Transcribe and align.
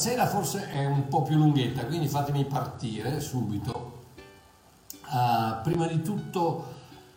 Stasera 0.00 0.26
forse 0.26 0.70
è 0.70 0.86
un 0.86 1.08
po' 1.08 1.20
più 1.20 1.36
lunghetta, 1.36 1.84
quindi 1.84 2.08
fatemi 2.08 2.46
partire 2.46 3.20
subito. 3.20 4.04
Uh, 5.10 5.60
prima 5.62 5.86
di 5.86 6.00
tutto 6.00 6.64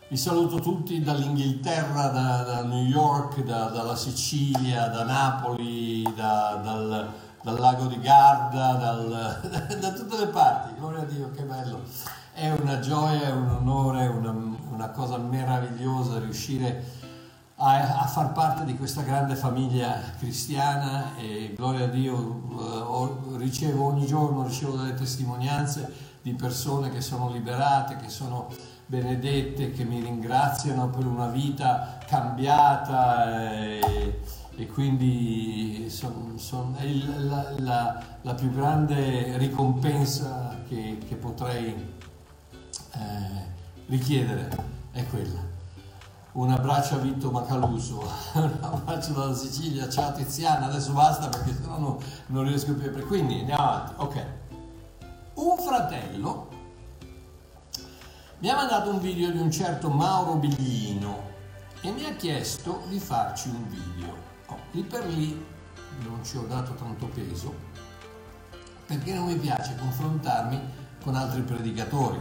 vi 0.08 0.18
saluto 0.18 0.60
tutti 0.60 1.00
dall'Inghilterra, 1.00 2.08
da, 2.08 2.42
da 2.42 2.62
New 2.64 2.84
York, 2.84 3.42
da, 3.42 3.70
dalla 3.70 3.96
Sicilia, 3.96 4.88
da 4.88 5.02
Napoli, 5.02 6.02
da, 6.14 6.60
dal, 6.62 7.10
dal, 7.42 7.58
lago 7.58 7.86
di 7.86 7.98
Garda, 8.00 8.72
dal, 8.74 9.40
da 9.80 9.92
tutte 9.92 10.18
le 10.18 10.26
parti. 10.26 10.74
Gloria 10.78 11.00
a 11.00 11.04
Dio, 11.06 11.30
che 11.30 11.42
bello! 11.42 11.80
È 12.34 12.50
una 12.50 12.80
gioia, 12.80 13.28
è 13.28 13.32
un 13.32 13.48
onore, 13.48 14.08
una, 14.08 14.36
una 14.70 14.90
cosa 14.90 15.16
meravigliosa 15.16 16.18
riuscire 16.18 16.84
a, 17.00 17.03
a, 17.56 18.06
far 18.06 18.32
parte 18.32 18.64
di 18.64 18.76
questa 18.76 19.02
grande 19.02 19.36
famiglia 19.36 20.00
cristiana 20.18 21.16
e 21.16 21.52
gloria 21.54 21.84
a 21.84 21.88
Dio, 21.88 23.30
eh, 23.32 23.38
ricevo 23.38 23.86
ogni 23.86 24.06
giorno 24.06 24.44
ricevo 24.44 24.76
delle 24.76 24.94
testimonianze 24.94 26.12
di 26.22 26.34
persone 26.34 26.90
che 26.90 27.00
sono 27.00 27.30
liberate, 27.30 27.96
che 27.96 28.08
sono 28.08 28.48
benedette, 28.86 29.70
che 29.72 29.84
mi 29.84 30.00
ringraziano 30.00 30.88
per 30.88 31.06
una 31.06 31.28
vita 31.28 31.98
cambiata 32.06 33.52
e, 33.52 34.20
e 34.56 34.66
quindi 34.66 35.86
son, 35.90 36.38
son, 36.38 36.74
è 36.76 36.86
la, 36.86 37.54
la, 37.58 38.02
la, 38.22 38.34
più 38.34 38.50
grande 38.52 39.36
ricompensa 39.38 40.62
che, 40.66 40.98
che 41.06 41.14
potrei 41.14 41.74
eh, 42.94 43.52
richiedere, 43.86 44.48
è 44.92 45.06
quella. 45.06 45.52
Un 46.34 46.50
abbraccio 46.50 46.96
a 46.96 46.98
Vitto 46.98 47.30
Macaluso, 47.30 48.00
un 48.34 48.58
abbraccio 48.60 49.12
dalla 49.12 49.34
Sicilia, 49.34 49.88
ciao 49.88 50.12
Tiziana, 50.14 50.66
adesso 50.66 50.92
basta 50.92 51.28
perché 51.28 51.54
sennò 51.54 51.78
non, 51.78 51.96
non 52.26 52.42
riesco 52.42 52.74
più 52.74 52.88
a... 52.88 53.06
Quindi 53.06 53.38
andiamo 53.38 53.62
avanti, 53.62 53.92
ok. 53.98 54.26
Un 55.34 55.56
fratello 55.58 56.48
mi 58.40 58.48
ha 58.48 58.56
mandato 58.56 58.90
un 58.90 58.98
video 58.98 59.30
di 59.30 59.38
un 59.38 59.48
certo 59.52 59.90
Mauro 59.90 60.34
Biglino 60.34 61.22
e 61.82 61.92
mi 61.92 62.04
ha 62.04 62.16
chiesto 62.16 62.82
di 62.88 62.98
farci 62.98 63.50
un 63.50 63.68
video. 63.68 64.16
Oh, 64.48 64.58
lì 64.72 64.82
per 64.82 65.06
lì 65.06 65.40
non 66.00 66.24
ci 66.24 66.36
ho 66.36 66.46
dato 66.48 66.72
tanto 66.74 67.06
peso 67.06 67.54
perché 68.86 69.14
non 69.14 69.26
mi 69.26 69.36
piace 69.36 69.76
confrontarmi 69.78 70.60
con 71.00 71.14
altri 71.14 71.42
predicatori. 71.42 72.18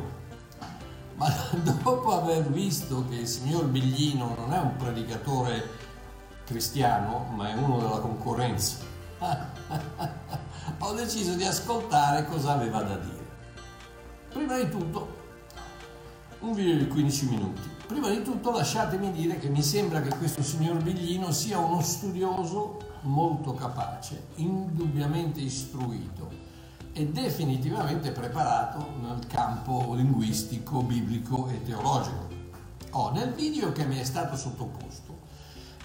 Ma 1.15 1.29
dopo 1.63 2.11
aver 2.11 2.49
visto 2.49 3.05
che 3.07 3.15
il 3.15 3.27
signor 3.27 3.65
Biglino 3.65 4.35
non 4.35 4.53
è 4.53 4.59
un 4.59 4.75
predicatore 4.75 5.69
cristiano, 6.45 7.27
ma 7.35 7.49
è 7.49 7.53
uno 7.55 7.79
della 7.79 7.99
concorrenza, 7.99 8.77
ho 10.79 10.93
deciso 10.93 11.33
di 11.35 11.45
ascoltare 11.45 12.25
cosa 12.25 12.53
aveva 12.53 12.81
da 12.81 12.95
dire. 12.95 13.21
Prima 14.29 14.57
di 14.57 14.69
tutto 14.69 15.21
un 16.39 16.53
video 16.53 16.77
di 16.77 16.87
15 16.87 17.29
minuti. 17.29 17.61
Prima 17.87 18.09
di 18.09 18.21
tutto 18.21 18.51
lasciatemi 18.51 19.11
dire 19.11 19.37
che 19.37 19.47
mi 19.47 19.61
sembra 19.61 20.01
che 20.01 20.15
questo 20.17 20.43
signor 20.43 20.81
Biglino 20.81 21.31
sia 21.31 21.57
uno 21.57 21.81
studioso 21.81 22.79
molto 23.01 23.53
capace, 23.53 24.27
indubbiamente 24.35 25.39
istruito 25.39 26.42
e 26.93 27.07
definitivamente 27.07 28.11
preparato 28.11 28.93
nel 29.01 29.25
campo 29.25 29.93
linguistico, 29.95 30.83
biblico 30.83 31.47
e 31.49 31.63
teologico. 31.63 32.27
Oh, 32.91 33.09
nel 33.11 33.33
video 33.33 33.71
che 33.71 33.85
mi 33.85 33.97
è 33.97 34.03
stato 34.03 34.35
sottoposto, 34.37 35.21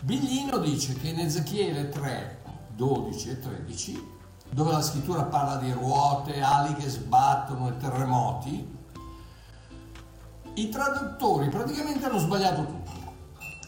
Biglino 0.00 0.58
dice 0.58 0.94
che 0.94 1.08
in 1.08 1.20
Ezechiele 1.20 1.88
3, 1.88 2.42
12 2.76 3.30
e 3.30 3.38
13, 3.40 4.16
dove 4.50 4.70
la 4.70 4.82
scrittura 4.82 5.24
parla 5.24 5.56
di 5.56 5.72
ruote, 5.72 6.40
ali 6.42 6.74
che 6.74 6.88
sbattono 6.88 7.68
e 7.68 7.76
terremoti, 7.78 8.76
i 10.54 10.68
traduttori 10.68 11.48
praticamente 11.48 12.04
hanno 12.04 12.18
sbagliato 12.18 12.66
tutto. 12.66 12.90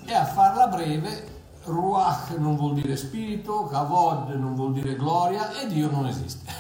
E 0.05 0.15
a 0.15 0.27
farla 0.27 0.67
breve, 0.67 1.39
Ruach 1.65 2.37
non 2.37 2.57
vuol 2.57 2.75
dire 2.75 2.97
spirito, 2.97 3.65
Kavod 3.65 4.31
non 4.31 4.55
vuol 4.55 4.73
dire 4.73 4.95
gloria 4.97 5.59
e 5.59 5.67
Dio 5.69 5.91
non 5.91 6.07
esiste. 6.07 6.60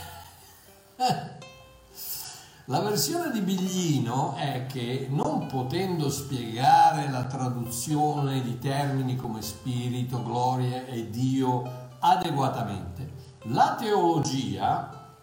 La 2.66 2.80
versione 2.80 3.30
di 3.30 3.40
Biglino 3.40 4.34
è 4.34 4.66
che 4.66 5.06
non 5.08 5.46
potendo 5.46 6.10
spiegare 6.10 7.08
la 7.10 7.24
traduzione 7.24 8.42
di 8.42 8.58
termini 8.58 9.16
come 9.16 9.40
spirito, 9.40 10.22
gloria 10.22 10.84
e 10.84 11.08
Dio 11.08 11.88
adeguatamente, 12.00 13.12
la 13.44 13.76
teologia, 13.78 15.16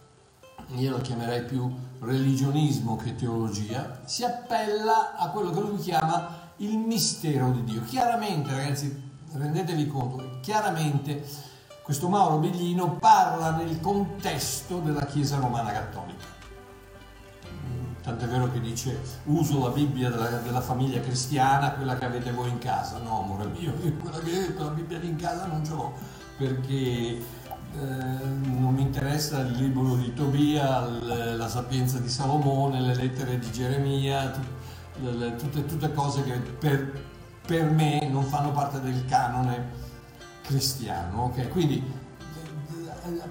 io 0.69 0.91
la 0.91 1.01
chiamerei 1.01 1.45
più 1.45 1.71
religionismo 1.99 2.95
che 2.95 3.15
teologia, 3.15 4.01
si 4.05 4.23
appella 4.23 5.15
a 5.15 5.29
quello 5.29 5.51
che 5.51 5.59
lui 5.59 5.77
chiama 5.77 6.53
il 6.57 6.75
mistero 6.75 7.51
di 7.51 7.63
Dio. 7.63 7.83
Chiaramente, 7.83 8.49
ragazzi, 8.49 9.11
rendetevi 9.31 9.85
conto, 9.85 10.39
chiaramente 10.41 11.23
questo 11.87 12.09
Mauro 12.09 12.39
Biglino 12.39 12.97
parla 12.97 13.51
nel 13.51 13.79
contesto 13.79 14.79
della 14.79 15.05
Chiesa 15.05 15.37
Romana 15.37 15.71
Cattolica. 15.71 16.25
Tant'è 18.03 18.27
vero 18.27 18.51
che 18.51 18.59
dice 18.59 18.99
uso 19.23 19.63
la 19.63 19.69
Bibbia 19.69 20.09
della, 20.09 20.27
della 20.39 20.59
famiglia 20.59 20.99
cristiana, 20.99 21.71
quella 21.71 21.97
che 21.97 22.03
avete 22.03 22.33
voi 22.33 22.49
in 22.49 22.57
casa. 22.57 22.97
No, 22.97 23.21
amore 23.21 23.45
mio, 23.45 23.71
quella, 24.03 24.19
che, 24.19 24.53
quella 24.53 24.71
Bibbia 24.71 24.99
in 24.99 25.15
casa 25.15 25.45
non 25.45 25.63
ce 25.65 25.73
l'ho 25.75 25.93
perché 26.37 26.73
eh, 26.73 27.21
non 27.71 28.73
mi 28.73 28.81
interessa 28.81 29.39
il 29.39 29.53
libro 29.53 29.95
di 29.95 30.13
Tobia, 30.13 30.81
la 30.89 31.47
sapienza 31.47 31.99
di 31.99 32.09
Salomone, 32.09 32.81
le 32.81 32.95
lettere 32.95 33.39
di 33.39 33.49
Geremia, 33.49 34.37
tutte, 35.37 35.65
tutte 35.65 35.93
cose 35.93 36.21
che 36.25 36.33
per, 36.33 37.01
per, 37.45 37.71
me 37.71 38.09
non 38.09 38.25
fanno 38.25 38.51
parte 38.51 38.81
del 38.81 39.05
canone 39.05 39.86
cristiano. 40.47 41.25
Okay? 41.25 41.49
Quindi 41.49 41.83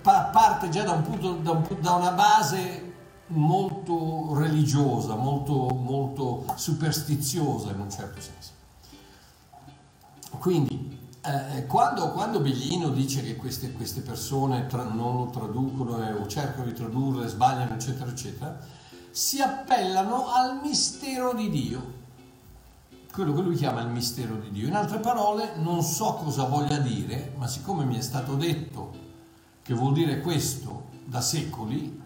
parte 0.00 0.68
già 0.68 0.84
da, 0.84 0.92
un 0.92 1.02
punto, 1.02 1.32
da, 1.34 1.50
un, 1.50 1.66
da 1.80 1.92
una 1.92 2.12
base 2.12 2.94
molto 3.28 4.34
religiosa, 4.34 5.16
molto, 5.16 5.68
molto 5.68 6.44
superstiziosa 6.54 7.70
in 7.72 7.80
un 7.80 7.90
certo 7.90 8.20
senso. 8.20 8.52
Quindi 10.38 11.08
eh, 11.22 11.66
quando, 11.66 12.12
quando, 12.12 12.40
Bellino 12.40 12.90
dice 12.90 13.22
che 13.22 13.36
queste, 13.36 13.72
queste 13.72 14.00
persone 14.00 14.66
tra, 14.66 14.84
non 14.84 15.16
lo 15.16 15.30
traducono 15.30 16.06
eh, 16.06 16.12
o 16.12 16.26
cercano 16.26 16.66
di 16.66 16.72
tradurre, 16.72 17.26
sbagliano, 17.26 17.74
eccetera, 17.74 18.10
eccetera, 18.10 18.58
si 19.10 19.40
appellano 19.40 20.28
al 20.28 20.60
mistero 20.62 21.32
di 21.32 21.50
Dio, 21.50 21.94
quello 23.16 23.32
che 23.32 23.40
lui 23.40 23.56
chiama 23.56 23.80
il 23.80 23.88
mistero 23.88 24.36
di 24.36 24.50
Dio. 24.50 24.68
In 24.68 24.74
altre 24.74 24.98
parole, 24.98 25.52
non 25.56 25.82
so 25.82 26.20
cosa 26.22 26.44
voglia 26.44 26.76
dire, 26.76 27.32
ma 27.38 27.46
siccome 27.48 27.86
mi 27.86 27.96
è 27.96 28.02
stato 28.02 28.34
detto 28.34 28.92
che 29.62 29.72
vuol 29.72 29.94
dire 29.94 30.20
questo 30.20 30.88
da 31.06 31.22
secoli, 31.22 31.98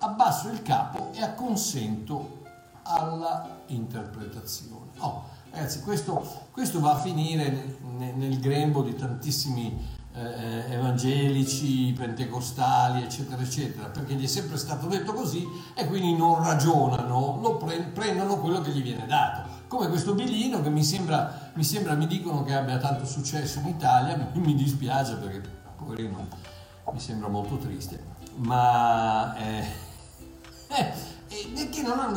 abbasso 0.00 0.50
il 0.50 0.60
capo 0.60 1.12
e 1.14 1.22
acconsento 1.22 2.42
alla 2.82 3.62
interpretazione. 3.68 4.90
Oh, 4.98 5.32
Ragazzi, 5.50 5.80
questo, 5.82 6.42
questo 6.50 6.80
va 6.80 6.92
a 6.92 6.98
finire 6.98 7.78
nel, 7.96 8.14
nel 8.16 8.40
grembo 8.40 8.82
di 8.82 8.94
tantissimi 8.96 9.74
eh, 10.12 10.72
evangelici, 10.72 11.94
pentecostali, 11.96 13.02
eccetera, 13.02 13.40
eccetera, 13.40 13.86
perché 13.86 14.14
gli 14.14 14.24
è 14.24 14.28
sempre 14.28 14.56
stato 14.56 14.88
detto 14.88 15.12
così 15.14 15.46
e 15.74 15.86
quindi 15.86 16.16
non 16.16 16.42
ragionano, 16.42 17.56
pre- 17.56 17.90
prendono 17.94 18.40
quello 18.40 18.60
che 18.60 18.72
gli 18.72 18.82
viene 18.82 19.06
dato. 19.06 19.43
Come 19.74 19.88
questo 19.88 20.14
Bellino 20.14 20.62
che 20.62 20.70
mi 20.70 20.84
sembra, 20.84 21.50
mi 21.54 21.64
sembra, 21.64 21.94
mi 21.94 22.06
dicono 22.06 22.44
che 22.44 22.54
abbia 22.54 22.78
tanto 22.78 23.04
successo 23.04 23.58
in 23.58 23.66
Italia, 23.66 24.30
mi 24.34 24.54
dispiace 24.54 25.16
perché 25.16 25.42
poverino 25.76 26.28
mi 26.92 27.00
sembra 27.00 27.26
molto 27.26 27.56
triste, 27.56 28.00
ma 28.36 29.36
eh, 29.36 29.64
eh, 30.68 31.68
che 31.70 31.82
non 31.82 31.98
ha, 31.98 32.08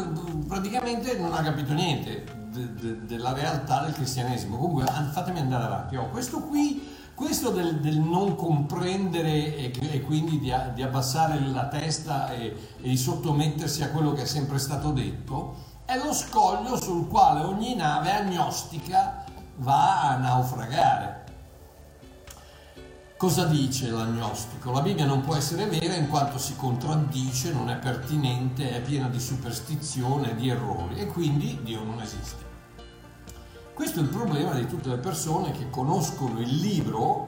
praticamente 0.47 1.17
non 1.17 1.33
ha 1.33 1.41
capito 1.41 1.73
niente 1.73 2.25
de, 2.51 2.75
de, 2.75 3.05
della 3.05 3.33
realtà 3.33 3.85
del 3.85 3.93
cristianesimo. 3.93 4.57
Comunque 4.57 4.85
fatemi 5.11 5.39
andare 5.39 5.63
avanti. 5.63 5.95
Oh, 5.95 6.09
questo 6.09 6.41
qui, 6.41 6.87
questo 7.15 7.49
del, 7.49 7.79
del 7.79 7.97
non 7.97 8.35
comprendere 8.35 9.55
e, 9.55 9.73
e 9.79 10.01
quindi 10.01 10.37
di, 10.37 10.53
di, 10.75 10.83
abbassare 10.83 11.39
la 11.39 11.67
testa 11.69 12.31
e, 12.31 12.55
e 12.79 12.87
di 12.87 12.97
sottomettersi 12.97 13.81
a 13.81 13.89
quello 13.89 14.13
che 14.13 14.21
è 14.21 14.25
sempre 14.25 14.59
stato 14.59 14.91
detto, 14.91 15.66
è 15.87 15.97
lo 16.03 16.11
scoglio 16.11 16.75
sul 16.75 17.07
quale 17.07 17.45
ogni 17.45 17.73
nave 17.73 18.11
agnostica 18.11 19.23
va 19.59 20.01
a 20.01 20.17
naufragare. 20.17 21.23
Cosa 23.15 23.45
dice 23.45 23.89
l'agnostico? 23.89 24.71
La 24.71 24.81
Bibbia 24.81 25.05
non 25.05 25.21
può 25.21 25.33
essere 25.37 25.65
vera 25.65 25.95
in 25.95 26.09
quanto 26.09 26.37
si 26.39 26.57
contraddice, 26.57 27.53
non 27.53 27.69
è 27.69 27.77
pertinente, 27.77 28.75
è 28.75 28.81
piena 28.81 29.07
di 29.07 29.19
superstizione, 29.21 30.35
di 30.35 30.49
errori 30.49 30.99
e 30.99 31.07
quindi 31.07 31.57
Dio 31.63 31.81
non 31.83 32.01
esiste. 32.01 32.43
Questo 33.73 34.01
è 34.01 34.03
il 34.03 34.09
problema 34.09 34.51
di 34.55 34.67
tutte 34.67 34.89
le 34.89 34.97
persone 34.97 35.51
che 35.51 35.69
conoscono 35.69 36.41
il 36.41 36.53
libro, 36.53 37.25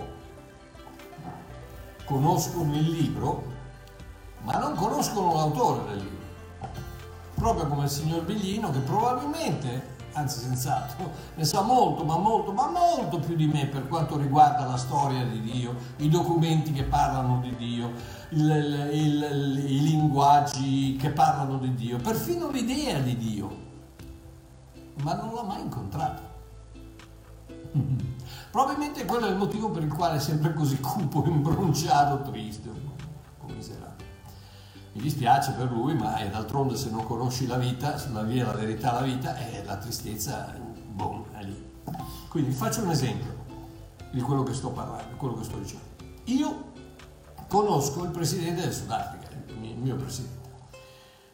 conoscono 2.04 2.76
il 2.76 2.90
libro, 2.90 3.44
ma 4.42 4.58
non 4.58 4.76
conoscono 4.76 5.34
l'autore 5.34 5.94
del 5.94 6.04
libro. 6.04 6.19
Proprio 7.40 7.68
come 7.68 7.86
il 7.86 7.90
signor 7.90 8.24
Biglino 8.24 8.70
che 8.70 8.80
probabilmente 8.80 9.96
anzi 10.12 10.42
senz'altro, 10.42 11.10
ne 11.36 11.46
sa 11.46 11.62
molto, 11.62 12.04
ma 12.04 12.18
molto, 12.18 12.52
ma 12.52 12.70
molto 12.70 13.20
più 13.20 13.36
di 13.36 13.48
me 13.48 13.66
per 13.68 13.88
quanto 13.88 14.18
riguarda 14.18 14.66
la 14.66 14.76
storia 14.76 15.24
di 15.24 15.40
Dio, 15.40 15.74
i 15.98 16.10
documenti 16.10 16.74
che 16.74 16.84
parlano 16.84 17.40
di 17.40 17.56
Dio, 17.56 17.92
il, 18.32 18.90
il, 18.92 19.30
il, 19.32 19.72
i 19.72 19.82
linguaggi 19.82 20.98
che 20.98 21.12
parlano 21.12 21.58
di 21.60 21.74
Dio, 21.76 21.98
perfino 21.98 22.50
l'idea 22.50 23.00
di 23.00 23.16
Dio, 23.16 23.58
ma 25.02 25.14
non 25.14 25.34
l'ha 25.34 25.44
mai 25.44 25.62
incontrato. 25.62 26.22
Probabilmente 28.52 29.06
quello 29.06 29.28
è 29.28 29.30
il 29.30 29.38
motivo 29.38 29.70
per 29.70 29.84
il 29.84 29.94
quale 29.94 30.18
è 30.18 30.20
sempre 30.20 30.54
così 30.54 30.78
cupo, 30.82 31.24
imbronciato, 31.26 32.30
triste, 32.30 32.70
commiserato. 33.38 33.89
Mi 35.00 35.06
dispiace 35.06 35.54
per 35.54 35.72
lui, 35.72 35.94
ma 35.94 36.18
è 36.18 36.30
d'altronde 36.30 36.76
se 36.76 36.90
non 36.90 37.06
conosci 37.06 37.48
la 37.48 37.56
vita, 37.56 37.96
la 38.12 38.22
via, 38.22 38.48
la 38.48 38.52
verità, 38.52 38.92
la 38.92 39.04
vita, 39.04 39.34
è 39.34 39.64
la 39.64 39.78
tristezza, 39.78 40.54
boom, 40.92 41.24
è 41.38 41.42
lì. 41.42 41.72
Quindi 42.28 42.52
faccio 42.52 42.84
un 42.84 42.90
esempio 42.90 43.34
di 44.12 44.20
quello 44.20 44.44
che 44.44 44.54
sto 44.54 44.72
parlando, 44.72 45.16
quello 45.16 45.36
che 45.36 45.46
sto 45.46 45.56
dicendo. 45.56 45.86
Io 46.26 46.72
conosco 47.48 48.04
il 48.04 48.10
presidente 48.10 48.60
del 48.60 48.74
Sudafrica, 48.74 49.30
il 49.62 49.78
mio 49.78 49.96
presidente, 49.96 50.50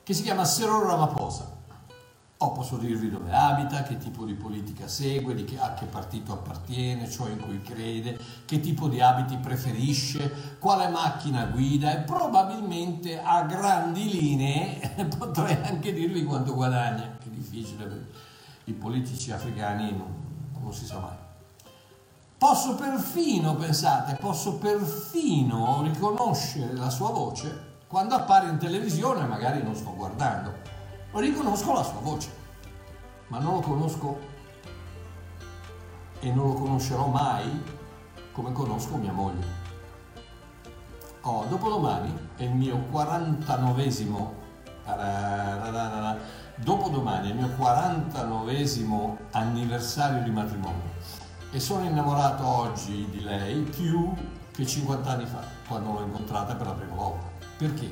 che 0.04 0.14
si 0.14 0.22
chiama 0.22 0.44
Cyril 0.44 0.84
Ramaphosa 0.86 1.55
o 2.38 2.52
posso 2.52 2.76
dirvi 2.76 3.10
dove 3.10 3.32
abita, 3.32 3.84
che 3.84 3.98
tipo 3.98 4.26
di 4.26 4.34
politica 4.34 4.90
segue, 4.90 5.36
che, 5.46 5.58
a 5.58 5.74
che 5.74 5.86
partito 5.86 6.34
appartiene, 6.34 7.10
ciò 7.10 7.28
in 7.28 7.40
cui 7.40 7.62
crede, 7.62 8.20
che 8.46 8.60
tipo 8.60 8.90
di 8.90 9.00
abiti 9.00 9.38
preferisce, 9.38 10.58
quale 10.60 10.90
macchina 10.90 11.46
guida 11.46 11.94
e 11.94 12.02
probabilmente 12.02 13.22
a 13.22 13.44
grandi 13.44 14.10
linee 14.10 15.08
potrei 15.18 15.58
anche 15.64 15.94
dirvi 15.94 16.26
quanto 16.26 16.54
guadagna, 16.54 17.16
che 17.20 17.28
è 17.28 17.32
difficile 17.32 17.86
perché 17.86 18.24
i 18.66 18.74
politici 18.74 19.32
africani 19.32 19.92
non, 19.92 20.14
non 20.60 20.74
si 20.74 20.86
sa 20.86 21.00
mai. 21.00 21.16
Posso 22.38 22.76
perfino, 22.76 23.56
pensate, 23.56 24.16
posso 24.16 24.56
perfino 24.56 25.82
riconoscere 25.84 26.74
la 26.74 26.90
sua 26.90 27.12
voce 27.12 27.74
quando 27.88 28.14
appare 28.16 28.50
in 28.50 28.58
televisione, 28.58 29.26
magari 29.26 29.64
non 29.64 29.74
sto 29.74 29.94
guardando 29.96 30.75
riconosco 31.20 31.74
la 31.74 31.84
sua 31.84 32.00
voce, 32.02 32.30
ma 33.28 33.40
non 33.40 33.56
lo 33.56 33.60
conosco 33.60 34.20
e 36.20 36.32
non 36.32 36.48
lo 36.48 36.54
conoscerò 36.54 37.08
mai 37.08 37.64
come 38.32 38.52
conosco 38.52 38.98
mia 38.98 39.12
moglie. 39.12 39.64
Oh, 41.22 41.46
dopodomani 41.46 42.14
è 42.36 42.44
il 42.44 42.54
mio 42.54 42.88
49esimo 42.92 44.44
dopodomani 46.58 47.30
è 47.30 47.32
il 47.32 47.38
mio 47.38 47.48
49esimo 47.58 49.18
anniversario 49.32 50.22
di 50.22 50.30
matrimonio 50.30 50.94
e 51.52 51.60
sono 51.60 51.84
innamorato 51.86 52.46
oggi 52.46 53.08
di 53.10 53.22
lei 53.22 53.62
più 53.62 54.14
che 54.52 54.66
50 54.66 55.10
anni 55.10 55.26
fa 55.26 55.44
quando 55.68 55.94
l'ho 55.94 56.04
incontrata 56.04 56.56
per 56.56 56.68
la 56.68 56.74
prima 56.74 56.96
volta. 56.96 57.26
Perché? 57.58 57.92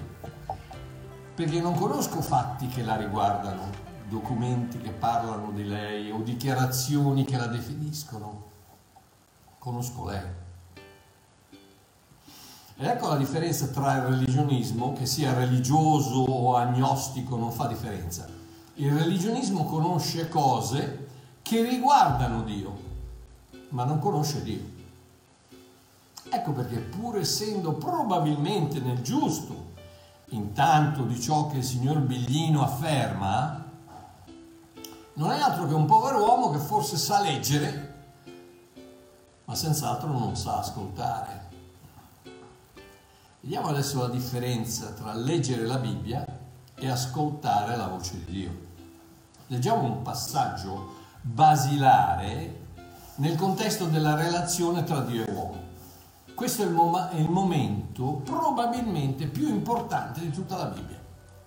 Perché 1.36 1.60
non 1.60 1.74
conosco 1.74 2.22
fatti 2.22 2.68
che 2.68 2.84
la 2.84 2.96
riguardano, 2.96 3.70
documenti 4.08 4.78
che 4.78 4.92
parlano 4.92 5.52
di 5.52 5.66
lei 5.66 6.12
o 6.12 6.20
dichiarazioni 6.22 7.26
che 7.26 7.38
la 7.38 7.48
definiscono. 7.48 8.52
Conosco 9.58 10.06
lei. 10.06 10.42
Ed 12.76 12.86
ecco 12.86 13.08
la 13.08 13.18
differenza 13.18 13.68
tra 13.68 13.96
il 13.96 14.02
religionismo, 14.04 14.94
che 14.94 15.06
sia 15.06 15.34
religioso 15.34 16.20
o 16.20 16.56
agnostico, 16.56 17.36
non 17.36 17.52
fa 17.52 17.68
differenza. 17.68 18.28
Il 18.76 18.92
religionismo 18.92 19.66
conosce 19.66 20.30
cose 20.30 21.08
che 21.42 21.64
riguardano 21.64 22.44
Dio, 22.44 22.78
ma 23.70 23.86
non 23.86 24.00
conosce 24.00 24.44
Dio. 24.44 24.72
Ecco 26.30 26.52
perché 26.52 26.78
pur 26.78 27.18
essendo 27.18 27.74
probabilmente 27.74 28.80
nel 28.80 29.02
giusto 29.02 29.63
intanto 30.34 31.04
di 31.04 31.20
ciò 31.20 31.48
che 31.48 31.58
il 31.58 31.64
signor 31.64 32.00
Biglino 32.00 32.64
afferma, 32.64 33.64
non 35.14 35.32
è 35.32 35.40
altro 35.40 35.68
che 35.68 35.74
un 35.74 35.86
povero 35.86 36.24
uomo 36.24 36.50
che 36.50 36.58
forse 36.58 36.98
sa 36.98 37.22
leggere, 37.22 37.94
ma 39.46 39.56
senz'altro 39.56 40.08
non 40.10 40.36
sa 40.36 40.58
ascoltare. 40.58 41.52
Vediamo 43.42 43.68
adesso 43.68 44.00
la 44.00 44.10
differenza 44.10 44.92
tra 44.92 45.14
leggere 45.14 45.66
la 45.66 45.78
Bibbia 45.78 46.26
e 46.76 46.90
ascoltare 46.90 47.76
la 47.76 47.88
voce 47.88 48.24
di 48.24 48.32
Dio. 48.32 48.72
Leggiamo 49.48 49.84
un 49.84 50.02
passaggio 50.02 51.02
basilare 51.22 52.62
nel 53.16 53.36
contesto 53.36 53.86
della 53.86 54.16
relazione 54.16 54.84
tra 54.84 55.02
Dio 55.02 55.26
e 55.26 55.32
uomo. 55.32 55.63
Questo 56.36 56.64
è 56.64 56.66
il, 56.66 56.72
mom- 56.72 57.10
è 57.10 57.16
il 57.16 57.30
momento 57.30 58.22
probabilmente 58.24 59.28
più 59.28 59.48
importante 59.48 60.20
di 60.20 60.32
tutta 60.32 60.58
la 60.58 60.66
Bibbia. 60.66 61.00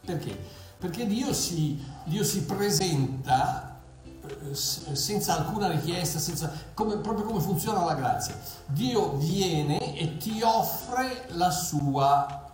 Perché? 0.05 0.39
Perché 0.79 1.07
Dio 1.07 1.33
si, 1.33 1.83
Dio 2.05 2.23
si 2.23 2.45
presenta 2.45 3.79
eh, 4.27 4.55
senza 4.55 5.39
alcuna 5.39 5.69
richiesta, 5.69 6.19
senza, 6.19 6.53
come, 6.75 6.99
proprio 6.99 7.25
come 7.25 7.41
funziona 7.41 7.85
la 7.85 7.95
grazia. 7.95 8.39
Dio 8.67 9.17
viene 9.17 9.97
e 9.97 10.17
ti 10.17 10.41
offre 10.43 11.27
la 11.31 11.51
sua 11.51 12.51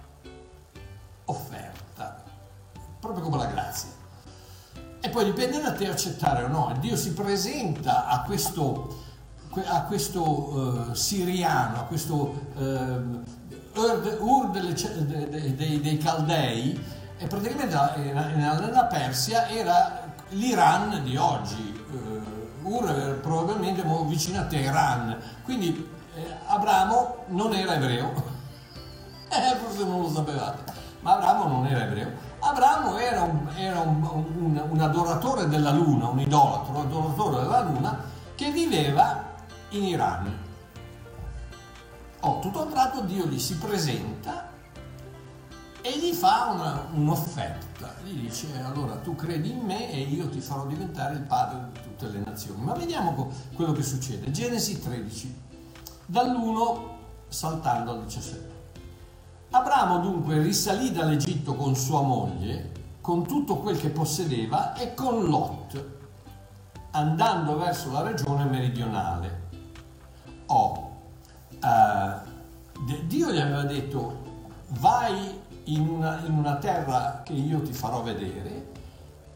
offerta, 1.27 2.23
proprio 3.01 3.25
come 3.25 3.37
la 3.37 3.47
grazia. 3.47 3.89
E 5.01 5.09
poi 5.09 5.25
dipende 5.25 5.61
da 5.61 5.73
te 5.73 5.89
accettare 5.89 6.45
o 6.45 6.49
no. 6.49 6.73
Dio 6.79 6.97
si 6.97 7.13
presenta 7.13 8.07
a 8.07 8.23
questo 8.23 9.11
a 9.67 9.83
questo 9.83 10.23
uh, 10.23 10.95
siriano, 10.95 11.81
a 11.81 11.83
questo 11.85 12.15
uh, 12.55 13.23
Ur, 13.75 14.19
Ur 14.21 14.51
delle, 14.51 14.75
de, 14.75 15.55
de, 15.55 15.81
dei 15.81 15.99
Caldei, 15.99 16.85
e 17.19 17.27
praticamente 17.27 17.75
nella 18.35 18.85
Persia 18.91 19.49
era 19.49 20.13
l'Iran 20.31 21.03
di 21.05 21.17
oggi. 21.17 21.85
Uh, 21.91 22.69
Ur 22.69 22.89
era 22.89 23.13
probabilmente 23.15 23.85
vicino 24.07 24.41
a 24.41 24.45
Teheran, 24.45 25.17
quindi 25.43 25.89
eh, 26.15 26.37
Abramo 26.47 27.25
non 27.29 27.53
era 27.55 27.75
ebreo, 27.75 28.13
eh, 29.29 29.57
forse 29.57 29.85
non 29.85 30.03
lo 30.03 30.09
sapevate, 30.09 30.73
ma 31.01 31.17
Abramo 31.17 31.49
non 31.49 31.67
era 31.67 31.85
ebreo. 31.85 32.11
Abramo 32.39 32.99
era, 32.99 33.23
un, 33.23 33.49
era 33.57 33.81
un, 33.81 34.03
un, 34.03 34.63
un 34.69 34.81
adoratore 34.81 35.49
della 35.49 35.71
luna, 35.71 36.09
un 36.09 36.21
idolatro, 36.21 36.73
un 36.73 36.87
adoratore 36.87 37.43
della 37.43 37.61
luna 37.63 37.99
che 38.35 38.51
viveva 38.51 39.22
in 39.73 39.85
Iran. 39.85 40.39
Oh, 42.21 42.39
tutto 42.39 42.61
a 42.61 42.65
un 42.65 42.71
tratto 42.71 43.01
Dio 43.03 43.27
gli 43.27 43.39
si 43.39 43.57
presenta 43.57 44.51
e 45.81 45.99
gli 45.99 46.13
fa 46.13 46.51
una, 46.53 46.87
un'offerta, 46.93 47.95
gli 48.05 48.21
dice 48.21 48.47
allora 48.63 48.97
tu 48.97 49.17
credi 49.17 49.51
in 49.51 49.61
me 49.61 49.91
e 49.91 50.01
io 50.01 50.29
ti 50.29 50.41
farò 50.41 50.67
diventare 50.67 51.15
il 51.15 51.23
padre 51.23 51.71
di 51.73 51.81
tutte 51.83 52.09
le 52.09 52.23
nazioni. 52.25 52.63
Ma 52.63 52.75
vediamo 52.75 53.33
quello 53.55 53.73
che 53.73 53.83
succede. 53.83 54.31
Genesi 54.31 54.81
13, 54.81 55.41
dall'1 56.07 56.81
saltando 57.29 57.91
al 57.93 58.05
17. 58.05 58.61
Abramo 59.51 59.99
dunque 59.99 60.41
risalì 60.41 60.93
dall'Egitto 60.93 61.55
con 61.55 61.75
sua 61.75 62.03
moglie, 62.03 62.71
con 63.01 63.27
tutto 63.27 63.57
quel 63.57 63.79
che 63.79 63.89
possedeva 63.89 64.75
e 64.75 64.95
con 64.95 65.25
Lot, 65.25 65.85
andando 66.93 67.59
verso 67.59 67.91
la 67.91 68.03
regione 68.03 68.45
meridionale 68.45 69.42
oh, 70.47 70.91
uh, 71.63 72.31
Dio 73.07 73.31
gli 73.31 73.39
aveva 73.39 73.65
detto 73.65 74.21
vai 74.81 75.41
in 75.65 75.89
una, 75.89 76.21
in 76.25 76.37
una, 76.37 76.57
terra 76.57 77.23
che 77.25 77.33
io 77.33 77.61
ti 77.63 77.73
farò 77.73 78.03
vedere 78.03 78.71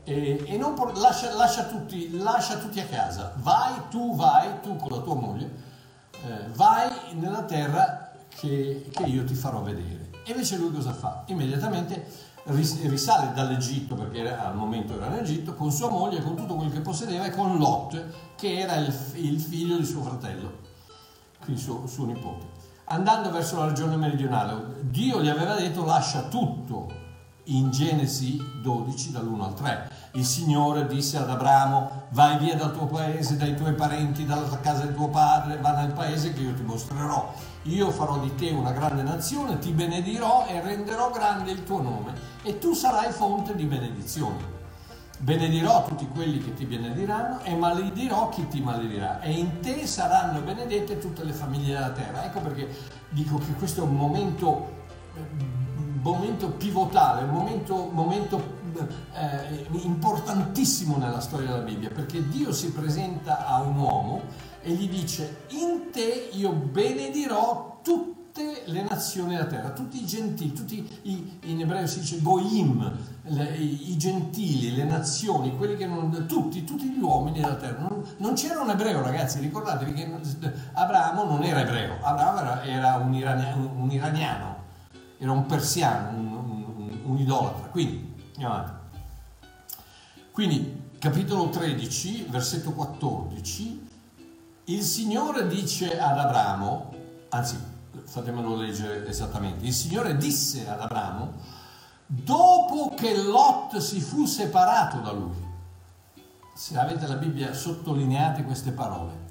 e, 0.04 0.42
e 0.44 0.56
non 0.56 0.74
lascia, 0.94 1.34
lascia, 1.34 1.64
tutti, 1.64 2.16
lascia, 2.16 2.58
tutti, 2.58 2.80
a 2.80 2.86
casa, 2.86 3.32
vai 3.36 3.74
tu, 3.90 4.14
vai 4.16 4.60
tu 4.60 4.76
con 4.76 4.90
la 4.90 4.98
tua 4.98 5.14
moglie, 5.14 5.50
eh, 6.24 6.48
vai 6.54 6.90
nella 7.14 7.42
terra 7.42 8.12
che, 8.28 8.88
che 8.90 9.02
io 9.04 9.24
ti 9.24 9.34
farò 9.34 9.62
vedere. 9.62 10.10
E 10.24 10.30
invece 10.30 10.56
lui 10.56 10.72
cosa 10.72 10.92
fa? 10.92 11.24
Immediatamente 11.26 12.06
risale 12.44 13.32
dall'Egitto, 13.34 13.96
perché 13.96 14.32
al 14.32 14.54
momento 14.54 14.94
era 14.94 15.06
in 15.06 15.14
Egitto, 15.14 15.54
con 15.54 15.72
sua 15.72 15.90
moglie, 15.90 16.22
con 16.22 16.36
tutto 16.36 16.54
quel 16.54 16.72
che 16.72 16.80
possedeva 16.80 17.24
e 17.24 17.30
con 17.30 17.58
Lot, 17.58 18.04
che 18.36 18.58
era 18.58 18.76
il, 18.76 18.94
il 19.14 19.40
figlio 19.40 19.76
di 19.76 19.84
suo 19.84 20.02
fratello 20.02 20.65
quindi 21.46 21.62
suo, 21.62 21.86
suo 21.86 22.04
nipote. 22.04 22.44
Andando 22.88 23.30
verso 23.30 23.58
la 23.58 23.66
regione 23.66 23.96
meridionale, 23.96 24.80
Dio 24.82 25.22
gli 25.22 25.28
aveva 25.28 25.54
detto 25.54 25.84
lascia 25.84 26.22
tutto 26.22 27.04
in 27.44 27.70
Genesi 27.70 28.40
12 28.62 29.12
dall'1 29.12 29.40
al 29.40 29.54
3. 29.54 29.90
Il 30.12 30.24
Signore 30.24 30.86
disse 30.86 31.16
ad 31.16 31.30
Abramo, 31.30 32.08
vai 32.10 32.38
via 32.38 32.56
dal 32.56 32.72
tuo 32.72 32.86
paese, 32.86 33.36
dai 33.36 33.56
tuoi 33.56 33.74
parenti, 33.74 34.24
dalla 34.24 34.48
casa 34.60 34.84
di 34.86 34.94
tuo 34.94 35.08
padre, 35.08 35.58
va 35.58 35.72
nel 35.72 35.92
paese 35.92 36.32
che 36.32 36.40
io 36.40 36.54
ti 36.54 36.62
mostrerò. 36.62 37.32
Io 37.62 37.90
farò 37.90 38.18
di 38.18 38.34
te 38.34 38.50
una 38.50 38.72
grande 38.72 39.02
nazione, 39.02 39.58
ti 39.58 39.70
benedirò 39.70 40.46
e 40.46 40.60
renderò 40.60 41.10
grande 41.10 41.52
il 41.52 41.64
tuo 41.64 41.80
nome 41.80 42.14
e 42.42 42.58
tu 42.58 42.74
sarai 42.74 43.12
fonte 43.12 43.54
di 43.54 43.64
benedizione. 43.64 44.55
Benedirò 45.18 45.86
tutti 45.86 46.06
quelli 46.08 46.38
che 46.38 46.52
ti 46.52 46.66
benediranno 46.66 47.40
e 47.42 47.54
maledirò 47.54 48.28
chi 48.28 48.46
ti 48.48 48.60
maledirà 48.60 49.20
e 49.20 49.32
in 49.32 49.60
te 49.60 49.86
saranno 49.86 50.40
benedette 50.40 50.98
tutte 50.98 51.24
le 51.24 51.32
famiglie 51.32 51.72
della 51.72 51.90
terra. 51.90 52.24
Ecco 52.24 52.40
perché 52.40 52.68
dico 53.08 53.38
che 53.38 53.54
questo 53.54 53.80
è 53.80 53.84
un 53.84 53.96
momento, 53.96 54.84
un 55.14 56.00
momento 56.02 56.50
pivotale, 56.50 57.24
un 57.24 57.30
momento, 57.30 57.88
momento 57.90 58.54
eh, 59.14 59.66
importantissimo 59.70 60.98
nella 60.98 61.20
storia 61.20 61.48
della 61.48 61.62
Bibbia, 61.62 61.90
perché 61.90 62.28
Dio 62.28 62.52
si 62.52 62.70
presenta 62.72 63.46
a 63.46 63.62
un 63.62 63.76
uomo 63.78 64.22
e 64.60 64.72
gli 64.72 64.88
dice, 64.88 65.44
in 65.48 65.90
te 65.90 66.28
io 66.32 66.50
benedirò 66.50 67.78
tutte 68.36 68.64
le 68.66 68.82
nazioni 68.82 69.34
della 69.34 69.46
terra, 69.46 69.70
tutti 69.70 70.02
i 70.02 70.06
gentili, 70.06 70.52
tutti 70.52 70.86
i, 71.02 71.38
in 71.44 71.60
ebreo 71.62 71.86
si 71.86 72.00
dice 72.00 72.20
goim, 72.20 72.92
le, 73.22 73.56
i, 73.56 73.96
gentili, 73.96 74.74
le 74.74 74.84
nazioni, 74.84 75.56
quelli 75.56 75.76
che 75.76 75.86
non, 75.86 76.26
tutti, 76.28 76.62
tutti 76.62 76.86
gli 76.86 77.00
uomini 77.00 77.40
della 77.40 77.54
terra. 77.54 77.80
Non, 77.80 78.04
non, 78.18 78.34
c'era 78.34 78.60
un 78.60 78.68
ebreo, 78.68 79.00
ragazzi, 79.00 79.40
ricordatevi 79.40 79.92
che 79.94 80.10
Abramo 80.74 81.24
non 81.24 81.42
era 81.44 81.60
ebreo, 81.60 81.96
Abramo 82.02 82.40
era, 82.40 82.62
era 82.64 82.96
un, 82.96 83.14
iraniano, 83.14 83.72
un, 83.74 83.90
iraniano, 83.90 84.56
era 85.16 85.32
un 85.32 85.46
persiano, 85.46 86.18
un, 86.18 86.32
un, 86.34 87.00
un 87.04 87.18
idolatra. 87.18 87.68
Quindi, 87.68 88.14
andiamo 88.34 88.54
avanti. 88.54 88.72
Quindi, 90.30 90.82
capitolo 90.98 91.48
13, 91.48 92.26
versetto 92.28 92.72
14, 92.72 93.88
il 94.64 94.82
Signore 94.82 95.46
dice 95.46 95.98
ad 95.98 96.18
Abramo, 96.18 96.92
anzi, 97.30 97.74
fatemelo 98.06 98.56
leggere 98.56 99.06
esattamente, 99.08 99.64
il 99.64 99.72
Signore 99.72 100.16
disse 100.16 100.68
ad 100.68 100.80
Abramo, 100.80 101.32
dopo 102.06 102.94
che 102.94 103.16
Lot 103.16 103.78
si 103.78 104.00
fu 104.00 104.24
separato 104.24 104.98
da 104.98 105.12
lui, 105.12 105.44
se 106.54 106.78
avete 106.78 107.06
la 107.06 107.16
Bibbia 107.16 107.52
sottolineate 107.52 108.44
queste 108.44 108.70
parole, 108.70 109.25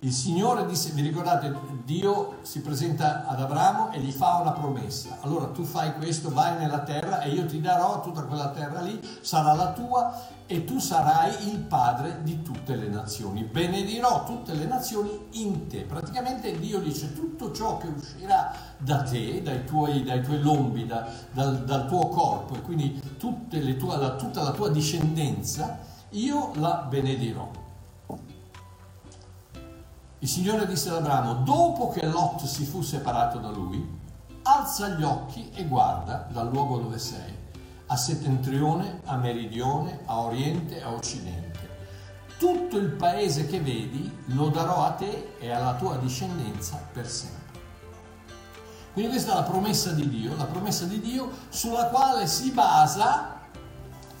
il 0.00 0.12
Signore 0.12 0.64
disse, 0.64 0.90
vi 0.90 1.02
ricordate, 1.02 1.52
Dio 1.84 2.36
si 2.42 2.60
presenta 2.60 3.26
ad 3.26 3.40
Abramo 3.40 3.90
e 3.90 3.98
gli 3.98 4.12
fa 4.12 4.36
una 4.36 4.52
promessa. 4.52 5.18
Allora 5.22 5.46
tu 5.46 5.64
fai 5.64 5.94
questo, 5.94 6.30
vai 6.30 6.56
nella 6.56 6.82
terra 6.82 7.20
e 7.22 7.30
io 7.30 7.46
ti 7.46 7.60
darò 7.60 8.00
tutta 8.00 8.22
quella 8.22 8.50
terra 8.50 8.80
lì, 8.80 9.00
sarà 9.22 9.54
la 9.54 9.72
tua 9.72 10.36
e 10.46 10.64
tu 10.64 10.78
sarai 10.78 11.48
il 11.48 11.58
padre 11.58 12.20
di 12.22 12.42
tutte 12.42 12.76
le 12.76 12.86
nazioni. 12.86 13.42
Benedirò 13.42 14.22
tutte 14.22 14.54
le 14.54 14.66
nazioni 14.66 15.10
in 15.32 15.66
te. 15.66 15.82
Praticamente 15.82 16.56
Dio 16.60 16.78
dice 16.78 17.12
tutto 17.12 17.50
ciò 17.50 17.78
che 17.78 17.88
uscirà 17.88 18.54
da 18.78 19.02
te, 19.02 19.42
dai 19.42 19.64
tuoi, 19.64 20.04
dai 20.04 20.22
tuoi 20.22 20.40
lombi, 20.40 20.86
da, 20.86 21.08
dal, 21.32 21.64
dal, 21.64 21.88
tuo 21.88 22.06
corpo 22.06 22.54
e 22.54 22.62
quindi 22.62 23.02
tue, 23.18 23.96
la, 23.98 24.14
tutta 24.14 24.42
la 24.42 24.52
tua 24.52 24.68
discendenza, 24.68 25.76
io 26.10 26.52
la 26.54 26.86
benedirò. 26.88 27.66
Il 30.20 30.28
Signore 30.28 30.66
disse 30.66 30.88
ad 30.90 30.96
Abramo, 30.96 31.34
dopo 31.44 31.90
che 31.90 32.04
Lot 32.04 32.44
si 32.44 32.64
fu 32.64 32.82
separato 32.82 33.38
da 33.38 33.50
lui, 33.50 33.86
alza 34.42 34.88
gli 34.88 35.04
occhi 35.04 35.48
e 35.54 35.64
guarda 35.64 36.26
dal 36.30 36.50
luogo 36.50 36.78
dove 36.78 36.98
sei, 36.98 37.36
a 37.86 37.96
settentrione, 37.96 39.02
a 39.04 39.16
meridione, 39.16 40.00
a 40.06 40.18
oriente, 40.18 40.82
a 40.82 40.90
occidente. 40.90 41.46
Tutto 42.36 42.78
il 42.78 42.90
paese 42.90 43.46
che 43.46 43.60
vedi 43.60 44.10
lo 44.26 44.48
darò 44.48 44.84
a 44.84 44.90
te 44.90 45.34
e 45.38 45.52
alla 45.52 45.74
tua 45.74 45.96
discendenza 45.98 46.80
per 46.92 47.08
sempre. 47.08 47.60
Quindi 48.94 49.12
questa 49.12 49.32
è 49.32 49.34
la 49.36 49.42
promessa 49.42 49.92
di 49.92 50.08
Dio, 50.08 50.34
la 50.36 50.46
promessa 50.46 50.84
di 50.84 51.00
Dio 51.00 51.30
sulla 51.48 51.86
quale 51.86 52.26
si 52.26 52.50
basa, 52.50 53.38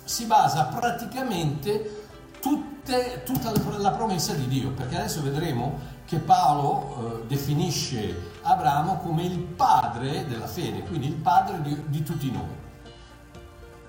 si 0.04 0.26
basa 0.26 0.66
praticamente 0.66 1.97
tutte, 2.40 3.22
tutta 3.24 3.52
la 3.78 3.90
promessa 3.90 4.32
di 4.34 4.46
Dio, 4.48 4.70
perché 4.70 4.96
adesso 4.96 5.22
vedremo 5.22 5.96
che 6.04 6.18
Paolo 6.18 7.22
eh, 7.22 7.26
definisce 7.26 8.36
Abramo 8.42 8.96
come 8.98 9.24
il 9.24 9.38
padre 9.38 10.26
della 10.26 10.46
fede, 10.46 10.82
quindi 10.82 11.08
il 11.08 11.14
padre 11.14 11.60
di, 11.60 11.82
di 11.86 12.02
tutti 12.02 12.30
noi. 12.30 12.56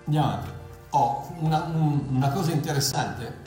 Andiamo 0.05 0.27
avanti. 0.27 0.49
Oh, 0.91 1.33
una, 1.39 1.63
un, 1.63 2.05
una, 2.09 2.29
cosa 2.29 2.51
interessante 2.51 3.41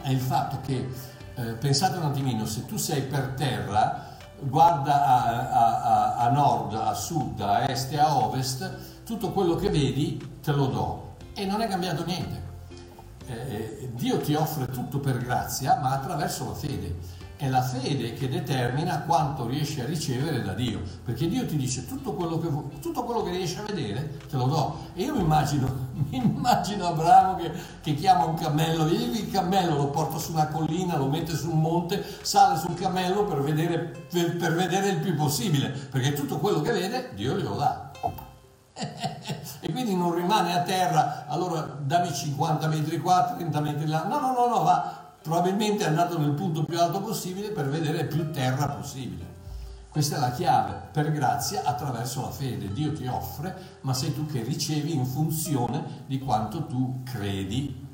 è 0.00 0.08
il 0.08 0.18
fatto 0.18 0.60
che, 0.64 0.88
eh, 1.34 1.42
pensate 1.52 1.98
un 1.98 2.04
attimino, 2.04 2.46
se 2.46 2.64
tu 2.64 2.78
sei 2.78 3.02
per 3.02 3.34
terra, 3.36 4.16
guarda 4.40 5.04
a, 5.04 5.50
a, 5.50 6.16
a, 6.16 6.30
nord, 6.30 6.74
a 6.74 6.94
sud, 6.94 7.38
a 7.40 7.68
est 7.68 7.92
e 7.92 7.98
a 7.98 8.16
ovest, 8.16 9.02
tutto 9.04 9.30
quello 9.30 9.56
che 9.56 9.68
vedi 9.68 10.38
te 10.42 10.52
lo 10.52 10.66
do. 10.66 11.16
E 11.34 11.44
non 11.44 11.60
è 11.60 11.68
cambiato 11.68 12.04
niente 12.04 12.43
eh, 13.26 13.32
eh, 13.32 13.90
Dio 13.94 14.18
ti 14.18 14.34
offre 14.34 14.66
tutto 14.66 14.98
per 14.98 15.18
grazia, 15.18 15.78
ma 15.80 15.92
attraverso 15.92 16.46
la 16.46 16.54
fede. 16.54 17.22
È 17.36 17.48
la 17.48 17.62
fede 17.62 18.12
che 18.14 18.28
determina 18.28 19.00
quanto 19.00 19.46
riesci 19.46 19.80
a 19.80 19.86
ricevere 19.86 20.42
da 20.42 20.52
Dio, 20.52 20.80
perché 21.04 21.28
Dio 21.28 21.44
ti 21.44 21.56
dice 21.56 21.84
tutto 21.84 22.12
quello 22.12 22.38
che, 22.38 22.48
tutto 22.80 23.02
quello 23.02 23.22
che 23.22 23.30
riesci 23.30 23.58
a 23.58 23.62
vedere 23.62 24.18
te 24.28 24.36
lo 24.36 24.46
do. 24.46 24.78
E 24.94 25.02
io 25.02 25.14
mi 25.14 25.22
immagino, 25.22 25.68
mi 26.10 26.16
immagino 26.16 26.86
Abramo 26.86 27.36
che, 27.36 27.50
che 27.82 27.94
chiama 27.94 28.24
un 28.24 28.34
cammello, 28.34 28.86
il 28.86 29.30
cammello 29.30 29.76
lo 29.76 29.88
porta 29.88 30.18
su 30.18 30.32
una 30.32 30.46
collina, 30.46 30.96
lo 30.96 31.08
mette 31.08 31.34
su 31.34 31.50
un 31.50 31.60
monte, 31.60 32.04
sale 32.22 32.58
sul 32.58 32.74
cammello 32.74 33.24
per 33.24 33.42
vedere, 33.42 34.06
per, 34.10 34.36
per 34.36 34.54
vedere 34.54 34.90
il 34.90 35.00
più 35.00 35.14
possibile, 35.16 35.70
perché 35.70 36.12
tutto 36.12 36.38
quello 36.38 36.60
che 36.60 36.72
vede 36.72 37.10
Dio 37.14 37.36
glielo 37.36 37.56
dà 37.56 37.92
e 39.60 39.70
quindi 39.70 39.94
non 39.94 40.14
rimane 40.14 40.52
a 40.52 40.62
terra, 40.62 41.26
allora 41.28 41.60
dammi 41.60 42.12
50 42.12 42.66
metri 42.66 42.98
qua, 42.98 43.34
30 43.36 43.60
metri 43.60 43.86
là, 43.86 44.04
no, 44.04 44.18
no, 44.18 44.32
no, 44.32 44.46
no, 44.48 44.62
va, 44.62 45.12
probabilmente 45.22 45.84
è 45.84 45.86
andato 45.86 46.18
nel 46.18 46.32
punto 46.32 46.64
più 46.64 46.78
alto 46.80 47.00
possibile 47.00 47.50
per 47.50 47.68
vedere 47.68 48.04
più 48.04 48.30
terra 48.30 48.66
possibile. 48.68 49.32
Questa 49.88 50.16
è 50.16 50.18
la 50.18 50.32
chiave, 50.32 50.88
per 50.90 51.12
grazia 51.12 51.62
attraverso 51.62 52.22
la 52.22 52.30
fede. 52.30 52.72
Dio 52.72 52.92
ti 52.92 53.06
offre, 53.06 53.78
ma 53.82 53.94
sei 53.94 54.12
tu 54.12 54.26
che 54.26 54.42
ricevi 54.42 54.92
in 54.92 55.06
funzione 55.06 56.02
di 56.06 56.18
quanto 56.18 56.66
tu 56.66 57.02
credi 57.04 57.88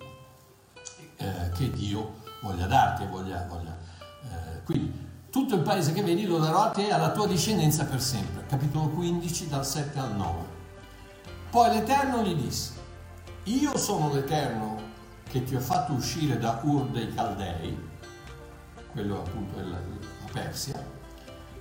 eh, 1.16 1.50
che 1.54 1.70
Dio 1.70 2.14
voglia 2.40 2.64
darti. 2.64 3.04
Voglia, 3.04 3.44
voglia. 3.46 3.76
Eh, 4.22 4.62
quindi 4.64 5.08
tutto 5.30 5.54
il 5.56 5.60
paese 5.60 5.92
che 5.92 6.02
vedi 6.02 6.24
lo 6.24 6.38
darò 6.38 6.62
a 6.62 6.70
te 6.70 6.86
e 6.86 6.92
alla 6.92 7.10
tua 7.10 7.26
discendenza 7.26 7.84
per 7.84 8.00
sempre. 8.00 8.46
Capitolo 8.46 8.88
15 8.88 9.48
dal 9.48 9.66
7 9.66 9.98
al 9.98 10.16
9. 10.16 10.59
Poi 11.50 11.68
l'Eterno 11.74 12.22
gli 12.22 12.34
disse, 12.34 12.72
io 13.44 13.76
sono 13.76 14.12
l'Eterno 14.12 14.78
che 15.28 15.42
ti 15.42 15.56
ho 15.56 15.60
fatto 15.60 15.92
uscire 15.92 16.38
da 16.38 16.60
Ur 16.62 16.86
dei 16.90 17.12
Caldei, 17.12 17.76
quello 18.92 19.18
appunto 19.18 19.58
è 19.58 19.62
la, 19.62 19.78
la 19.78 20.30
Persia, 20.32 20.80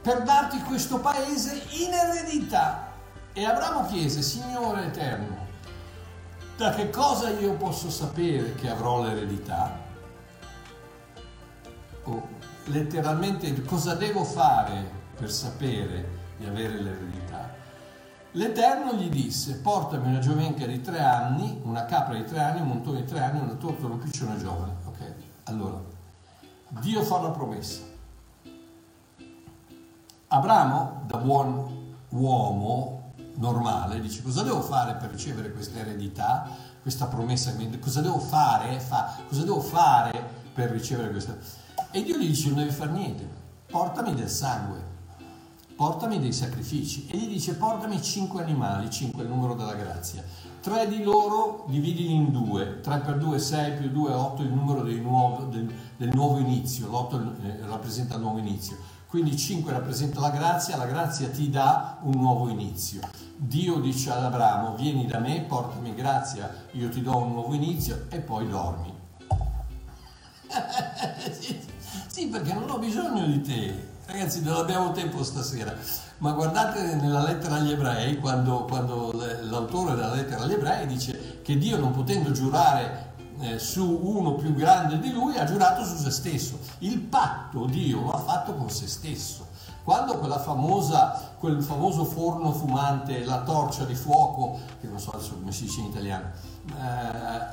per 0.01 0.21
darti 0.21 0.59
questo 0.61 0.99
paese 0.99 1.63
in 1.71 1.91
eredità. 1.91 2.87
E 3.33 3.45
Abramo 3.45 3.87
chiese, 3.87 4.21
Signore 4.21 4.85
Eterno, 4.85 5.47
da 6.55 6.71
che 6.71 6.89
cosa 6.91 7.29
io 7.29 7.53
posso 7.53 7.89
sapere 7.89 8.53
che 8.55 8.69
avrò 8.69 9.01
l'eredità? 9.01 9.79
O 12.03 12.27
letteralmente 12.65 13.63
cosa 13.63 13.95
devo 13.95 14.23
fare 14.23 14.91
per 15.15 15.31
sapere 15.31 16.17
di 16.37 16.45
avere 16.45 16.81
l'eredità? 16.81 17.48
L'Eterno 18.33 18.93
gli 18.93 19.09
disse, 19.09 19.55
portami 19.55 20.07
una 20.07 20.19
giovenca 20.19 20.63
di 20.67 20.81
tre 20.81 21.01
anni, 21.01 21.59
una 21.63 21.85
capra 21.85 22.13
di 22.13 22.23
tre 22.25 22.39
anni, 22.39 22.61
un 22.61 22.67
montone 22.67 23.01
di 23.01 23.07
tre 23.07 23.21
anni, 23.21 23.39
una 23.39 23.55
tortola, 23.55 23.95
un 23.95 23.99
piccione 23.99 24.37
giovane. 24.37 24.73
Ok, 24.85 25.13
allora, 25.45 25.81
Dio 26.67 27.01
fa 27.01 27.15
una 27.15 27.31
promessa. 27.31 27.81
Abramo, 30.27 31.01
da 31.07 31.17
buon 31.17 31.95
uomo 32.09 33.13
normale, 33.35 33.99
dice 33.99 34.21
cosa 34.21 34.43
devo 34.43 34.61
fare 34.61 34.93
per 34.93 35.09
ricevere 35.09 35.51
questa 35.51 35.79
eredità, 35.79 36.47
questa 36.83 37.07
promessa, 37.07 37.55
cosa 37.79 38.01
devo 38.01 38.19
fare, 38.19 38.79
fa, 38.79 39.15
cosa 39.27 39.41
devo 39.41 39.59
fare 39.59 40.23
per 40.53 40.69
ricevere 40.69 41.09
questa... 41.09 41.35
E 41.89 42.03
Dio 42.03 42.15
gli 42.17 42.27
dice 42.27 42.49
non 42.49 42.59
devi 42.59 42.69
fare 42.69 42.91
niente, 42.91 43.27
portami 43.65 44.13
del 44.13 44.29
sangue 44.29 44.97
portami 45.79 46.19
dei 46.19 46.33
sacrifici. 46.33 47.07
E 47.09 47.15
gli 47.15 47.29
dice, 47.29 47.55
portami 47.55 48.01
cinque 48.01 48.43
animali, 48.43 48.89
cinque 48.89 49.21
è 49.21 49.25
il 49.25 49.31
numero 49.31 49.53
della 49.53 49.75
grazia. 49.75 50.21
Tre 50.59 50.89
di 50.89 51.01
loro 51.01 51.63
dividili 51.69 52.13
in 52.13 52.33
due, 52.33 52.81
3 52.81 52.99
per 52.99 53.17
2 53.17 53.39
6 53.39 53.77
più 53.77 53.89
2 53.89 54.11
8 54.11 54.41
il 54.41 54.51
numero 54.51 54.83
nuovo, 54.83 55.45
del, 55.45 55.73
del, 55.95 56.09
nuovo 56.13 56.37
inizio, 56.39 56.89
l'8 56.89 57.43
eh, 57.43 57.65
rappresenta 57.65 58.15
il 58.15 58.21
nuovo 58.21 58.39
inizio. 58.39 58.75
Quindi 59.07 59.37
5 59.37 59.71
rappresenta 59.71 60.19
la 60.19 60.31
grazia, 60.31 60.75
la 60.75 60.85
grazia 60.85 61.29
ti 61.29 61.49
dà 61.49 61.99
un 62.01 62.19
nuovo 62.19 62.49
inizio. 62.49 62.99
Dio 63.37 63.79
dice 63.79 64.11
ad 64.11 64.25
Abramo, 64.25 64.75
vieni 64.75 65.05
da 65.05 65.19
me, 65.19 65.45
portami 65.47 65.95
grazia, 65.95 66.53
io 66.71 66.89
ti 66.89 67.01
do 67.01 67.15
un 67.15 67.31
nuovo 67.31 67.53
inizio 67.53 68.07
e 68.09 68.19
poi 68.19 68.49
dormi. 68.49 68.93
sì, 72.07 72.27
perché 72.27 72.53
non 72.53 72.69
ho 72.69 72.77
bisogno 72.79 73.25
di 73.25 73.41
te. 73.41 73.97
Ragazzi, 74.11 74.41
non 74.41 74.55
abbiamo 74.55 74.91
tempo 74.91 75.23
stasera, 75.23 75.71
ma 76.17 76.31
guardate 76.31 76.95
nella 76.95 77.21
lettera 77.21 77.57
agli 77.57 77.73
ebrei, 77.73 78.17
quando, 78.17 78.65
quando 78.65 79.11
l'autore 79.11 79.93
della 79.93 80.15
lettera 80.15 80.41
agli 80.41 80.53
ebrei 80.53 80.87
dice 80.87 81.41
che 81.43 81.55
Dio 81.59 81.77
non 81.77 81.91
potendo 81.91 82.31
giurare 82.31 83.13
eh, 83.39 83.59
su 83.59 83.87
uno 83.87 84.33
più 84.33 84.55
grande 84.55 84.97
di 84.97 85.11
lui, 85.11 85.37
ha 85.37 85.43
giurato 85.43 85.85
su 85.85 85.95
se 85.95 86.09
stesso. 86.09 86.57
Il 86.79 87.01
patto 87.01 87.67
Dio 87.67 88.01
lo 88.01 88.11
ha 88.11 88.17
fatto 88.17 88.55
con 88.55 88.71
se 88.71 88.87
stesso. 88.87 89.47
Quando 89.83 90.17
famosa, 90.39 91.35
quel 91.37 91.61
famoso 91.61 92.03
forno 92.03 92.51
fumante, 92.51 93.23
la 93.23 93.43
torcia 93.43 93.85
di 93.85 93.93
fuoco, 93.93 94.59
che 94.81 94.87
non 94.87 94.99
so 94.99 95.11
adesso 95.11 95.35
come 95.35 95.51
si 95.51 95.65
dice 95.65 95.81
in 95.81 95.85
italiano, 95.85 96.31
eh, 96.67 96.73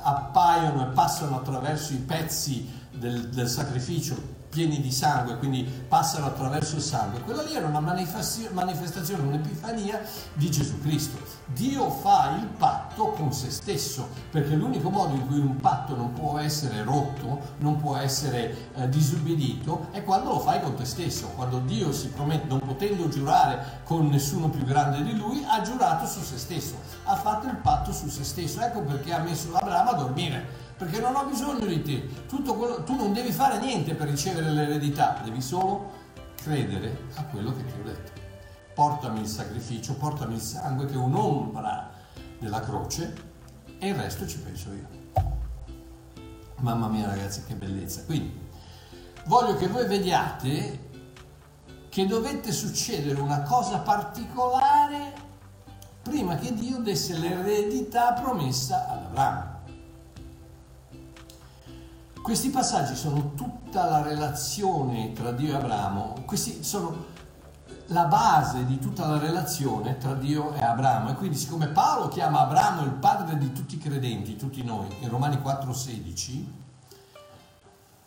appaiono 0.01 0.89
e 0.89 0.91
passano 0.91 1.37
attraverso 1.37 1.93
i 1.93 1.97
pezzi 1.97 2.67
del, 2.91 3.29
del 3.29 3.47
sacrificio 3.47 4.36
pieni 4.57 4.81
di 4.81 4.91
sangue, 4.91 5.37
quindi 5.37 5.63
passano 5.63 6.25
attraverso 6.25 6.77
il 6.77 6.81
sangue. 6.81 7.21
Quella 7.21 7.43
lì 7.43 7.53
era 7.53 7.67
una 7.67 7.79
manifestazione, 7.79 9.21
un'epifania 9.21 10.01
di 10.33 10.49
Gesù 10.49 10.81
Cristo. 10.81 11.19
Dio 11.45 11.91
fa 11.91 12.35
il 12.39 12.47
patto 12.57 13.11
con 13.11 13.31
se 13.31 13.51
stesso, 13.51 14.09
perché 14.31 14.55
l'unico 14.55 14.89
modo 14.89 15.13
in 15.13 15.27
cui 15.27 15.37
un 15.37 15.57
patto 15.57 15.95
non 15.95 16.11
può 16.13 16.39
essere 16.39 16.83
rotto, 16.83 17.39
non 17.59 17.79
può 17.79 17.97
essere 17.97 18.71
eh, 18.73 18.89
disubbidito, 18.89 19.89
è 19.91 20.03
quando 20.03 20.31
lo 20.31 20.39
fai 20.39 20.59
con 20.59 20.73
te 20.73 20.85
stesso. 20.85 21.27
Quando 21.35 21.59
Dio 21.59 21.91
si 21.91 22.07
promette, 22.07 22.47
non 22.47 22.59
potendo 22.59 23.07
giurare 23.09 23.81
con 23.83 24.07
nessuno 24.07 24.49
più 24.49 24.63
grande 24.63 25.03
di 25.03 25.15
lui, 25.15 25.45
ha 25.47 25.61
giurato 25.61 26.07
su 26.07 26.19
se 26.23 26.39
stesso, 26.39 26.73
ha 27.03 27.15
fatto 27.15 27.45
il 27.45 27.57
patto 27.57 27.93
su 27.93 28.09
se 28.09 28.23
stesso. 28.23 28.59
Ecco 28.61 28.81
perché 28.81 29.13
ha 29.13 29.19
messo 29.19 29.53
Abramo 29.53 29.91
a 29.91 29.93
dormire 29.93 30.65
perché 30.77 30.99
non 30.99 31.15
ho 31.15 31.25
bisogno 31.25 31.65
di 31.65 31.81
te. 31.81 32.07
Quello, 32.27 32.83
tu 32.83 32.95
non 32.95 33.13
devi 33.13 33.31
fare 33.31 33.59
niente 33.59 33.95
per 33.95 34.07
ricevere 34.07 34.51
l'eredità, 34.51 35.19
devi 35.23 35.41
solo 35.41 35.91
credere 36.35 37.05
a 37.15 37.23
quello 37.25 37.55
che 37.55 37.65
ti 37.65 37.73
ho 37.79 37.83
detto. 37.83 38.11
Portami 38.73 39.21
il 39.21 39.27
sacrificio, 39.27 39.95
portami 39.95 40.35
il 40.35 40.41
sangue 40.41 40.85
che 40.85 40.93
è 40.93 40.97
un'ombra 40.97 41.89
della 42.37 42.59
croce 42.59 43.13
e 43.79 43.87
il 43.87 43.95
resto 43.95 44.27
ci 44.27 44.37
penso 44.37 44.69
io. 44.71 44.87
Mamma 46.59 46.87
mia 46.87 47.07
ragazzi, 47.07 47.43
che 47.43 47.55
bellezza. 47.55 48.03
Quindi 48.05 48.39
voglio 49.25 49.55
che 49.55 49.67
voi 49.67 49.87
vediate 49.87 50.85
che 51.89 52.05
dovette 52.05 52.51
succedere 52.51 53.19
una 53.19 53.41
cosa 53.41 53.79
particolare 53.79 55.13
prima 56.03 56.35
che 56.35 56.53
Dio 56.53 56.77
desse 56.77 57.17
l'eredità 57.17 58.13
promessa 58.13 58.87
ad 58.89 59.05
Abramo. 59.05 59.56
Questi 62.21 62.49
passaggi 62.49 62.95
sono 62.95 63.33
tutta 63.35 63.85
la 63.89 64.01
relazione 64.01 65.13
tra 65.13 65.31
Dio 65.31 65.53
e 65.53 65.55
Abramo, 65.55 66.23
questi 66.25 66.61
sono 66.63 67.05
la 67.87 68.03
base 68.03 68.65
di 68.65 68.79
tutta 68.79 69.07
la 69.07 69.17
relazione 69.17 69.97
tra 69.97 70.13
Dio 70.13 70.53
e 70.53 70.61
Abramo. 70.61 71.11
E 71.11 71.13
quindi 71.13 71.37
siccome 71.37 71.67
Paolo 71.67 72.09
chiama 72.09 72.41
Abramo 72.41 72.81
il 72.81 72.91
padre 72.91 73.37
di 73.37 73.53
tutti 73.53 73.75
i 73.75 73.77
credenti, 73.77 74.35
tutti 74.35 74.61
noi, 74.61 74.87
in 74.99 75.09
Romani 75.09 75.37
4:16, 75.37 76.51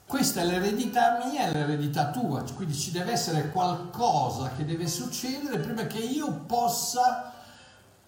questa 0.07 0.41
è 0.41 0.45
l'eredità 0.45 1.19
mia 1.25 1.47
e 1.47 1.53
l'eredità 1.53 2.11
tua, 2.11 2.45
quindi 2.55 2.75
ci 2.75 2.91
deve 2.91 3.13
essere 3.13 3.51
qualcosa 3.51 4.51
che 4.57 4.67
deve 4.67 4.87
succedere 4.87 5.59
prima 5.59 5.87
che 5.87 6.01
io 6.01 6.31
possa 6.47 7.33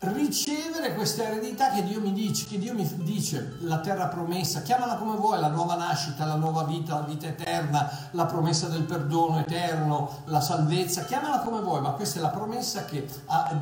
ricevere 0.03 0.95
questa 0.95 1.25
eredità 1.25 1.71
che 1.71 1.85
Dio 1.85 2.01
mi 2.01 2.13
dice, 2.13 2.47
che 2.47 2.59
Dio 2.59 2.75
mi 2.75 2.89
dice, 3.03 3.57
la 3.61 3.79
terra 3.79 4.09
promessa, 4.09 4.63
chiamala 4.63 4.97
come 4.97 5.17
vuoi, 5.17 5.39
la 5.39 5.49
nuova 5.49 5.77
nascita, 5.77 6.25
la 6.25 6.35
nuova 6.35 6.65
vita, 6.65 6.95
la 6.95 7.03
vita 7.03 7.29
eterna, 7.29 7.89
la 8.11 8.27
promessa 8.27 8.67
del 8.67 8.83
perdono 8.83 9.39
eterno, 9.39 10.23
la 10.25 10.41
salvezza, 10.41 11.05
chiamala 11.05 11.39
come 11.41 11.61
vuoi, 11.61 11.81
ma 11.81 11.91
questa 11.91 12.19
è 12.19 12.23
la 12.23 12.31
promessa 12.31 12.85
che 12.85 13.07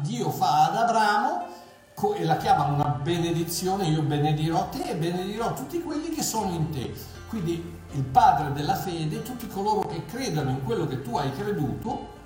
Dio 0.00 0.30
fa 0.30 0.68
ad 0.68 0.76
Abramo 0.76 1.58
e 2.16 2.24
la 2.24 2.38
chiama 2.38 2.64
una 2.64 2.98
benedizione, 3.02 3.84
io 3.88 4.00
benedirò 4.00 4.70
te 4.70 4.82
e 4.92 4.96
benedirò 4.96 5.52
tutti 5.52 5.82
quelli 5.82 6.08
che 6.08 6.22
sono 6.22 6.50
in 6.52 6.70
te. 6.70 6.94
Quindi 7.28 7.78
il 7.92 8.02
padre 8.04 8.54
della 8.54 8.76
fede, 8.76 9.22
tutti 9.22 9.46
coloro 9.46 9.86
che 9.86 10.06
credano 10.06 10.48
in 10.48 10.64
quello 10.64 10.86
che 10.86 11.02
tu 11.02 11.18
hai 11.18 11.30
creduto, 11.34 12.18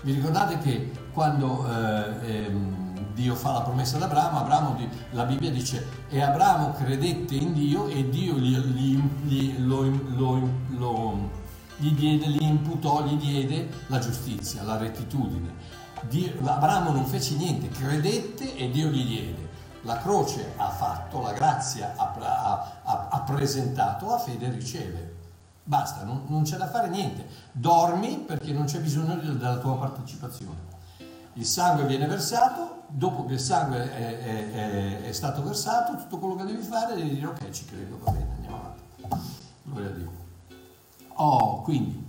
vi 0.00 0.12
ricordate 0.12 0.58
che 0.58 0.92
quando 1.12 1.66
eh, 1.68 2.44
ehm, 2.46 2.85
Dio 3.16 3.34
fa 3.34 3.50
la 3.50 3.62
promessa 3.62 3.96
ad 3.96 4.02
Abramo, 4.02 4.40
Abramo, 4.40 4.78
la 5.12 5.24
Bibbia 5.24 5.50
dice, 5.50 6.04
e 6.10 6.20
Abramo 6.20 6.72
credette 6.72 7.34
in 7.34 7.54
Dio 7.54 7.86
e 7.86 8.10
Dio 8.10 8.34
gli, 8.34 8.54
gli, 8.54 8.98
gli, 9.24 9.58
lo, 9.64 9.84
lo, 10.08 10.48
lo, 10.76 11.30
gli, 11.78 11.92
diede, 11.92 12.28
gli 12.28 12.42
imputò, 12.42 13.06
gli 13.06 13.16
diede 13.16 13.70
la 13.86 14.00
giustizia, 14.00 14.64
la 14.64 14.76
rettitudine. 14.76 15.50
Dio, 16.10 16.30
Abramo 16.44 16.90
non 16.90 17.06
fece 17.06 17.36
niente, 17.36 17.70
credette 17.70 18.54
e 18.54 18.70
Dio 18.70 18.88
gli 18.88 19.06
diede. 19.06 19.48
La 19.80 19.96
croce 19.96 20.52
ha 20.58 20.68
fatto, 20.68 21.22
la 21.22 21.32
grazia 21.32 21.94
ha, 21.96 22.12
ha, 22.82 23.08
ha 23.10 23.20
presentato, 23.22 24.10
la 24.10 24.18
fede 24.18 24.50
riceve. 24.50 25.14
Basta, 25.64 26.04
non, 26.04 26.24
non, 26.26 26.42
c'è 26.42 26.58
da 26.58 26.68
fare 26.68 26.88
niente. 26.88 27.26
Dormi 27.50 28.18
perché 28.26 28.52
non 28.52 28.66
c'è 28.66 28.78
bisogno 28.80 29.14
della 29.14 29.56
tua 29.56 29.78
partecipazione. 29.78 30.74
Il 31.32 31.46
sangue 31.46 31.86
viene 31.86 32.06
versato, 32.06 32.75
dopo 32.96 33.26
che 33.26 33.34
il 33.34 33.40
sangue 33.40 33.92
è, 33.92 34.18
è, 34.20 34.52
è, 34.52 35.02
è, 35.02 35.12
stato 35.12 35.42
versato, 35.42 35.96
tutto 35.96 36.18
quello 36.18 36.34
che 36.36 36.44
devi 36.44 36.62
fare 36.62 36.94
devi 36.94 37.10
dire 37.10 37.26
ok, 37.26 37.50
ci 37.50 37.66
credo, 37.66 37.98
va 38.02 38.10
bene, 38.10 38.32
andiamo 38.36 38.56
avanti. 38.56 38.82
Gloria 39.64 39.88
a 39.88 39.92
Dio. 39.92 40.10
Oh, 41.16 41.60
quindi, 41.60 42.04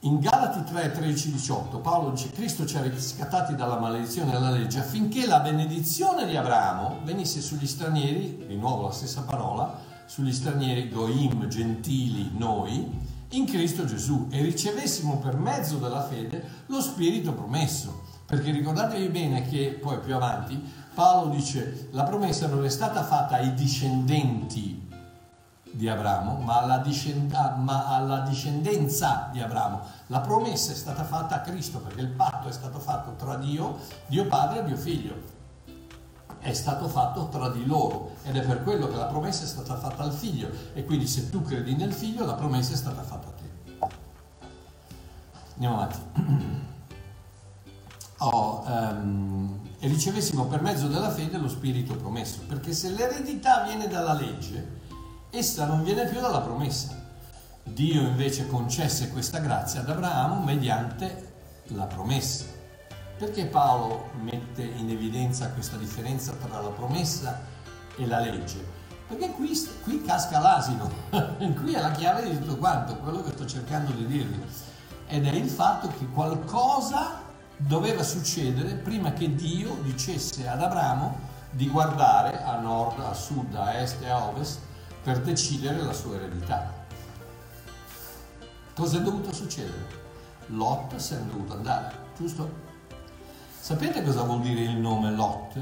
in 0.00 0.20
Galati 0.20 0.64
3, 0.64 0.92
13, 0.92 1.32
18, 1.32 1.78
Paolo 1.80 2.10
dice 2.10 2.30
Cristo 2.30 2.64
ci 2.64 2.78
ha 2.78 2.82
riscattati 2.82 3.54
dalla 3.54 3.78
maledizione 3.78 4.30
della 4.30 4.50
legge 4.50 4.78
affinché 4.78 5.26
la 5.26 5.40
benedizione 5.40 6.24
di 6.24 6.36
Abramo 6.36 7.00
venisse 7.04 7.42
sugli 7.42 7.66
stranieri, 7.66 8.46
di 8.46 8.56
nuovo 8.56 8.84
la 8.84 8.92
stessa 8.92 9.22
parola, 9.22 9.78
sugli 10.06 10.32
stranieri, 10.32 10.88
goim, 10.88 11.46
gentili, 11.48 12.30
noi, 12.34 12.90
in 13.30 13.44
Cristo 13.44 13.84
Gesù 13.84 14.28
e 14.30 14.40
ricevessimo 14.40 15.18
per 15.18 15.36
mezzo 15.36 15.76
della 15.76 16.06
fede 16.06 16.42
lo 16.66 16.80
Spirito 16.80 17.34
promesso. 17.34 18.07
Perché 18.28 18.50
ricordatevi 18.50 19.08
bene 19.08 19.48
che 19.48 19.78
poi 19.80 20.00
più 20.00 20.14
avanti 20.14 20.62
Paolo 20.92 21.30
dice 21.30 21.88
la 21.92 22.02
promessa 22.02 22.46
non 22.46 22.62
è 22.62 22.68
stata 22.68 23.02
fatta 23.02 23.36
ai 23.36 23.54
discendenti 23.54 24.86
di 25.70 25.88
Abramo, 25.88 26.34
ma 26.34 26.58
alla, 26.58 26.76
discend- 26.76 27.32
ma 27.56 27.86
alla, 27.86 28.18
discendenza 28.20 29.30
di 29.32 29.40
Abramo. 29.40 29.80
La 30.08 30.20
promessa 30.20 30.72
è 30.72 30.74
stata 30.74 31.04
fatta 31.04 31.36
a 31.36 31.40
Cristo 31.40 31.78
perché 31.78 32.02
il 32.02 32.08
patto 32.08 32.48
è 32.48 32.52
stato 32.52 32.78
fatto 32.78 33.14
tra 33.14 33.36
Dio, 33.36 33.78
Dio 34.08 34.26
Padre 34.26 34.58
e 34.58 34.64
Dio 34.64 34.76
Figlio. 34.76 35.14
È 36.38 36.52
stato 36.52 36.86
fatto 36.86 37.28
tra 37.28 37.48
di 37.48 37.64
loro 37.64 38.16
ed 38.24 38.36
è 38.36 38.44
per 38.44 38.62
quello 38.62 38.88
che 38.88 38.96
la 38.96 39.06
promessa 39.06 39.44
è 39.44 39.46
stata 39.46 39.74
fatta 39.74 40.02
al 40.02 40.12
figlio 40.12 40.50
e 40.74 40.84
quindi 40.84 41.06
se 41.06 41.30
tu 41.30 41.40
credi 41.40 41.76
nel 41.76 41.94
figlio 41.94 42.26
la 42.26 42.34
promessa 42.34 42.74
è 42.74 42.76
stata 42.76 43.00
fatta 43.00 43.28
a 43.28 43.30
te. 43.30 43.86
Andiamo 45.54 45.80
avanti 45.80 46.66
oh, 48.18 48.64
um, 48.66 49.60
e 49.78 49.86
ricevessimo 49.86 50.46
per 50.46 50.62
mezzo 50.62 50.88
della 50.88 51.10
fede 51.10 51.38
lo 51.38 51.48
Spirito 51.48 51.94
promesso, 51.96 52.40
perché 52.46 52.72
se 52.72 52.90
l'eredità 52.90 53.62
viene 53.62 53.86
dalla 53.86 54.12
legge, 54.12 54.76
essa 55.30 55.66
non 55.66 55.84
viene 55.84 56.06
più 56.06 56.20
dalla 56.20 56.40
promessa. 56.40 57.06
Dio 57.62 58.00
invece 58.00 58.48
concesse 58.48 59.10
questa 59.10 59.38
grazia 59.38 59.80
ad 59.80 59.90
Abramo 59.90 60.42
mediante 60.42 61.32
la 61.68 61.84
promessa. 61.84 62.44
Perché 63.18 63.46
Paolo 63.46 64.10
mette 64.20 64.62
in 64.62 64.90
evidenza 64.90 65.50
questa 65.50 65.76
differenza 65.76 66.32
tra 66.32 66.60
la 66.60 66.68
promessa 66.68 67.40
e 67.96 68.06
la 68.06 68.20
legge? 68.20 68.76
Perché 69.06 69.30
qui, 69.32 69.50
qui 69.82 70.02
casca 70.02 70.38
l'asino, 70.38 70.90
qui 71.60 71.74
è 71.74 71.80
la 71.80 71.90
chiave 71.92 72.28
di 72.28 72.38
tutto 72.38 72.56
quanto, 72.56 72.96
quello 72.96 73.22
che 73.22 73.32
sto 73.32 73.46
cercando 73.46 73.92
di 73.92 74.06
dirvi. 74.06 74.40
Ed 75.06 75.26
è 75.26 75.32
il 75.32 75.48
fatto 75.48 75.88
che 75.88 76.06
qualcosa 76.08 77.26
doveva 77.58 78.02
succedere 78.04 78.74
prima 78.74 79.12
che 79.12 79.34
Dio 79.34 79.74
dicesse 79.82 80.48
ad 80.48 80.62
Abramo 80.62 81.18
di 81.50 81.68
guardare 81.68 82.42
a 82.42 82.60
nord, 82.60 83.00
a 83.00 83.12
sud, 83.12 83.54
a 83.54 83.74
est 83.80 84.00
e 84.02 84.08
a 84.08 84.24
ovest 84.24 84.60
per 85.02 85.20
decidere 85.20 85.82
la 85.82 85.92
sua 85.92 86.14
eredità. 86.16 86.86
Cosa 88.74 88.98
è 88.98 89.02
dovuto 89.02 89.32
succedere? 89.32 90.06
Lot 90.46 90.96
se 90.96 91.16
n'è 91.16 91.22
dovuto 91.22 91.54
andare, 91.54 91.94
giusto? 92.16 92.66
Sapete 93.58 94.02
cosa 94.04 94.22
vuol 94.22 94.40
dire 94.40 94.62
il 94.62 94.76
nome 94.76 95.10
Lot? 95.10 95.60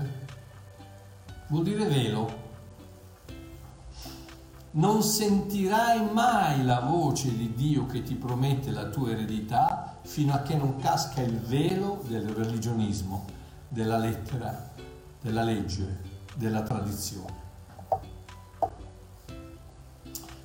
Vuol 1.49 1.65
dire 1.65 1.87
velo. 1.87 2.45
Non 4.73 5.03
sentirai 5.03 6.13
mai 6.13 6.63
la 6.63 6.81
voce 6.81 7.35
di 7.35 7.55
Dio 7.55 7.87
che 7.87 8.03
ti 8.03 8.15
promette 8.15 8.71
la 8.71 8.85
tua 8.87 9.13
eredità 9.13 9.96
fino 10.07 10.33
a 10.33 10.39
che 10.39 10.55
non 10.55 10.77
casca 10.77 11.21
il 11.21 11.37
velo 11.41 12.01
del 12.07 12.29
religionismo, 12.29 13.25
della 13.69 13.99
lettera, 13.99 14.71
della 15.21 15.43
legge, 15.43 16.01
della 16.37 16.63
tradizione. 16.63 17.45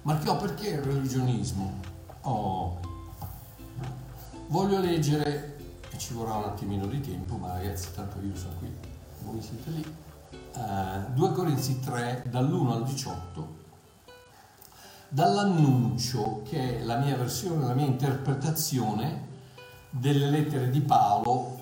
Marchiò 0.02 0.36
perché 0.38 0.70
il 0.70 0.82
religionismo? 0.82 1.80
Oh, 2.22 2.80
voglio 4.48 4.80
leggere, 4.80 5.58
e 5.92 5.98
ci 6.00 6.16
vorrà 6.16 6.34
un 6.34 6.46
attimino 6.46 6.88
di 6.88 7.00
tempo, 7.00 7.38
ma 7.38 7.54
ragazzi, 7.54 7.94
tanto 7.94 8.20
io 8.20 8.36
sono 8.36 8.56
qui, 8.58 8.76
voi 9.22 9.42
siete 9.42 9.70
lì. 9.70 9.96
Uh, 10.56 11.14
2 11.14 11.32
Corinzi 11.34 11.80
3, 11.80 12.26
dall'1 12.30 12.72
al 12.72 12.84
18, 12.84 13.56
dall'annuncio 15.08 16.42
che 16.44 16.80
è 16.80 16.84
la 16.84 16.98
mia 16.98 17.16
versione, 17.16 17.68
la 17.68 17.76
mia 17.76 17.86
interpretazione 17.86 19.30
delle 19.92 20.30
lettere 20.30 20.70
di 20.70 20.82
Paolo 20.82 21.60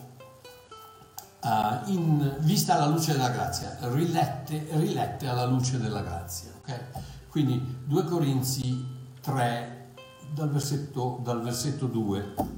uh, 1.41 1.89
in, 1.89 2.37
vista 2.39 2.75
alla 2.75 2.87
luce 2.87 3.13
della 3.13 3.29
grazia, 3.29 3.77
rilette, 3.81 4.67
rilette 4.71 5.27
alla 5.27 5.45
luce 5.45 5.79
della 5.79 6.01
grazia. 6.01 6.51
Okay? 6.59 6.79
Quindi 7.29 7.81
2 7.85 8.03
Corinzi 8.05 8.85
3 9.21 9.93
dal 10.33 10.49
versetto, 10.49 11.19
dal 11.23 11.41
versetto 11.41 11.87
2. 11.87 12.57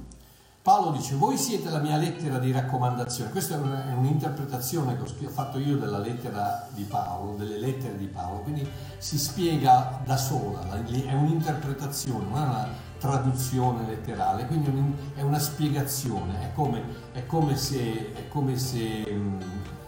Paolo 0.62 0.92
dice, 0.92 1.16
voi 1.16 1.36
siete 1.36 1.70
la 1.70 1.80
mia 1.80 1.96
lettera 1.96 2.38
di 2.38 2.52
raccomandazione. 2.52 3.32
Questa 3.32 3.56
è, 3.56 3.92
un'interpretazione 3.94 4.96
che 4.96 5.26
ho 5.26 5.28
fatto 5.28 5.58
io 5.58 5.76
della 5.76 5.98
lettera 5.98 6.68
di 6.70 6.84
Paolo, 6.84 7.34
delle 7.34 7.58
lettere 7.58 7.96
di 7.98 8.06
Paolo, 8.06 8.42
quindi 8.42 8.68
si 8.98 9.18
spiega 9.18 10.00
da 10.04 10.16
sola, 10.16 10.60
è 10.70 11.14
un'interpretazione, 11.14 12.24
non 12.26 12.38
è 12.38 12.44
una 12.44 12.68
traduzione 13.02 13.84
letterale, 13.84 14.46
quindi 14.46 14.94
è 15.16 15.22
una 15.22 15.40
spiegazione, 15.40 16.40
è 16.44 16.52
come, 16.54 16.82
è 17.12 17.26
come 17.26 17.56
se... 17.56 18.12
È 18.14 18.28
come 18.28 18.56
se 18.56 19.04
mm, 19.10 19.40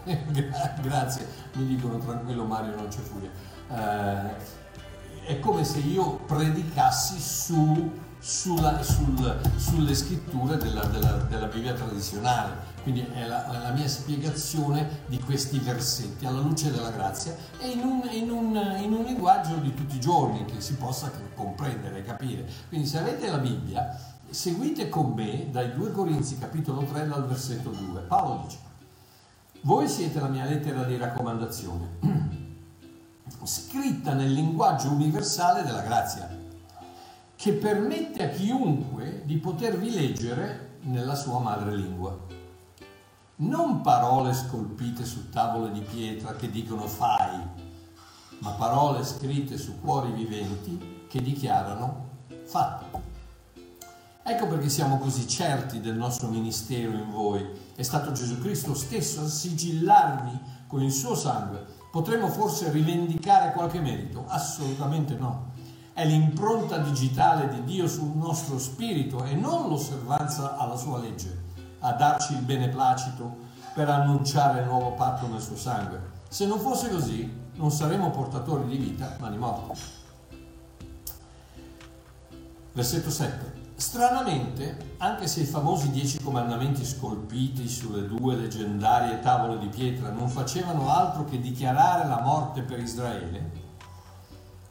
grazie, 0.83 1.25
mi 1.53 1.65
dicono 1.65 1.97
tranquillo 1.97 2.43
Mario, 2.43 2.75
non 2.75 2.89
c'è 2.89 2.99
furia. 2.99 3.29
Eh, 3.69 4.35
è 5.27 5.39
come 5.39 5.63
se 5.63 5.79
io 5.79 6.17
predicassi 6.27 7.17
su, 7.17 7.89
sulla, 8.25 8.81
sul, 8.81 9.39
sulle 9.55 9.93
scritture 9.93 10.57
della, 10.57 10.83
della, 10.85 11.11
della, 11.29 11.45
Bibbia 11.45 11.73
tradizionale. 11.73 12.73
Quindi 12.81 13.01
è 13.01 13.27
la, 13.27 13.59
la, 13.61 13.69
mia 13.69 13.87
spiegazione 13.87 15.01
di 15.05 15.19
questi 15.19 15.59
versetti 15.59 16.25
alla 16.25 16.39
luce 16.39 16.71
della 16.71 16.89
grazia 16.89 17.35
e 17.59 17.67
in 17.69 17.83
un, 17.83 18.01
in, 18.11 18.31
un, 18.31 18.79
in 18.81 18.93
un 18.93 19.03
linguaggio 19.03 19.57
di 19.57 19.75
tutti 19.75 19.97
i 19.97 19.99
giorni 19.99 20.43
che 20.45 20.59
si 20.59 20.73
possa 20.73 21.11
comprendere, 21.35 22.01
capire. 22.01 22.49
Quindi 22.67 22.87
se 22.87 22.97
avete 22.97 23.29
la 23.29 23.37
Bibbia, 23.37 23.95
seguite 24.27 24.89
con 24.89 25.11
me 25.11 25.51
dai 25.51 25.73
2 25.73 25.91
Corinzi 25.91 26.39
capitolo 26.39 26.81
3 26.81 27.07
dal 27.07 27.27
versetto 27.27 27.69
2. 27.69 28.01
Paolo 28.01 28.41
dice, 28.43 28.57
voi 29.61 29.87
siete 29.87 30.19
la 30.19 30.29
mia 30.29 30.45
lettera 30.45 30.83
di 30.83 30.97
raccomandazione 30.97 31.97
scritta 33.43 34.13
nel 34.13 34.31
linguaggio 34.31 34.89
universale 34.89 35.61
della 35.61 35.81
grazia, 35.81 36.43
che 37.35 37.53
permette 37.53 38.23
a 38.23 38.29
chiunque 38.29 39.21
di 39.25 39.37
potervi 39.37 39.91
leggere 39.91 40.77
nella 40.81 41.15
sua 41.15 41.39
madrelingua. 41.39 42.17
Non 43.37 43.81
parole 43.81 44.33
scolpite 44.33 45.03
su 45.03 45.29
tavole 45.29 45.71
di 45.71 45.81
pietra 45.81 46.35
che 46.35 46.49
dicono 46.49 46.87
fai, 46.87 47.39
ma 48.39 48.51
parole 48.51 49.03
scritte 49.03 49.57
su 49.57 49.79
cuori 49.81 50.11
viventi 50.11 51.05
che 51.09 51.21
dichiarano 51.21 52.09
fatto. 52.45 53.13
Ecco 54.23 54.47
perché 54.47 54.69
siamo 54.69 54.97
così 54.97 55.27
certi 55.27 55.79
del 55.81 55.95
nostro 55.95 56.29
ministero 56.29 56.91
in 56.91 57.09
voi. 57.11 57.45
È 57.75 57.83
stato 57.83 58.11
Gesù 58.11 58.39
Cristo 58.39 58.73
stesso 58.73 59.21
a 59.21 59.27
sigillarvi 59.27 60.39
con 60.67 60.81
il 60.81 60.91
suo 60.91 61.13
sangue 61.13 61.83
Potremmo 61.95 62.27
forse 62.27 62.71
rivendicare 62.71 63.53
qualche 63.53 63.79
merito? 63.79 64.25
Assolutamente 64.27 65.15
no. 65.15 65.53
È 65.95 66.05
l'impronta 66.05 66.79
digitale 66.79 67.47
di 67.47 67.63
Dio 67.63 67.87
sul 67.87 68.17
nostro 68.17 68.59
spirito 68.59 69.23
e 69.23 69.33
non 69.33 69.69
l'osservanza 69.69 70.57
alla 70.57 70.75
sua 70.75 70.99
legge 70.99 71.43
a 71.79 71.93
darci 71.93 72.33
il 72.33 72.41
beneplacito 72.41 73.37
per 73.73 73.87
annunciare 73.87 74.59
il 74.59 74.67
nuovo 74.67 74.91
patto 74.91 75.25
nel 75.27 75.39
suo 75.39 75.55
sangue. 75.55 76.01
Se 76.27 76.45
non 76.45 76.59
fosse 76.59 76.89
così, 76.89 77.33
non 77.53 77.71
saremmo 77.71 78.09
portatori 78.09 78.67
di 78.67 78.75
vita, 78.75 79.15
ma 79.21 79.29
di 79.29 79.37
morte. 79.37 79.79
Versetto 82.73 83.09
7. 83.09 83.63
Stranamente, 83.75 84.95
anche 84.97 85.27
se 85.27 85.39
i 85.39 85.45
famosi 85.45 85.91
dieci 85.91 86.19
comandamenti 86.21 86.83
scolpiti 86.83 87.69
sulle 87.69 88.05
due 88.05 88.35
leggendarie 88.35 89.21
tavole 89.21 89.59
di 89.59 89.67
pietra 89.67 90.09
non 90.09 90.27
facevano 90.27 90.89
altro 90.89 91.23
che 91.23 91.39
dichiarare 91.39 92.05
la 92.05 92.19
morte 92.19 92.63
per 92.63 92.79
Israele, 92.79 93.63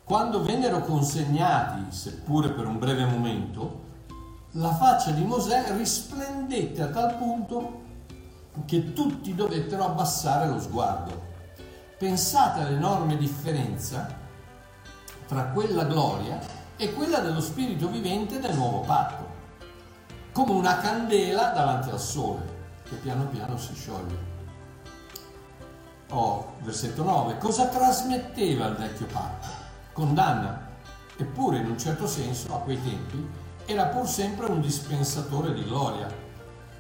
quando 0.05 0.43
vennero 0.43 0.81
consegnati, 0.81 1.87
seppure 1.89 2.51
per 2.51 2.67
un 2.67 2.79
breve 2.79 3.07
momento, 3.07 3.83
la 4.53 4.75
faccia 4.75 5.11
di 5.11 5.25
Mosè 5.25 5.75
risplendette 5.77 6.83
a 6.83 6.89
tal 6.89 7.17
punto 7.17 7.83
che 8.67 8.93
tutti 8.93 9.35
dovettero 9.35 9.85
abbassare 9.85 10.47
lo 10.47 10.61
sguardo. 10.61 11.33
Pensate 11.99 12.61
all'enorme 12.61 13.17
differenza 13.17 14.23
tra 15.27 15.45
quella 15.47 15.85
gloria 15.85 16.39
è 16.77 16.93
quella 16.93 17.21
dello 17.21 17.41
spirito 17.41 17.89
vivente 17.89 18.39
del 18.41 18.55
nuovo 18.55 18.81
patto, 18.81 19.27
come 20.33 20.53
una 20.53 20.77
candela 20.79 21.49
davanti 21.49 21.89
al 21.89 22.01
sole 22.01 22.53
che 22.87 22.97
piano 22.97 23.25
piano 23.29 23.57
si 23.57 23.75
scioglie. 23.75 24.33
Oh, 26.11 26.57
versetto 26.61 27.03
9, 27.03 27.39
cosa 27.39 27.69
trasmetteva 27.69 28.67
il 28.67 28.77
vecchio 28.77 29.07
patto? 29.07 29.54
Condanna, 29.95 30.61
eppure 31.17 31.59
in 31.59 31.71
un 31.71 31.79
certo 31.79 32.09
senso 32.09 32.53
a 32.53 32.59
quei 32.59 32.83
tempi 32.83 33.27
era 33.65 33.87
pur 33.87 34.09
sempre 34.09 34.47
un 34.47 34.61
dispensatore 34.61 35.55
di 35.55 35.65
gloria. 35.65 36.13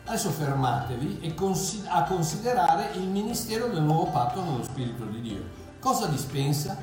Adesso 0.05 0.31
fermatevi 0.31 1.21
e 1.21 1.33
consi- 1.33 1.85
a 1.87 2.03
considerare 2.03 2.91
il 2.95 3.07
ministero 3.07 3.69
del 3.69 3.83
nuovo 3.83 4.11
patto 4.11 4.43
nello 4.43 4.65
Spirito 4.65 5.05
di 5.05 5.21
Dio. 5.21 5.45
Cosa 5.79 6.07
dispensa? 6.07 6.77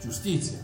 Giustizia, 0.00 0.58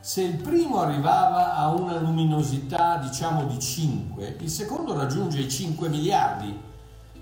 se 0.00 0.22
il 0.22 0.36
primo 0.36 0.80
arrivava 0.80 1.54
a 1.54 1.68
una 1.68 1.98
luminosità 1.98 2.96
diciamo 2.96 3.44
di 3.44 3.58
5, 3.60 4.38
il 4.40 4.50
secondo 4.50 4.94
raggiunge 4.94 5.40
i 5.40 5.50
5 5.50 5.88
miliardi. 5.90 6.72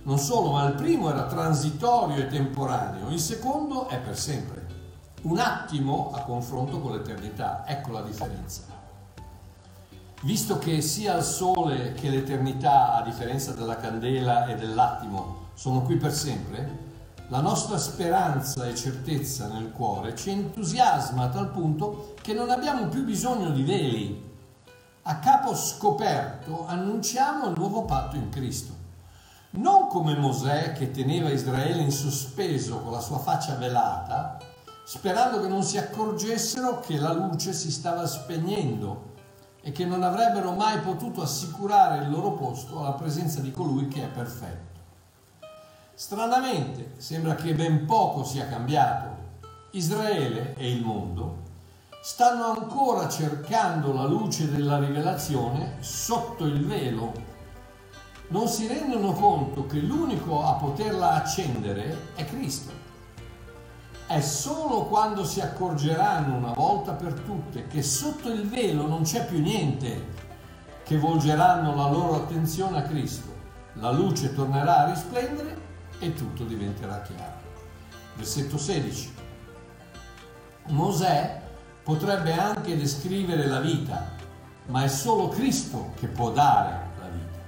Non 0.04 0.18
solo, 0.18 0.52
ma 0.52 0.66
il 0.68 0.74
primo 0.74 1.10
era 1.10 1.26
transitorio 1.26 2.16
e 2.16 2.28
temporaneo, 2.28 3.10
il 3.10 3.20
secondo 3.20 3.88
è 3.88 3.98
per 3.98 4.16
sempre. 4.16 4.61
Un 5.22 5.38
attimo 5.38 6.10
a 6.12 6.22
confronto 6.22 6.80
con 6.80 6.96
l'eternità, 6.96 7.62
ecco 7.64 7.92
la 7.92 8.02
differenza. 8.02 8.62
Visto 10.22 10.58
che 10.58 10.80
sia 10.80 11.16
il 11.16 11.22
sole 11.22 11.92
che 11.92 12.10
l'eternità, 12.10 12.94
a 12.94 13.02
differenza 13.02 13.52
della 13.52 13.76
candela 13.76 14.46
e 14.46 14.56
dell'attimo, 14.56 15.50
sono 15.54 15.82
qui 15.82 15.96
per 15.96 16.12
sempre, 16.12 16.90
la 17.28 17.40
nostra 17.40 17.78
speranza 17.78 18.66
e 18.66 18.74
certezza 18.74 19.46
nel 19.46 19.70
cuore 19.70 20.16
ci 20.16 20.30
entusiasma 20.30 21.22
a 21.22 21.28
tal 21.28 21.50
punto 21.50 22.14
che 22.20 22.34
non 22.34 22.50
abbiamo 22.50 22.88
più 22.88 23.04
bisogno 23.04 23.50
di 23.50 23.62
veli. 23.62 24.30
A 25.02 25.18
capo 25.20 25.54
scoperto 25.54 26.66
annunciamo 26.66 27.46
il 27.46 27.56
nuovo 27.56 27.84
patto 27.84 28.16
in 28.16 28.28
Cristo. 28.28 28.74
Non 29.50 29.86
come 29.86 30.16
Mosè 30.16 30.72
che 30.72 30.90
teneva 30.90 31.30
Israele 31.30 31.80
in 31.80 31.92
sospeso 31.92 32.80
con 32.80 32.90
la 32.90 33.00
sua 33.00 33.18
faccia 33.18 33.54
velata, 33.54 34.50
sperando 34.94 35.40
che 35.40 35.48
non 35.48 35.62
si 35.62 35.78
accorgessero 35.78 36.80
che 36.80 36.98
la 36.98 37.14
luce 37.14 37.54
si 37.54 37.72
stava 37.72 38.06
spegnendo 38.06 39.14
e 39.62 39.72
che 39.72 39.86
non 39.86 40.02
avrebbero 40.02 40.52
mai 40.52 40.80
potuto 40.80 41.22
assicurare 41.22 42.04
il 42.04 42.10
loro 42.10 42.32
posto 42.32 42.78
alla 42.78 42.92
presenza 42.92 43.40
di 43.40 43.50
colui 43.52 43.88
che 43.88 44.02
è 44.02 44.08
perfetto. 44.08 44.80
Stranamente 45.94 46.92
sembra 46.98 47.36
che 47.36 47.54
ben 47.54 47.86
poco 47.86 48.22
sia 48.22 48.46
cambiato. 48.46 49.06
Israele 49.70 50.54
e 50.56 50.70
il 50.70 50.84
mondo 50.84 51.38
stanno 52.02 52.50
ancora 52.50 53.08
cercando 53.08 53.94
la 53.94 54.04
luce 54.04 54.50
della 54.50 54.78
rivelazione 54.78 55.76
sotto 55.80 56.44
il 56.44 56.66
velo. 56.66 57.14
Non 58.28 58.46
si 58.46 58.66
rendono 58.66 59.14
conto 59.14 59.64
che 59.64 59.78
l'unico 59.78 60.44
a 60.44 60.52
poterla 60.52 61.14
accendere 61.14 62.08
è 62.14 62.26
Cristo. 62.26 62.81
È 64.12 64.20
solo 64.20 64.84
quando 64.88 65.24
si 65.24 65.40
accorgeranno 65.40 66.36
una 66.36 66.52
volta 66.52 66.92
per 66.92 67.14
tutte 67.14 67.66
che 67.66 67.80
sotto 67.82 68.30
il 68.30 68.46
velo 68.46 68.86
non 68.86 69.04
c'è 69.04 69.24
più 69.24 69.40
niente, 69.40 70.04
che 70.84 70.98
volgeranno 70.98 71.74
la 71.74 71.88
loro 71.88 72.16
attenzione 72.16 72.76
a 72.76 72.82
Cristo. 72.82 73.34
La 73.76 73.90
luce 73.90 74.34
tornerà 74.34 74.80
a 74.80 74.90
risplendere 74.90 75.56
e 75.98 76.12
tutto 76.12 76.44
diventerà 76.44 77.00
chiaro. 77.00 77.40
Versetto 78.14 78.58
16. 78.58 79.14
Mosè 80.66 81.40
potrebbe 81.82 82.34
anche 82.34 82.76
descrivere 82.76 83.46
la 83.46 83.60
vita, 83.60 84.08
ma 84.66 84.84
è 84.84 84.88
solo 84.88 85.28
Cristo 85.28 85.92
che 85.96 86.08
può 86.08 86.32
dare 86.32 86.90
la 87.00 87.08
vita. 87.08 87.38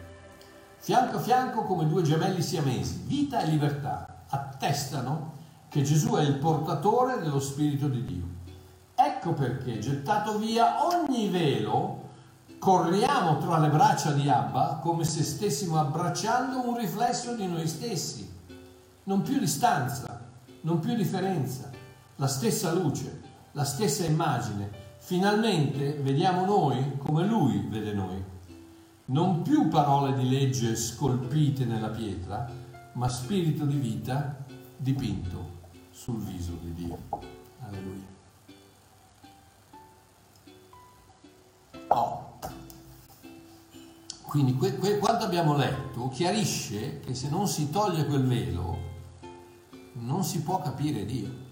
Fianco 0.78 1.18
a 1.18 1.20
fianco 1.20 1.64
come 1.64 1.86
due 1.86 2.00
gemelli 2.00 2.40
siamesi, 2.40 3.02
vita 3.04 3.42
e 3.42 3.48
libertà, 3.48 4.22
attestano 4.30 5.33
che 5.74 5.82
Gesù 5.82 6.12
è 6.12 6.22
il 6.22 6.34
portatore 6.36 7.18
dello 7.18 7.40
Spirito 7.40 7.88
di 7.88 8.04
Dio. 8.04 8.22
Ecco 8.94 9.32
perché, 9.32 9.80
gettato 9.80 10.38
via 10.38 10.86
ogni 10.86 11.28
velo, 11.28 12.10
corriamo 12.60 13.38
tra 13.38 13.58
le 13.58 13.70
braccia 13.70 14.12
di 14.12 14.28
Abba 14.28 14.78
come 14.80 15.02
se 15.02 15.24
stessimo 15.24 15.80
abbracciando 15.80 16.64
un 16.64 16.78
riflesso 16.78 17.34
di 17.34 17.48
noi 17.48 17.66
stessi. 17.66 18.32
Non 19.02 19.22
più 19.22 19.36
distanza, 19.40 20.20
non 20.60 20.78
più 20.78 20.94
differenza, 20.94 21.72
la 22.16 22.28
stessa 22.28 22.72
luce, 22.72 23.22
la 23.50 23.64
stessa 23.64 24.04
immagine. 24.04 24.70
Finalmente 24.98 25.94
vediamo 25.94 26.44
noi 26.44 26.98
come 26.98 27.26
Lui 27.26 27.66
vede 27.68 27.92
noi. 27.92 28.24
Non 29.06 29.42
più 29.42 29.66
parole 29.66 30.14
di 30.14 30.28
legge 30.28 30.76
scolpite 30.76 31.64
nella 31.64 31.88
pietra, 31.88 32.48
ma 32.92 33.08
spirito 33.08 33.64
di 33.64 33.76
vita 33.76 34.36
dipinto 34.76 35.53
sul 35.94 36.16
viso 36.16 36.58
di 36.60 36.74
Dio. 36.74 36.98
Alleluia. 37.60 38.12
Oh. 41.88 42.38
Quindi 44.22 44.56
que, 44.56 44.76
que, 44.78 44.98
quanto 44.98 45.24
abbiamo 45.24 45.56
letto 45.56 46.08
chiarisce 46.08 46.98
che 46.98 47.14
se 47.14 47.28
non 47.28 47.46
si 47.46 47.70
toglie 47.70 48.04
quel 48.06 48.26
velo 48.26 48.92
non 49.92 50.24
si 50.24 50.42
può 50.42 50.60
capire 50.60 51.04
Dio. 51.04 51.43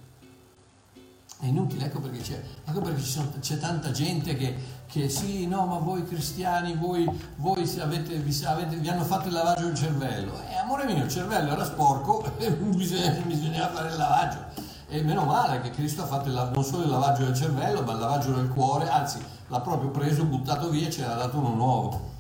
È 1.43 1.47
inutile, 1.47 1.87
ecco 1.87 1.99
perché 1.99 2.21
c'è, 2.21 2.41
ecco 2.65 2.81
perché 2.83 3.01
sono, 3.01 3.33
c'è 3.41 3.59
tanta 3.59 3.91
gente 3.91 4.37
che, 4.37 4.55
che, 4.87 5.09
sì, 5.09 5.49
no, 5.49 5.67
ma 5.67 5.79
voi 5.79 6.05
cristiani, 6.05 6.77
voi, 6.77 7.05
voi 7.39 7.69
avete, 7.81 8.15
vi, 8.19 8.45
avete, 8.45 8.77
vi, 8.77 8.89
hanno 8.89 9.03
fatto 9.03 9.27
il 9.27 9.35
lavaggio 9.35 9.65
del 9.65 9.75
cervello. 9.75 10.41
E 10.49 10.53
eh, 10.53 10.59
amore 10.59 10.85
mio, 10.85 11.03
il 11.03 11.11
cervello 11.11 11.51
era 11.51 11.65
sporco 11.65 12.31
e 12.39 12.53
bisognava 12.53 13.75
fare 13.75 13.89
il 13.89 13.97
lavaggio. 13.97 14.39
E 14.87 15.03
meno 15.03 15.25
male 15.25 15.61
che 15.63 15.71
Cristo 15.71 16.05
ha 16.05 16.07
fatto 16.07 16.29
il, 16.29 16.51
non 16.55 16.63
solo 16.63 16.85
il 16.85 16.91
lavaggio 16.91 17.25
del 17.25 17.35
cervello, 17.35 17.83
ma 17.83 17.91
il 17.91 17.99
lavaggio 17.99 18.31
del 18.31 18.49
cuore, 18.49 18.89
anzi 18.89 19.19
l'ha 19.49 19.61
proprio 19.61 19.91
preso, 19.91 20.23
buttato 20.23 20.71
via 20.71 20.87
e 20.87 20.91
ce 20.93 21.05
l'ha 21.05 21.15
dato 21.15 21.39
uno 21.39 21.55
nuovo. 21.57 22.11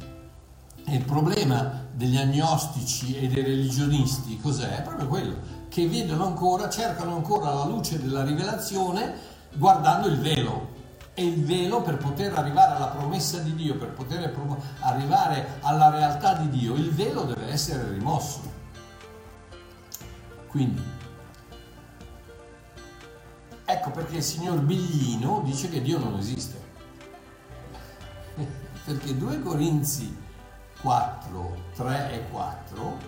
E 0.85 0.97
il 0.97 1.05
problema 1.05 1.85
degli 1.93 2.17
agnostici 2.17 3.15
e 3.15 3.29
dei 3.29 3.45
religionisti 3.45 4.37
cos'è? 4.41 4.79
È 4.79 4.83
proprio 4.83 5.07
quello 5.07 5.62
che 5.73 5.89
vedono 5.89 6.27
ancora, 6.27 6.69
cercano 6.69 7.15
ancora 7.15 7.51
la 7.51 7.65
luce 7.65 7.99
della 7.99 8.23
rivelazione 8.23 9.15
guardando 9.55 10.07
il 10.07 10.19
velo. 10.19 10.69
E 11.15 11.25
il 11.25 11.47
velo 11.47 11.81
per 11.81 11.97
poter 11.97 12.37
arrivare 12.39 12.77
alla 12.77 12.89
promessa 12.89 13.39
di 13.39 13.55
Dio, 13.55 13.77
per 13.77 13.93
poter 13.93 14.35
arrivare 14.81 15.59
alla 15.63 15.89
realtà 15.89 16.35
di 16.35 16.51
Dio, 16.51 16.75
il 16.75 16.91
velo 16.91 17.23
deve 17.23 17.51
essere 17.51 17.89
rimosso. 17.91 18.41
Quindi, 20.49 20.83
ecco 23.65 23.91
perché 23.93 24.17
il 24.17 24.23
signor 24.23 24.59
Biglino 24.59 25.41
dice 25.43 25.71
che 25.71 25.81
Dio 25.81 25.99
non 25.99 26.19
esiste. 26.19 26.61
perché 28.85 29.17
2 29.17 29.41
Corinzi 29.41 30.15
4, 30.83 31.57
3 31.77 32.13
e 32.13 32.29
4 32.31 32.99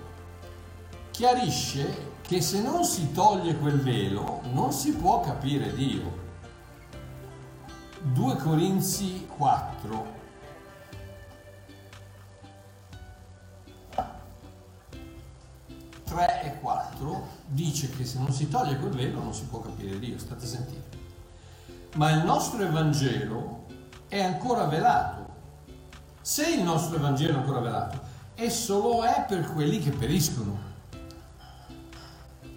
chiarisce 1.11 2.13
che 2.27 2.41
se 2.41 2.63
non 2.63 2.85
si 2.85 3.13
toglie 3.13 3.57
quel 3.59 3.79
velo 3.81 4.41
non 4.53 4.73
si 4.73 4.93
può 4.93 5.21
capire 5.21 5.75
Dio. 5.75 6.23
2 8.01 8.37
Corinzi 8.37 9.27
4. 9.37 10.23
e 16.17 16.61
4 16.61 17.29
dice 17.47 17.91
che 17.91 18.05
se 18.05 18.19
non 18.19 18.33
si 18.33 18.49
toglie 18.49 18.79
quel 18.79 18.93
velo 18.93 19.21
non 19.21 19.35
si 19.35 19.45
può 19.45 19.61
capire 19.61 19.99
Dio, 19.99 20.17
state 20.17 20.47
sentendo. 20.47 20.97
Ma 21.97 22.11
il 22.13 22.25
nostro 22.25 22.63
Evangelo 22.63 23.67
è 24.07 24.23
ancora 24.23 24.65
velato. 24.67 25.33
Se 26.21 26.49
il 26.49 26.63
nostro 26.63 26.97
Evangelo 26.97 27.35
è 27.35 27.41
ancora 27.41 27.59
velato, 27.59 28.01
esso 28.37 28.79
lo 28.79 29.05
è 29.05 29.25
per 29.27 29.53
quelli 29.53 29.81
che 29.81 29.91
periscono 29.91 30.74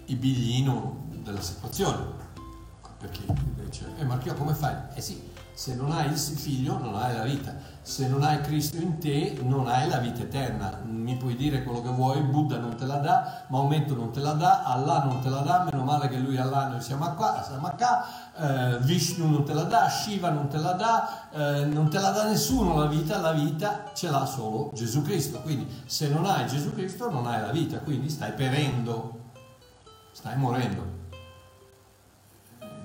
il 0.08 0.16
biglino 0.16 1.06
della 1.22 1.40
situazione. 1.40 2.16
Perché 2.98 3.20
dice, 3.64 3.86
eh 3.98 4.04
Marchio 4.04 4.34
come 4.34 4.54
fai? 4.54 4.74
Eh 4.94 5.00
sì, 5.00 5.22
se 5.54 5.74
non 5.76 5.92
hai 5.92 6.10
il 6.10 6.16
figlio 6.16 6.78
non 6.78 6.96
hai 6.96 7.14
la 7.14 7.22
vita, 7.22 7.54
se 7.80 8.08
non 8.08 8.22
hai 8.22 8.40
Cristo 8.40 8.76
in 8.76 8.98
te 8.98 9.38
non 9.42 9.68
hai 9.68 9.88
la 9.88 9.98
vita 9.98 10.22
eterna. 10.22 10.80
Mi 10.84 11.16
puoi 11.16 11.36
dire 11.36 11.62
quello 11.62 11.80
che 11.80 11.90
vuoi, 11.90 12.20
Buddha 12.22 12.58
non 12.58 12.74
te 12.74 12.86
la 12.86 12.96
dà, 12.96 13.44
Maometto 13.48 13.94
non 13.94 14.10
te 14.10 14.18
la 14.18 14.32
dà, 14.32 14.64
Allah 14.64 15.04
non 15.04 15.20
te 15.20 15.28
la 15.28 15.40
dà, 15.40 15.62
meno 15.70 15.84
male 15.84 16.08
che 16.08 16.16
lui 16.16 16.34
è 16.36 16.40
Allah, 16.40 16.68
noi 16.68 16.80
siamo 16.80 17.08
qua, 17.14 17.44
siamo 17.46 17.72
qua 17.76 18.04
eh, 18.36 18.78
Vishnu 18.80 19.30
non 19.30 19.44
te 19.44 19.52
la 19.52 19.64
dà, 19.64 19.88
Shiva 19.88 20.30
non 20.30 20.48
te 20.48 20.58
la 20.58 20.72
dà, 20.72 21.30
eh, 21.30 21.64
non 21.66 21.88
te 21.88 22.00
la 22.00 22.10
dà 22.10 22.24
nessuno 22.28 22.76
la 22.76 22.86
vita, 22.86 23.20
la 23.20 23.32
vita 23.32 23.92
ce 23.94 24.10
l'ha 24.10 24.26
solo 24.26 24.72
Gesù 24.74 25.02
Cristo. 25.02 25.40
Quindi 25.40 25.82
se 25.86 26.08
non 26.08 26.24
hai 26.24 26.48
Gesù 26.48 26.72
Cristo 26.72 27.10
non 27.10 27.28
hai 27.28 27.40
la 27.40 27.52
vita, 27.52 27.78
quindi 27.78 28.08
stai 28.10 28.32
perendo 28.32 29.17
stai 30.18 30.36
morendo. 30.36 30.84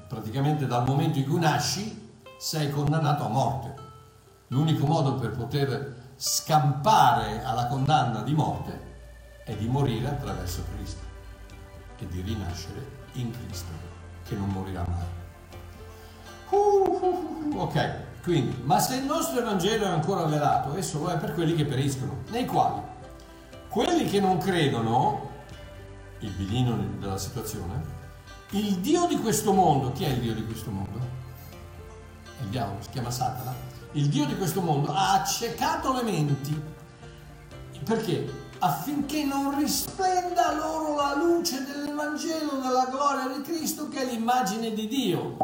Praticamente 0.07 0.67
dal 0.67 0.85
momento 0.85 1.17
in 1.17 1.27
cui 1.27 1.39
nasci 1.39 2.11
sei 2.37 2.69
condannato 2.69 3.25
a 3.25 3.27
morte. 3.27 3.73
L'unico 4.49 4.85
modo 4.85 5.15
per 5.15 5.31
poter 5.31 6.11
scampare 6.15 7.43
alla 7.43 7.65
condanna 7.65 8.21
di 8.21 8.35
morte 8.35 8.81
è 9.45 9.55
di 9.55 9.65
morire 9.65 10.09
attraverso 10.09 10.63
Cristo 10.75 11.01
e 11.97 12.07
di 12.07 12.21
rinascere 12.21 12.87
in 13.13 13.31
Cristo, 13.31 13.71
che 14.27 14.35
non 14.35 14.49
morirà 14.49 14.85
mai. 14.87 15.21
Uh, 16.49 16.99
uh, 17.01 17.49
uh, 17.51 17.59
ok, 17.61 18.21
quindi, 18.21 18.61
ma 18.63 18.77
se 18.77 18.97
il 18.97 19.05
nostro 19.05 19.39
Evangelo 19.39 19.85
è 19.85 19.89
ancora 19.89 20.25
velato, 20.25 20.75
esso 20.75 20.99
lo 20.99 21.09
è 21.09 21.17
per 21.17 21.33
quelli 21.33 21.55
che 21.55 21.65
periscono, 21.65 22.25
nei 22.29 22.45
quali 22.45 22.79
quelli 23.69 24.05
che 24.05 24.19
non 24.19 24.37
credono 24.37 25.31
il 26.23 26.31
bilino 26.31 26.77
della 26.99 27.17
situazione, 27.17 28.01
il 28.51 28.77
Dio 28.77 29.07
di 29.07 29.17
questo 29.17 29.51
mondo, 29.51 29.91
chi 29.91 30.05
è 30.05 30.09
il 30.09 30.19
Dio 30.19 30.33
di 30.33 30.45
questo 30.45 30.71
mondo? 30.71 30.99
È 32.39 32.43
il 32.43 32.49
diavolo, 32.49 32.81
si 32.81 32.89
chiama 32.89 33.11
Satana. 33.11 33.53
Il 33.93 34.07
Dio 34.07 34.25
di 34.25 34.35
questo 34.37 34.61
mondo 34.61 34.91
ha 34.91 35.13
accecato 35.13 35.93
le 35.93 36.03
menti. 36.03 36.61
Perché? 37.83 38.41
Affinché 38.59 39.25
non 39.25 39.57
risplenda 39.57 40.53
loro 40.55 40.95
la 40.95 41.15
luce 41.15 41.65
dell'Evangelo 41.65 42.59
della 42.61 42.87
gloria 42.89 43.35
di 43.35 43.41
Cristo 43.41 43.89
che 43.89 44.01
è 44.01 44.05
l'immagine 44.05 44.71
di 44.73 44.87
Dio. 44.87 45.37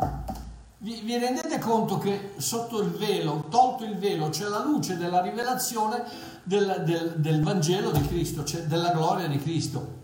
Vi, 0.78 1.02
vi, 1.04 1.18
rendete 1.18 1.60
conto 1.60 1.98
che 1.98 2.36
sotto 2.38 2.80
il 2.80 2.92
velo, 2.92 3.48
tolto 3.50 3.84
il 3.84 3.98
velo, 3.98 4.30
c'è 4.30 4.48
la 4.48 4.64
luce 4.64 4.96
della 4.96 5.22
rivelazione 5.22 6.06
del, 6.44 6.84
del, 6.86 7.16
del 7.18 7.44
Vangelo 7.44 7.92
di 7.92 8.08
Cristo, 8.08 8.46
cioè 8.46 8.62
della 8.62 8.92
gloria 8.92 9.28
di 9.28 9.40
Cristo. 9.40 9.99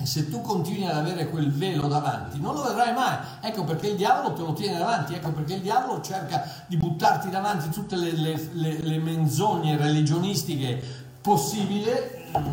E 0.00 0.06
se 0.06 0.30
tu 0.30 0.40
continui 0.40 0.86
ad 0.86 0.96
avere 0.96 1.28
quel 1.28 1.50
velo 1.50 1.88
davanti, 1.88 2.38
non 2.38 2.54
lo 2.54 2.62
vedrai 2.62 2.94
mai. 2.94 3.16
Ecco 3.40 3.64
perché 3.64 3.88
il 3.88 3.96
diavolo 3.96 4.32
te 4.32 4.42
lo 4.42 4.52
tiene 4.52 4.78
davanti, 4.78 5.14
ecco 5.14 5.32
perché 5.32 5.54
il 5.54 5.60
diavolo 5.60 6.00
cerca 6.00 6.48
di 6.68 6.76
buttarti 6.76 7.30
davanti 7.30 7.68
tutte 7.70 7.96
le, 7.96 8.12
le, 8.12 8.48
le, 8.52 8.78
le 8.80 8.98
menzogne 8.98 9.76
religionistiche 9.76 10.80
possibili. 11.20 11.90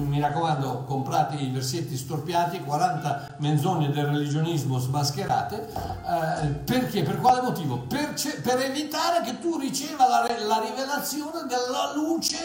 Mi 0.08 0.19
raccomando, 0.19 0.86
comprate 0.86 1.36
i 1.36 1.51
versetti 1.51 1.95
storpiati, 1.95 2.62
40 2.62 3.36
menzogne 3.38 3.91
del 3.91 4.05
religionismo 4.05 4.79
smascherate. 4.79 5.69
Eh, 5.69 6.47
perché? 6.47 7.03
Per 7.03 7.19
quale 7.19 7.41
motivo? 7.41 7.77
Per, 7.77 8.15
per, 8.41 8.60
evitare 8.60 9.21
che 9.23 9.39
tu 9.39 9.60
riceva 9.60 10.08
la, 10.08 10.21
la 10.47 10.62
rivelazione 10.65 11.41
della 11.47 11.93
luce, 11.93 12.38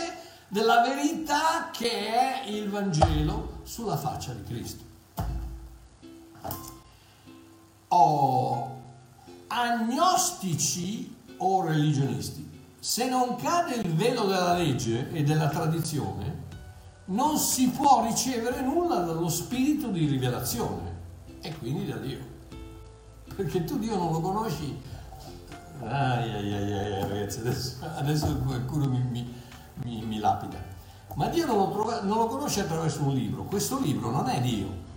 della 0.49 0.83
verità 0.83 1.71
che 1.73 1.89
è 1.89 2.43
il 2.49 2.69
Vangelo 2.69 3.61
sulla 3.63 3.97
faccia 3.97 4.33
di 4.33 4.43
Cristo 4.43 4.89
o 7.89 8.79
agnostici 9.49 11.15
o 11.39 11.63
religionisti. 11.63 12.49
Se 12.79 13.09
non 13.09 13.37
cade 13.37 13.75
il 13.75 13.95
velo 13.95 14.25
della 14.25 14.55
legge 14.55 15.11
e 15.11 15.23
della 15.23 15.49
tradizione, 15.49 16.49
non 17.07 17.37
si 17.37 17.69
può 17.69 18.05
ricevere 18.05 18.63
nulla 18.63 19.01
dallo 19.01 19.29
spirito 19.29 19.89
di 19.89 20.07
rivelazione 20.07 20.99
e 21.41 21.57
quindi 21.59 21.87
da 21.87 21.97
Dio. 21.97 22.19
Perché 23.35 23.65
tu 23.65 23.79
Dio 23.79 23.97
non 23.97 24.13
lo 24.13 24.21
conosci. 24.21 24.81
Ai 25.83 26.31
ai 26.31 26.53
ai 26.53 26.73
ai 26.73 27.09
ragazzi, 27.09 27.41
adesso, 27.41 27.77
adesso 27.97 28.37
qualcuno 28.37 28.87
mi, 28.87 28.99
mi, 28.99 29.35
mi, 29.85 30.03
mi 30.05 30.19
lapida. 30.19 30.59
Ma 31.15 31.27
Dio 31.29 31.47
non 31.47 31.57
lo, 31.57 31.71
trova, 31.71 32.01
non 32.03 32.19
lo 32.19 32.27
conosce 32.27 32.61
attraverso 32.61 33.03
un 33.03 33.15
libro. 33.15 33.45
Questo 33.45 33.81
libro 33.81 34.11
non 34.11 34.29
è 34.29 34.41
Dio. 34.41 34.89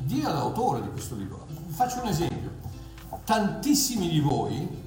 Dio 0.00 0.28
è 0.28 0.32
l'autore 0.32 0.82
di 0.82 0.90
questo 0.90 1.16
libro. 1.16 1.46
Faccio 1.68 2.00
un 2.02 2.08
esempio. 2.08 2.50
Tantissimi 3.24 4.08
di 4.08 4.20
voi 4.20 4.84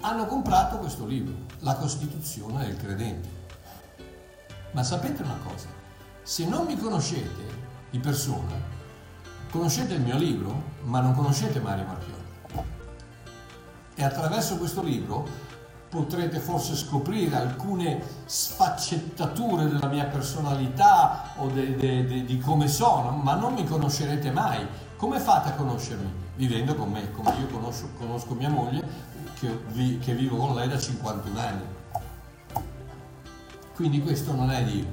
hanno 0.00 0.26
comprato 0.26 0.78
questo 0.78 1.06
libro, 1.06 1.34
La 1.60 1.74
Costituzione 1.74 2.66
del 2.66 2.76
Credente. 2.76 3.28
Ma 4.72 4.82
sapete 4.82 5.22
una 5.22 5.38
cosa? 5.44 5.66
Se 6.22 6.44
non 6.46 6.66
mi 6.66 6.76
conoscete 6.76 7.66
di 7.90 7.98
persona, 7.98 8.54
conoscete 9.50 9.94
il 9.94 10.02
mio 10.02 10.16
libro, 10.16 10.62
ma 10.82 11.00
non 11.00 11.14
conoscete 11.14 11.60
Mario 11.60 11.86
Marchioni. 11.86 12.16
E 13.94 14.04
attraverso 14.04 14.58
questo 14.58 14.82
libro 14.82 15.26
potrete 15.88 16.38
forse 16.38 16.74
scoprire 16.76 17.36
alcune 17.36 18.02
sfaccettature 18.26 19.64
della 19.68 19.88
mia 19.88 20.04
personalità 20.04 21.32
o 21.36 21.48
de, 21.48 21.76
de, 21.76 22.04
de, 22.06 22.24
di 22.24 22.38
come 22.38 22.68
sono, 22.68 23.10
ma 23.10 23.34
non 23.34 23.54
mi 23.54 23.64
conoscerete 23.64 24.30
mai. 24.30 24.66
Come 24.96 25.18
fate 25.18 25.50
a 25.50 25.52
conoscermi? 25.52 26.26
Vivendo 26.36 26.74
con 26.74 26.90
me, 26.90 27.10
come 27.12 27.34
io 27.38 27.46
conosco, 27.46 27.88
conosco 27.98 28.34
mia 28.34 28.50
moglie, 28.50 28.86
che, 29.34 29.48
vi, 29.68 29.98
che 29.98 30.14
vivo 30.14 30.36
con 30.36 30.54
lei 30.54 30.68
da 30.68 30.78
51 30.78 31.38
anni. 31.40 31.62
Quindi 33.74 34.02
questo 34.02 34.34
non 34.34 34.50
è 34.50 34.64
Dio. 34.64 34.86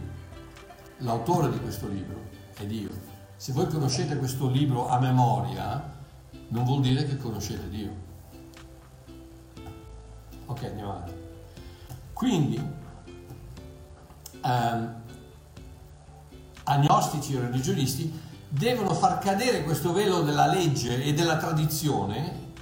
L'autore 1.00 1.52
di 1.52 1.60
questo 1.60 1.88
libro 1.88 2.30
è 2.56 2.66
Dio. 2.66 2.90
Se 3.36 3.52
voi 3.52 3.68
conoscete 3.68 4.16
questo 4.18 4.48
libro 4.48 4.88
a 4.88 5.00
memoria, 5.00 5.94
non 6.50 6.64
vuol 6.64 6.82
dire 6.82 7.06
che 7.06 7.18
conoscete 7.18 7.68
Dio. 7.70 8.05
Ok, 10.46 10.64
andiamo 10.64 10.92
avanti. 10.92 11.14
Quindi, 12.14 12.62
ehm, 14.42 14.96
agnostici 16.64 17.36
e 17.36 17.40
religionisti 17.40 18.20
devono 18.48 18.94
far 18.94 19.20
cadere 19.20 19.64
questo 19.64 19.92
velo 19.92 20.22
della 20.22 20.46
legge 20.46 21.04
e 21.04 21.14
della 21.14 21.38
tradizione, 21.38 22.54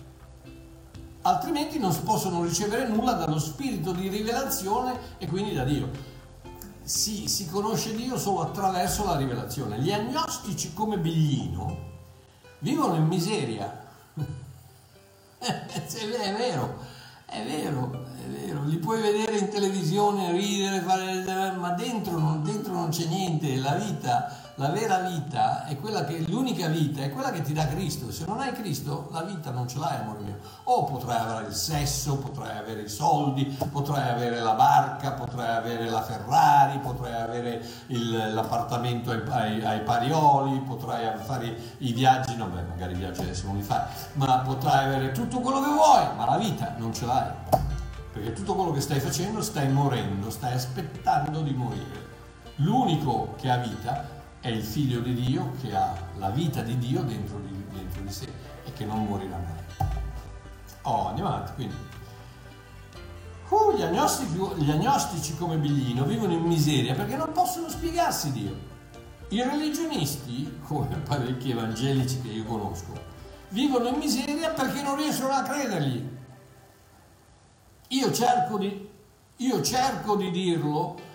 altrimenti 1.22 1.78
non 1.78 1.96
possono 2.04 2.44
ricevere 2.44 2.88
nulla 2.88 3.14
dallo 3.14 3.40
spirito 3.40 3.92
di 3.92 4.08
rivelazione 4.08 4.98
e 5.18 5.28
quindi 5.28 5.54
da 5.54 5.64
Dio. 5.64 6.12
Si, 6.82 7.28
si 7.28 7.48
conosce 7.48 7.96
Dio 7.96 8.18
solo 8.18 8.42
attraverso 8.42 9.06
la 9.06 9.16
rivelazione. 9.16 9.80
Gli 9.80 9.92
agnostici 9.92 10.74
come 10.74 10.98
Biglino 10.98 11.92
vivono 12.60 12.96
in 12.96 13.06
miseria. 13.06 13.82
è 15.40 16.36
vero, 16.36 16.78
è 17.34 17.44
vero, 17.46 18.06
è 18.24 18.30
vero, 18.30 18.64
li 18.66 18.78
puoi 18.78 19.02
vedere 19.02 19.38
in 19.38 19.50
televisione, 19.50 20.32
ridere, 20.32 20.82
fare, 20.82 21.56
ma 21.58 21.72
dentro 21.72 22.20
non, 22.20 22.44
dentro 22.44 22.74
non 22.74 22.90
c'è 22.90 23.06
niente, 23.06 23.56
la 23.56 23.74
vita 23.74 24.43
la 24.56 24.70
vera 24.70 25.00
vita 25.00 25.66
è 25.66 25.80
quella 25.80 26.06
che, 26.06 26.20
l'unica 26.28 26.68
vita 26.68 27.02
è 27.02 27.10
quella 27.10 27.32
che 27.32 27.42
ti 27.42 27.54
dà 27.54 27.68
Cristo. 27.68 28.12
Se 28.12 28.26
non 28.28 28.40
hai 28.40 28.52
Cristo, 28.52 29.10
la 29.12 29.24
vita 29.24 29.50
non 29.50 29.68
ce 29.68 29.80
l'hai, 29.80 30.00
amore 30.00 30.20
mio. 30.20 30.38
O 30.66 30.84
potrai 30.84 31.20
avere 31.20 31.48
il 31.48 31.56
sesso, 31.56 32.18
potrai 32.18 32.56
avere 32.58 32.82
i 32.82 32.90
soldi, 32.90 33.46
potrai 33.46 34.10
avere 34.10 34.40
la 34.42 34.54
barca, 34.54 35.14
potrai 35.14 35.56
avere 35.56 35.90
la 35.90 36.04
Ferrari, 36.04 36.78
potrai 36.78 37.20
avere 37.20 37.66
il, 37.88 38.34
l'appartamento 38.34 39.10
ai, 39.10 39.24
ai, 39.30 39.66
ai, 39.66 39.82
Parioli, 39.82 40.60
potrai 40.60 41.18
fare 41.24 41.58
i 41.80 41.92
viaggi, 41.92 42.36
no, 42.36 42.46
beh, 42.46 42.62
magari 42.62 42.94
i 42.94 42.98
viaggi 42.98 43.22
adesso 43.22 43.48
non 43.48 43.56
li 43.56 43.64
fai, 43.64 43.82
ma 44.14 44.40
potrai 44.40 44.86
avere 44.86 45.12
tutto 45.14 45.40
quello 45.40 45.62
che 45.62 45.70
vuoi, 45.70 46.16
ma 46.16 46.26
la 46.26 46.38
vita 46.38 46.76
non 46.78 46.94
ce 46.94 47.06
l'hai. 47.08 47.32
Perché 48.12 48.34
tutto 48.34 48.54
quello 48.54 48.72
che 48.72 48.82
stai 48.82 49.00
facendo 49.00 49.42
stai 49.42 49.68
morendo, 49.70 50.30
stai 50.30 50.54
aspettando 50.54 51.42
di 51.42 51.54
morire. 51.56 52.12
L'unico 52.58 53.34
che 53.40 53.50
ha 53.50 53.58
vita 53.58 54.22
è 54.44 54.50
il 54.50 54.62
figlio 54.62 55.00
di 55.00 55.14
Dio 55.14 55.54
che 55.62 55.74
ha 55.74 55.96
la 56.18 56.30
vita 56.30 56.62
di 56.64 56.78
Dio 56.78 57.02
dentro 57.04 57.40
di, 57.40 57.64
dentro 57.72 58.02
di 58.02 58.12
sé 58.12 58.28
e 58.66 58.74
che 58.74 58.84
non 58.84 59.06
morirà 59.06 59.38
mai. 59.38 59.88
Oh, 60.82 61.08
andiamo 61.08 61.30
avanti, 61.30 61.54
quindi. 61.54 61.76
Uh, 63.48 63.74
gli, 63.74 63.82
agnostici, 63.82 64.38
gli 64.58 64.70
agnostici 64.70 65.38
come 65.38 65.56
Biglino 65.56 66.04
vivono 66.04 66.34
in 66.34 66.42
miseria 66.42 66.94
perché 66.94 67.16
non 67.16 67.32
possono 67.32 67.70
spiegarsi 67.70 68.34
Dio. 68.34 68.54
I 69.30 69.42
religionisti, 69.44 70.60
come 70.68 70.94
parecchi 70.98 71.52
evangelici 71.52 72.20
che 72.20 72.28
io 72.28 72.44
conosco, 72.44 72.92
vivono 73.50 73.88
in 73.88 73.96
miseria 73.96 74.50
perché 74.50 74.82
non 74.82 74.98
riescono 74.98 75.32
a 75.32 75.44
credergli. 75.44 76.06
Io 77.88 78.12
cerco 78.12 78.58
di, 78.58 78.90
io 79.38 79.62
cerco 79.62 80.18
di 80.18 80.32
dirlo 80.32 81.12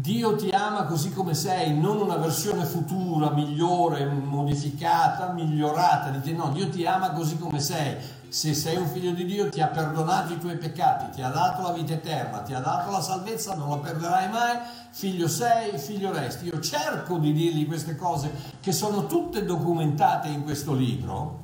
Dio 0.00 0.36
ti 0.36 0.48
ama 0.50 0.84
così 0.84 1.12
come 1.12 1.34
sei, 1.34 1.76
non 1.76 2.00
una 2.00 2.18
versione 2.18 2.64
futura, 2.64 3.30
migliore, 3.30 4.06
modificata, 4.06 5.32
migliorata 5.32 6.10
di 6.10 6.20
te. 6.20 6.30
No, 6.30 6.50
Dio 6.50 6.68
ti 6.68 6.86
ama 6.86 7.10
così 7.10 7.36
come 7.36 7.58
sei. 7.58 7.96
Se 8.28 8.54
sei 8.54 8.76
un 8.76 8.86
figlio 8.86 9.10
di 9.10 9.24
Dio 9.24 9.48
ti 9.48 9.60
ha 9.60 9.66
perdonato 9.66 10.34
i 10.34 10.38
tuoi 10.38 10.56
peccati, 10.56 11.16
ti 11.16 11.20
ha 11.20 11.30
dato 11.30 11.62
la 11.62 11.72
vita 11.72 11.94
eterna, 11.94 12.42
ti 12.42 12.54
ha 12.54 12.60
dato 12.60 12.92
la 12.92 13.00
salvezza, 13.00 13.56
non 13.56 13.70
la 13.70 13.78
perderai 13.78 14.28
mai. 14.28 14.58
Figlio 14.90 15.26
sei, 15.26 15.76
figlio 15.78 16.12
resti. 16.12 16.46
Io 16.46 16.60
cerco 16.60 17.18
di 17.18 17.32
dirgli 17.32 17.66
queste 17.66 17.96
cose 17.96 18.30
che 18.60 18.70
sono 18.70 19.06
tutte 19.06 19.44
documentate 19.44 20.28
in 20.28 20.44
questo 20.44 20.74
libro, 20.74 21.40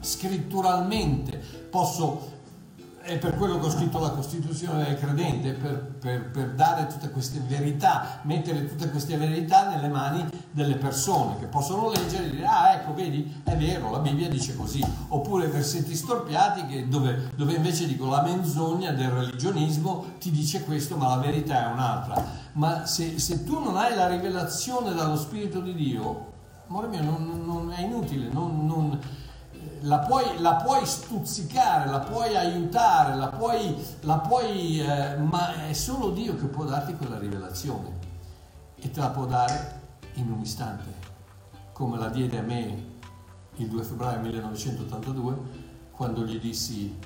scritturalmente. 0.00 1.68
Posso 1.70 2.37
è 3.08 3.16
per 3.16 3.36
quello 3.36 3.58
che 3.58 3.66
ho 3.66 3.70
scritto 3.70 3.98
la 3.98 4.10
Costituzione 4.10 4.84
del 4.84 4.98
credente, 4.98 5.52
per, 5.52 5.96
per, 5.98 6.30
per, 6.30 6.50
dare 6.52 6.86
tutte 6.88 7.08
queste 7.08 7.40
verità, 7.40 8.20
mettere 8.24 8.68
tutte 8.68 8.90
queste 8.90 9.16
verità 9.16 9.70
nelle 9.70 9.88
mani 9.88 10.26
delle 10.50 10.74
persone 10.76 11.38
che 11.38 11.46
possono 11.46 11.88
leggere 11.88 12.26
e 12.26 12.30
dire, 12.30 12.44
ah 12.44 12.74
ecco, 12.74 12.92
vedi, 12.92 13.40
è 13.44 13.56
vero, 13.56 13.90
la 13.90 14.00
Bibbia 14.00 14.28
dice 14.28 14.54
così, 14.54 14.84
oppure 15.08 15.46
versetti 15.46 15.94
storpiati 15.94 16.66
che, 16.66 16.88
dove, 16.88 17.30
dove 17.34 17.54
invece 17.54 17.86
dico 17.86 18.08
la 18.08 18.20
menzogna 18.20 18.92
del 18.92 19.08
religionismo 19.08 20.04
ti 20.18 20.30
dice 20.30 20.64
questo, 20.64 20.98
ma 20.98 21.08
la 21.08 21.22
verità 21.22 21.70
è 21.70 21.72
un'altra. 21.72 22.22
Ma 22.52 22.84
se, 22.84 23.18
se 23.18 23.42
tu 23.42 23.58
non 23.58 23.78
hai 23.78 23.94
la 23.94 24.06
rivelazione 24.06 24.92
dallo 24.92 25.16
Spirito 25.16 25.60
di 25.60 25.74
Dio, 25.74 26.32
amore 26.66 26.88
mio, 26.88 27.00
non, 27.00 27.42
non 27.46 27.72
è 27.72 27.80
inutile, 27.80 28.28
non, 28.30 28.66
non 28.66 28.98
la 29.82 29.98
puoi, 29.98 30.38
la 30.38 30.54
puoi, 30.54 30.84
stuzzicare, 30.84 31.90
la 31.90 32.00
puoi 32.00 32.36
aiutare, 32.36 33.14
la 33.14 33.28
puoi, 33.28 33.76
la 34.00 34.18
puoi 34.18 34.80
eh, 34.80 35.16
ma 35.16 35.66
è 35.66 35.72
solo 35.72 36.10
Dio 36.10 36.36
che 36.36 36.46
può 36.46 36.64
darti 36.64 36.94
quella 36.94 37.18
rivelazione 37.18 38.06
e 38.76 38.90
te 38.90 39.00
la 39.00 39.10
può 39.10 39.26
dare 39.26 39.80
in 40.14 40.30
un 40.30 40.40
istante, 40.40 40.92
come 41.72 41.98
la 41.98 42.08
diede 42.08 42.38
a 42.38 42.42
me 42.42 42.96
il 43.56 43.68
2 43.68 43.82
febbraio 43.82 44.20
1982 44.20 45.66
quando 45.90 46.24
gli 46.24 46.38
dissi 46.38 46.96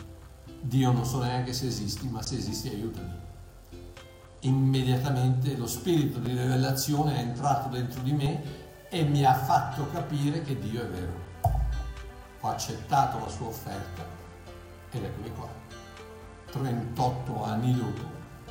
Dio 0.60 0.92
non 0.92 1.04
so 1.04 1.22
neanche 1.22 1.52
se 1.52 1.66
esisti, 1.66 2.08
ma 2.08 2.22
se 2.22 2.36
esisti 2.36 2.68
aiutami. 2.68 3.20
Immediatamente 4.40 5.56
lo 5.56 5.66
spirito 5.66 6.18
di 6.18 6.30
rivelazione 6.30 7.16
è 7.16 7.20
entrato 7.20 7.68
dentro 7.68 8.00
di 8.02 8.12
me 8.12 8.42
e 8.88 9.04
mi 9.04 9.24
ha 9.24 9.34
fatto 9.34 9.88
capire 9.90 10.42
che 10.42 10.58
Dio 10.58 10.82
è 10.82 10.86
vero 10.86 11.31
ho 12.42 12.48
accettato 12.48 13.18
la 13.18 13.28
sua 13.28 13.46
offerta. 13.46 14.04
Ed 14.90 15.04
eccomi 15.04 15.32
qua. 15.34 15.48
38 16.50 17.44
anni 17.44 17.74
dopo, 17.74 18.02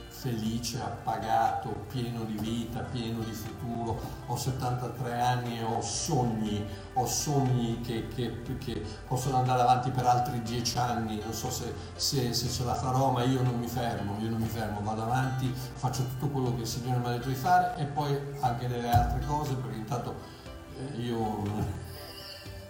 felice, 0.08 0.80
appagato, 0.82 1.69
pieno 1.88 2.23
di 2.23 2.34
vita, 2.34 2.80
pieno 2.80 3.19
di 3.19 3.32
futuro, 3.32 3.99
ho 4.25 4.36
73 4.36 5.21
anni 5.21 5.60
e 5.60 5.63
ho 5.63 5.82
sogni, 5.82 6.65
ho 6.93 7.06
sogni 7.06 7.80
che, 7.81 8.08
che, 8.08 8.42
che 8.58 8.83
possono 9.08 9.37
andare 9.37 9.62
avanti 9.62 9.92
per 9.92 10.06
altri 10.08 10.42
10 10.42 10.77
anni, 10.79 11.21
non 11.23 11.33
so 11.33 11.52
se, 11.52 11.73
se, 11.96 12.33
se, 12.33 12.50
ce 12.50 12.63
la 12.63 12.73
farò, 12.73 13.12
ma 13.12 13.23
io 13.23 13.44
non 13.44 13.60
mi 13.60 13.67
fermo, 13.67 14.15
io 14.19 14.29
non 14.29 14.39
mi 14.39 14.48
fermo, 14.48 14.81
vado 14.81 15.04
avanti, 15.04 15.52
faccio 15.54 16.04
tutto 16.04 16.27
quello 16.29 16.56
che 16.56 16.62
il 16.62 16.67
Signore 16.67 16.98
mi 16.98 17.06
ha 17.06 17.12
detto 17.12 17.27
di 17.27 17.35
fare 17.35 17.75
e 17.77 17.85
poi 17.85 18.17
anche 18.39 18.67
delle 18.67 18.89
altre 18.89 19.23
cose, 19.27 19.54
perché 19.54 19.77
intanto 19.77 20.15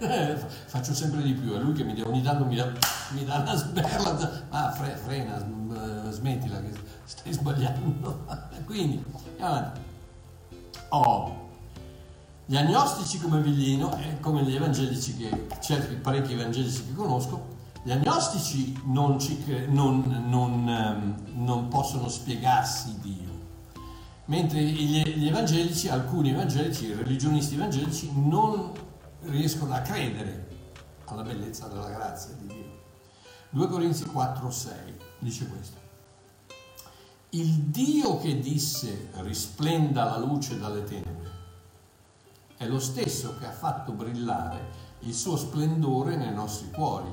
eh, 0.01 0.31
io 0.31 0.47
faccio 0.65 0.93
sempre 0.93 1.21
di 1.21 1.33
più, 1.33 1.53
è 1.53 1.59
lui 1.59 1.73
che 1.73 1.83
mi, 1.83 1.99
ogni 2.01 2.21
tanto 2.21 2.45
mi 2.45 2.55
dà, 2.55 2.71
mi 3.09 3.23
dà 3.23 3.37
una 3.37 3.55
sberla, 3.55 4.45
ah 4.49 4.71
fre, 4.71 4.95
frena, 4.95 5.37
eh, 5.37 6.11
smettila 6.11 6.59
che 6.61 6.71
stai 7.05 7.33
sbagliando. 7.33 8.25
Quindi, 8.65 9.03
oh, 10.89 11.49
gli 12.45 12.57
agnostici 12.57 13.19
come 13.19 13.41
Villino 13.41 13.95
e 13.97 14.19
come 14.19 14.43
gli 14.43 14.55
evangelici 14.55 15.15
che, 15.15 15.47
certi 15.59 15.95
parecchi 15.95 16.33
evangelici 16.33 16.85
che 16.87 16.93
conosco, 16.93 17.59
gli 17.83 17.91
agnostici 17.91 18.79
non, 18.85 19.19
ci, 19.19 19.43
non, 19.69 20.25
non, 20.27 20.67
ehm, 20.67 21.43
non 21.45 21.67
possono 21.67 22.09
spiegarsi 22.09 22.97
Dio, 23.01 23.29
mentre 24.25 24.61
gli 24.61 25.27
evangelici, 25.27 25.89
alcuni 25.89 26.31
evangelici, 26.31 26.85
i 26.85 26.93
religionisti 26.93 27.55
evangelici, 27.55 28.11
non 28.13 28.71
riescono 29.21 29.73
a 29.73 29.81
credere 29.81 30.47
alla 31.05 31.23
bellezza 31.23 31.67
della 31.67 31.89
grazia 31.89 32.33
di 32.35 32.47
Dio. 32.47 32.79
2 33.49 33.67
Corinzi 33.67 34.05
4, 34.05 34.49
6 34.49 34.73
dice 35.19 35.47
questo. 35.47 35.79
Il 37.31 37.63
Dio 37.63 38.17
che 38.17 38.39
disse 38.39 39.09
risplenda 39.15 40.05
la 40.05 40.17
luce 40.17 40.57
dalle 40.59 40.83
tenebre 40.83 41.39
è 42.57 42.67
lo 42.67 42.79
stesso 42.79 43.37
che 43.39 43.47
ha 43.47 43.51
fatto 43.51 43.91
brillare 43.91 44.89
il 44.99 45.15
suo 45.15 45.35
splendore 45.35 46.15
nei 46.15 46.33
nostri 46.33 46.69
cuori 46.69 47.09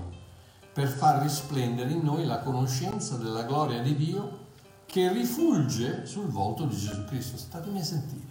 per 0.73 0.89
far 0.89 1.23
risplendere 1.23 1.91
in 1.91 2.03
noi 2.03 2.27
la 2.27 2.41
conoscenza 2.41 3.17
della 3.17 3.45
gloria 3.45 3.81
di 3.81 3.97
Dio 3.97 4.47
che 4.85 5.11
rifulge 5.11 6.05
sul 6.05 6.27
volto 6.27 6.65
di 6.65 6.77
Gesù 6.77 7.05
Cristo. 7.05 7.37
Statemi 7.37 7.81
a 7.81 7.85
sentire. 7.85 8.27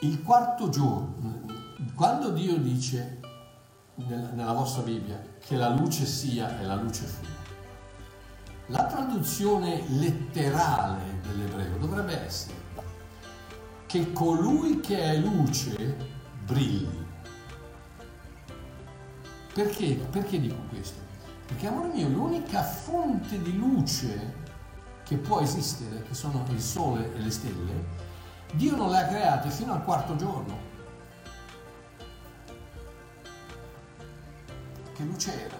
Il 0.00 0.22
quarto 0.22 0.68
giorno, 0.68 1.53
quando 1.94 2.30
Dio 2.30 2.56
dice 2.56 3.20
nella 3.96 4.52
vostra 4.52 4.82
Bibbia 4.82 5.20
che 5.38 5.56
la 5.56 5.68
luce 5.68 6.06
sia 6.06 6.58
e 6.58 6.64
la 6.64 6.74
luce 6.74 7.04
fu, 7.04 7.24
la 8.66 8.84
traduzione 8.86 9.82
letterale 9.88 11.20
dell'ebreo 11.22 11.76
dovrebbe 11.76 12.24
essere 12.24 12.62
che 13.86 14.12
colui 14.12 14.80
che 14.80 14.98
è 14.98 15.16
luce 15.18 15.96
brilli. 16.44 17.06
Perché? 19.52 19.94
Perché 20.10 20.40
dico 20.40 20.56
questo? 20.68 20.98
Perché, 21.46 21.68
amore 21.68 21.88
mio, 21.92 22.08
l'unica 22.08 22.64
fonte 22.64 23.40
di 23.40 23.56
luce 23.56 24.42
che 25.04 25.16
può 25.16 25.40
esistere, 25.40 26.02
che 26.02 26.14
sono 26.14 26.44
il 26.48 26.60
sole 26.60 27.14
e 27.14 27.20
le 27.20 27.30
stelle, 27.30 27.84
Dio 28.54 28.74
non 28.74 28.90
le 28.90 28.98
ha 28.98 29.06
create 29.06 29.50
fino 29.50 29.72
al 29.72 29.84
quarto 29.84 30.16
giorno. 30.16 30.63
Che 34.94 35.02
luce 35.02 35.46
era? 35.46 35.56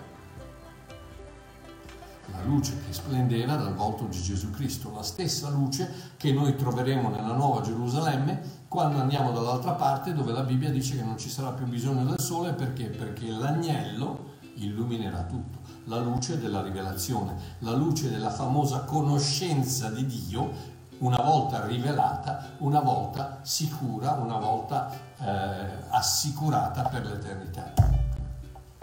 La 2.31 2.43
luce 2.45 2.81
che 2.87 2.93
splendeva 2.93 3.57
dal 3.57 3.75
volto 3.75 4.05
di 4.05 4.23
Gesù 4.23 4.51
Cristo, 4.51 4.93
la 4.95 5.03
stessa 5.03 5.51
luce 5.51 6.13
che 6.17 6.33
noi 6.33 6.55
troveremo 6.55 7.09
nella 7.09 7.35
Nuova 7.35 7.61
Gerusalemme 7.61 8.63
quando 8.69 9.01
andiamo 9.01 9.33
dall'altra 9.33 9.73
parte 9.73 10.15
dove 10.15 10.31
la 10.31 10.45
Bibbia 10.45 10.71
dice 10.71 10.97
che 10.97 11.03
non 11.03 11.19
ci 11.19 11.29
sarà 11.29 11.51
più 11.51 11.67
bisogno 11.67 12.05
del 12.05 12.21
sole 12.21 12.53
perché? 12.53 12.85
Perché 12.85 13.27
l'agnello 13.27 14.35
illuminerà 14.55 15.25
tutto 15.25 15.59
la 15.87 15.99
luce 15.99 16.39
della 16.39 16.63
rivelazione, 16.63 17.35
la 17.59 17.73
luce 17.73 18.11
della 18.11 18.31
famosa 18.31 18.85
conoscenza 18.85 19.91
di 19.91 20.07
Dio, 20.07 20.73
una 20.99 21.21
volta 21.21 21.67
rivelata, 21.67 22.53
una 22.59 22.81
volta 22.81 23.41
sicura, 23.43 24.13
una 24.13 24.39
volta 24.39 24.93
eh, 25.19 25.87
assicurata 25.89 26.83
per 26.85 27.05
l'eternità. 27.05 27.84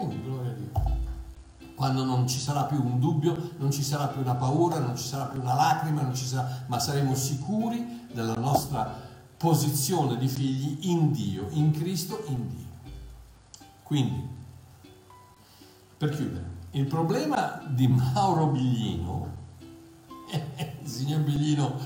A 0.02 0.06
Dio. 0.06 1.00
Quando 1.74 2.04
non 2.04 2.28
ci 2.28 2.38
sarà 2.38 2.64
più 2.64 2.80
un 2.82 3.00
dubbio, 3.00 3.52
non 3.58 3.72
ci 3.72 3.82
sarà 3.82 4.06
più 4.06 4.20
una 4.20 4.34
paura, 4.34 4.78
non 4.78 4.96
ci 4.96 5.06
sarà 5.06 5.24
più 5.24 5.40
una 5.40 5.54
lacrima, 5.54 6.14
sarà, 6.14 6.64
ma 6.66 6.78
saremo 6.78 7.14
sicuri 7.14 8.06
della 8.12 8.34
nostra 8.34 9.10
posizione 9.36 10.16
di 10.16 10.28
figli 10.28 10.90
in 10.90 11.10
Dio, 11.10 11.48
in 11.50 11.72
Cristo, 11.72 12.22
in 12.28 12.48
Dio. 12.48 12.66
Quindi, 13.82 14.28
per 15.96 16.10
chiudere, 16.10 16.50
il 16.72 16.86
problema 16.86 17.60
di 17.66 17.88
Mauro 17.88 18.46
Biglino, 18.46 19.30
eh, 20.30 20.78
signor 20.84 21.20
Biglino, 21.20 21.76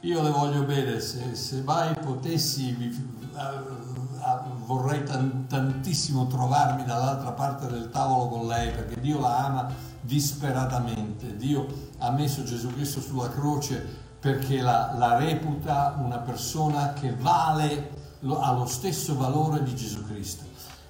io 0.00 0.22
le 0.22 0.30
voglio 0.30 0.62
bene, 0.64 1.00
se, 1.00 1.34
se 1.34 1.62
mai 1.62 1.94
potessi 1.94 2.72
vi, 2.72 2.86
uh, 2.86 3.36
uh, 3.36 4.61
vorrei 4.76 5.04
tan, 5.04 5.46
tantissimo 5.48 6.26
trovarmi 6.26 6.84
dall'altra 6.84 7.32
parte 7.32 7.66
del 7.68 7.90
tavolo 7.90 8.28
con 8.28 8.46
lei 8.46 8.70
perché 8.70 9.00
Dio 9.00 9.20
la 9.20 9.44
ama 9.44 9.72
disperatamente. 10.00 11.36
Dio 11.36 11.66
ha 11.98 12.10
messo 12.10 12.44
Gesù 12.44 12.72
Cristo 12.72 13.00
sulla 13.00 13.30
croce 13.30 14.00
perché 14.18 14.60
la, 14.60 14.94
la 14.96 15.16
reputa 15.16 15.96
una 15.98 16.18
persona 16.18 16.92
che 16.92 17.14
vale, 17.14 17.90
lo, 18.20 18.40
ha 18.40 18.52
lo 18.52 18.66
stesso 18.66 19.16
valore 19.16 19.62
di 19.62 19.74
Gesù 19.74 20.04
Cristo. 20.06 20.44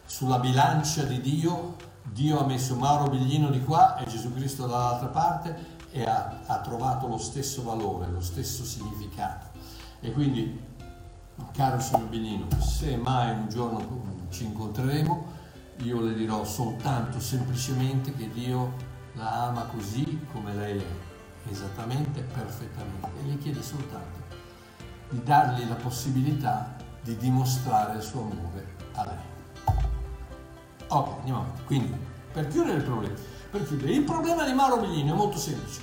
Sulla 0.04 0.38
bilancia 0.38 1.04
di 1.04 1.20
Dio 1.20 1.90
Dio 2.02 2.40
ha 2.40 2.44
messo 2.44 2.74
Mauro 2.74 3.08
Biglino 3.08 3.48
di 3.48 3.62
qua 3.62 3.96
e 3.96 4.06
Gesù 4.06 4.32
Cristo 4.34 4.66
dall'altra 4.66 5.06
parte 5.08 5.80
e 5.92 6.04
ha, 6.04 6.40
ha 6.46 6.58
trovato 6.60 7.06
lo 7.06 7.18
stesso 7.18 7.62
valore, 7.62 8.10
lo 8.10 8.20
stesso 8.20 8.64
significato. 8.64 9.46
E 10.00 10.12
quindi, 10.12 10.60
caro 11.52 11.80
signor 11.80 12.08
Biglino, 12.08 12.46
se 12.60 12.96
mai 12.96 13.30
un 13.30 13.48
giorno 13.48 14.26
ci 14.30 14.44
incontreremo, 14.44 15.40
io 15.78 16.00
le 16.00 16.14
dirò 16.14 16.44
soltanto, 16.44 17.20
semplicemente 17.20 18.14
che 18.14 18.30
Dio 18.30 18.72
la 19.14 19.48
ama 19.48 19.62
così 19.64 20.26
come 20.32 20.54
lei 20.54 20.78
è, 20.78 21.50
esattamente, 21.50 22.20
perfettamente, 22.22 23.08
e 23.22 23.26
le 23.26 23.38
chiede 23.38 23.62
soltanto 23.62 24.20
di 25.10 25.22
dargli 25.22 25.68
la 25.68 25.74
possibilità 25.74 26.74
di 27.02 27.16
dimostrare 27.16 27.96
il 27.96 28.02
suo 28.02 28.22
amore 28.22 28.76
a 28.94 29.04
lei. 29.04 29.76
Ok, 30.88 31.18
andiamo 31.18 31.40
avanti. 31.40 31.62
Quindi, 31.64 31.94
per 32.32 32.48
chiudere 32.48 32.78
il 32.78 32.84
problema, 32.84 33.14
per 33.50 33.66
chiudere, 33.66 33.92
il 33.92 34.04
problema 34.04 34.44
di 34.44 34.52
Mauro 34.52 34.78
Biglini 34.78 35.10
è 35.10 35.14
molto 35.14 35.36
semplice. 35.36 35.80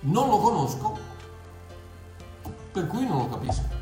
Non 0.00 0.28
lo 0.28 0.38
conosco, 0.38 0.98
per 2.72 2.86
cui 2.88 3.06
non 3.06 3.18
lo 3.18 3.28
capisco. 3.28 3.81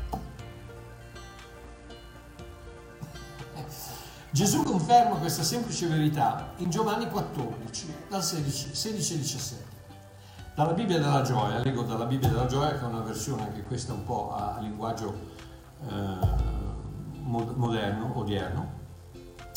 Gesù 4.31 4.63
conferma 4.63 5.17
questa 5.17 5.43
semplice 5.43 5.87
verità 5.87 6.53
in 6.57 6.69
Giovanni 6.69 7.09
14, 7.09 7.93
dal 8.07 8.23
16, 8.23 8.73
16 8.73 9.13
e 9.13 9.17
17. 9.17 9.65
Dalla 10.55 10.71
Bibbia 10.71 10.99
della 10.99 11.21
Gioia, 11.21 11.59
leggo 11.59 11.83
dalla 11.83 12.05
Bibbia 12.05 12.29
della 12.29 12.45
Gioia, 12.45 12.77
che 12.77 12.79
è 12.79 12.87
una 12.87 13.01
versione 13.01 13.43
anche 13.43 13.61
questa 13.63 13.91
un 13.91 14.05
po' 14.05 14.33
a 14.33 14.57
linguaggio 14.61 15.13
eh, 15.85 16.17
moderno, 17.23 18.17
odierno, 18.17 18.71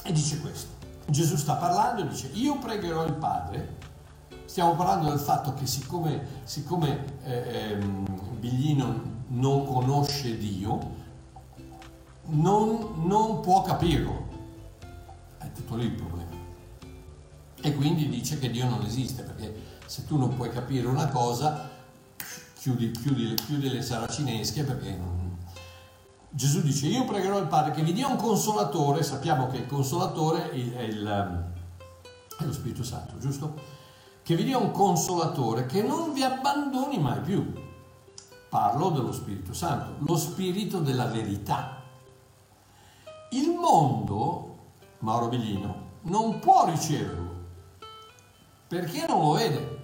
e 0.03 0.11
dice 0.11 0.41
questo. 0.41 0.73
Gesù 1.07 1.37
sta 1.37 1.55
parlando 1.55 2.03
e 2.03 2.09
dice 2.09 2.31
io 2.33 2.59
pregherò 2.59 3.05
il 3.05 3.15
Padre, 3.15 3.77
stiamo 4.45 4.75
parlando 4.75 5.09
del 5.09 5.21
fatto 5.21 5.55
che 5.55 5.67
siccome, 5.67 6.41
siccome 6.43 7.05
eh, 7.23 7.77
ehm, 7.79 8.39
Biglino 8.41 9.13
non 9.29 9.67
conosce 9.67 10.37
Dio, 10.37 11.03
non, 12.27 13.05
non 13.05 13.41
può 13.41 13.63
capirlo, 13.63 14.24
tutto 15.55 15.77
lì 15.77 15.85
il 15.85 15.93
problema. 15.93 16.43
E 17.61 17.75
quindi 17.75 18.09
dice 18.09 18.39
che 18.39 18.51
Dio 18.51 18.69
non 18.69 18.85
esiste, 18.85 19.23
perché 19.23 19.55
se 19.87 20.05
tu 20.07 20.19
non 20.19 20.35
puoi 20.37 20.51
capire 20.51 20.87
una 20.87 21.09
cosa, 21.09 21.71
chiudi, 22.59 22.91
chiudi, 22.91 23.35
chiudi 23.35 23.71
le 23.71 23.83
saracinesche 23.83 24.65
perché 24.65 24.97
non, 24.97 25.25
Gesù 26.35 26.63
dice 26.63 26.89
io 26.89 27.05
pregherò 27.05 27.39
il 27.39 27.47
Padre 27.47 27.71
che 27.71 27.83
vi 27.83 27.93
dia 27.93 28.09
un 28.09 28.17
consolatore, 28.17 29.05
sappiamo 29.05 29.47
che 29.47 29.59
il 29.59 29.67
consolatore 29.67 30.51
è, 30.51 30.83
il, 30.83 31.07
ehm, 31.07 31.45
è 32.39 32.45
lo 32.45 32.53
Spirito 32.53 32.83
Santo, 32.83 33.19
giusto? 33.19 33.55
Che 34.21 34.35
vi 34.35 34.43
dia 34.43 34.59
un 34.59 34.73
consolatore 34.73 35.67
che 35.67 35.83
non 35.83 36.13
vi 36.13 36.25
abbandoni 36.25 36.99
mai 36.99 37.21
più. 37.21 37.53
Parlo 38.49 38.91
dello 38.91 39.13
Spirito 39.13 39.53
Santo, 39.53 40.05
lo 40.05 40.17
Spirito 40.17 40.81
della 40.81 41.07
verità. 41.07 41.83
Il 43.31 43.51
mondo, 43.51 44.54
Mauro 45.05 45.29
Biglino, 45.29 45.75
non 46.05 46.39
può 46.39 46.65
riceverlo 46.65 47.33
perché 48.67 49.07
non 49.07 49.21
lo 49.21 49.33
vede. 49.33 49.83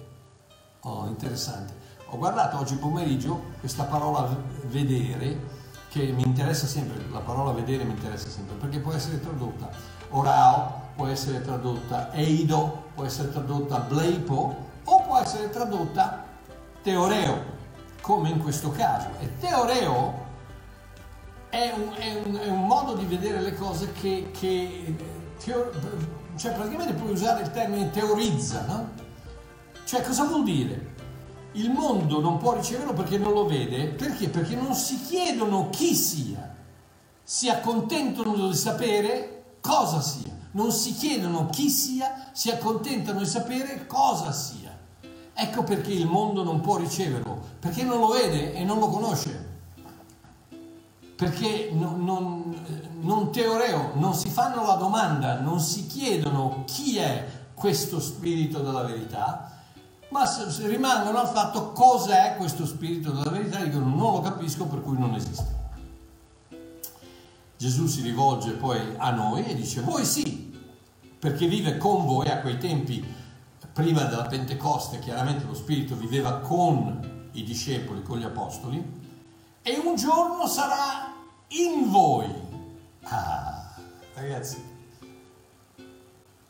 Oh, 0.81 1.05
interessante. 1.05 1.73
Ho 2.07 2.17
guardato 2.17 2.57
oggi 2.57 2.75
pomeriggio 2.75 3.39
questa 3.59 3.83
parola 3.83 4.27
vedere 4.65 5.59
che 5.89 6.11
mi 6.11 6.23
interessa 6.23 6.65
sempre, 6.65 7.07
la 7.11 7.19
parola 7.19 7.51
vedere 7.51 7.83
mi 7.83 7.91
interessa 7.91 8.29
sempre, 8.29 8.55
perché 8.55 8.79
può 8.79 8.93
essere 8.93 9.19
tradotta 9.19 9.69
orao, 10.09 10.89
può 10.95 11.05
essere 11.05 11.41
tradotta 11.41 12.11
eido, 12.13 12.85
può 12.95 13.05
essere 13.05 13.31
tradotta 13.31 13.77
bleipo 13.77 14.55
o 14.83 15.01
può 15.03 15.19
essere 15.19 15.51
tradotta 15.51 16.25
teoreo, 16.81 17.43
come 18.01 18.29
in 18.29 18.39
questo 18.39 18.71
caso. 18.71 19.09
E 19.19 19.37
teoreo 19.37 20.20
è 21.51 21.71
un, 21.75 21.93
è 21.93 22.21
un, 22.25 22.35
è 22.35 22.47
un 22.47 22.65
modo 22.65 22.95
di 22.95 23.05
vedere 23.05 23.39
le 23.41 23.53
cose 23.53 23.91
che, 23.91 24.31
che 24.31 24.95
teor, 25.43 25.71
cioè 26.37 26.53
praticamente 26.53 26.93
puoi 26.93 27.11
usare 27.11 27.43
il 27.43 27.51
termine 27.51 27.91
teorizza, 27.91 28.65
no? 28.65 28.89
Cioè 29.83 30.01
cosa 30.01 30.23
vuol 30.23 30.43
dire? 30.43 30.91
il 31.53 31.69
mondo 31.69 32.21
non 32.21 32.37
può 32.37 32.53
riceverlo 32.53 32.93
perché 32.93 33.17
non 33.17 33.33
lo 33.33 33.45
vede, 33.45 33.87
perché? 33.87 34.29
Perché 34.29 34.55
non 34.55 34.73
si 34.73 35.01
chiedono 35.01 35.69
chi 35.69 35.93
sia, 35.95 36.55
si 37.23 37.49
accontentano 37.49 38.47
di 38.47 38.55
sapere 38.55 39.57
cosa 39.59 40.01
sia, 40.01 40.31
non 40.51 40.71
si 40.71 40.93
chiedono 40.93 41.47
chi 41.47 41.69
sia, 41.69 42.29
si 42.31 42.49
accontentano 42.49 43.19
di 43.19 43.25
sapere 43.25 43.85
cosa 43.85 44.31
sia. 44.31 44.69
Ecco 45.33 45.63
perché 45.63 45.91
il 45.91 46.07
mondo 46.07 46.43
non 46.43 46.61
può 46.61 46.77
riceverlo, 46.77 47.39
perché 47.59 47.83
non 47.83 47.99
lo 47.99 48.07
vede 48.09 48.53
e 48.53 48.63
non 48.63 48.79
lo 48.79 48.87
conosce. 48.87 49.50
Perché 51.21 51.69
non, 51.71 52.03
non, 52.03 52.65
non 53.01 53.31
teoreo, 53.31 53.91
non 53.93 54.15
si 54.15 54.27
fanno 54.27 54.65
la 54.65 54.73
domanda, 54.73 55.39
non 55.39 55.59
si 55.59 55.85
chiedono 55.85 56.63
chi 56.65 56.97
è 56.97 57.27
questo 57.53 57.99
spirito 57.99 58.57
della 58.61 58.81
verità, 58.81 59.61
ma 60.09 60.23
rimangono 60.63 61.19
al 61.19 61.27
fatto 61.27 61.73
cos'è 61.73 62.33
questo 62.37 62.65
spirito 62.65 63.11
della 63.11 63.29
verità 63.29 63.63
dicono 63.63 63.85
non 63.85 64.13
lo 64.13 64.21
capisco 64.21 64.65
per 64.65 64.81
cui 64.81 64.97
non 64.97 65.13
esiste. 65.13 65.59
Gesù 67.55 67.85
si 67.85 68.01
rivolge 68.01 68.53
poi 68.53 68.79
a 68.97 69.11
noi 69.11 69.45
e 69.45 69.53
dice 69.53 69.81
voi 69.81 70.03
sì, 70.05 70.59
perché 71.19 71.45
vive 71.45 71.77
con 71.77 72.03
voi 72.07 72.29
a 72.29 72.39
quei 72.39 72.57
tempi 72.57 73.05
prima 73.71 74.05
della 74.05 74.25
Pentecoste, 74.25 74.97
chiaramente 74.97 75.45
lo 75.45 75.53
Spirito 75.53 75.95
viveva 75.95 76.39
con 76.39 77.29
i 77.33 77.43
discepoli, 77.43 78.01
con 78.01 78.17
gli 78.17 78.23
apostoli, 78.23 78.83
e 79.61 79.77
un 79.77 79.95
giorno 79.95 80.47
sarà 80.47 81.10
in 81.51 81.89
voi. 81.89 82.29
Ah, 83.03 83.75
ragazzi, 84.13 84.63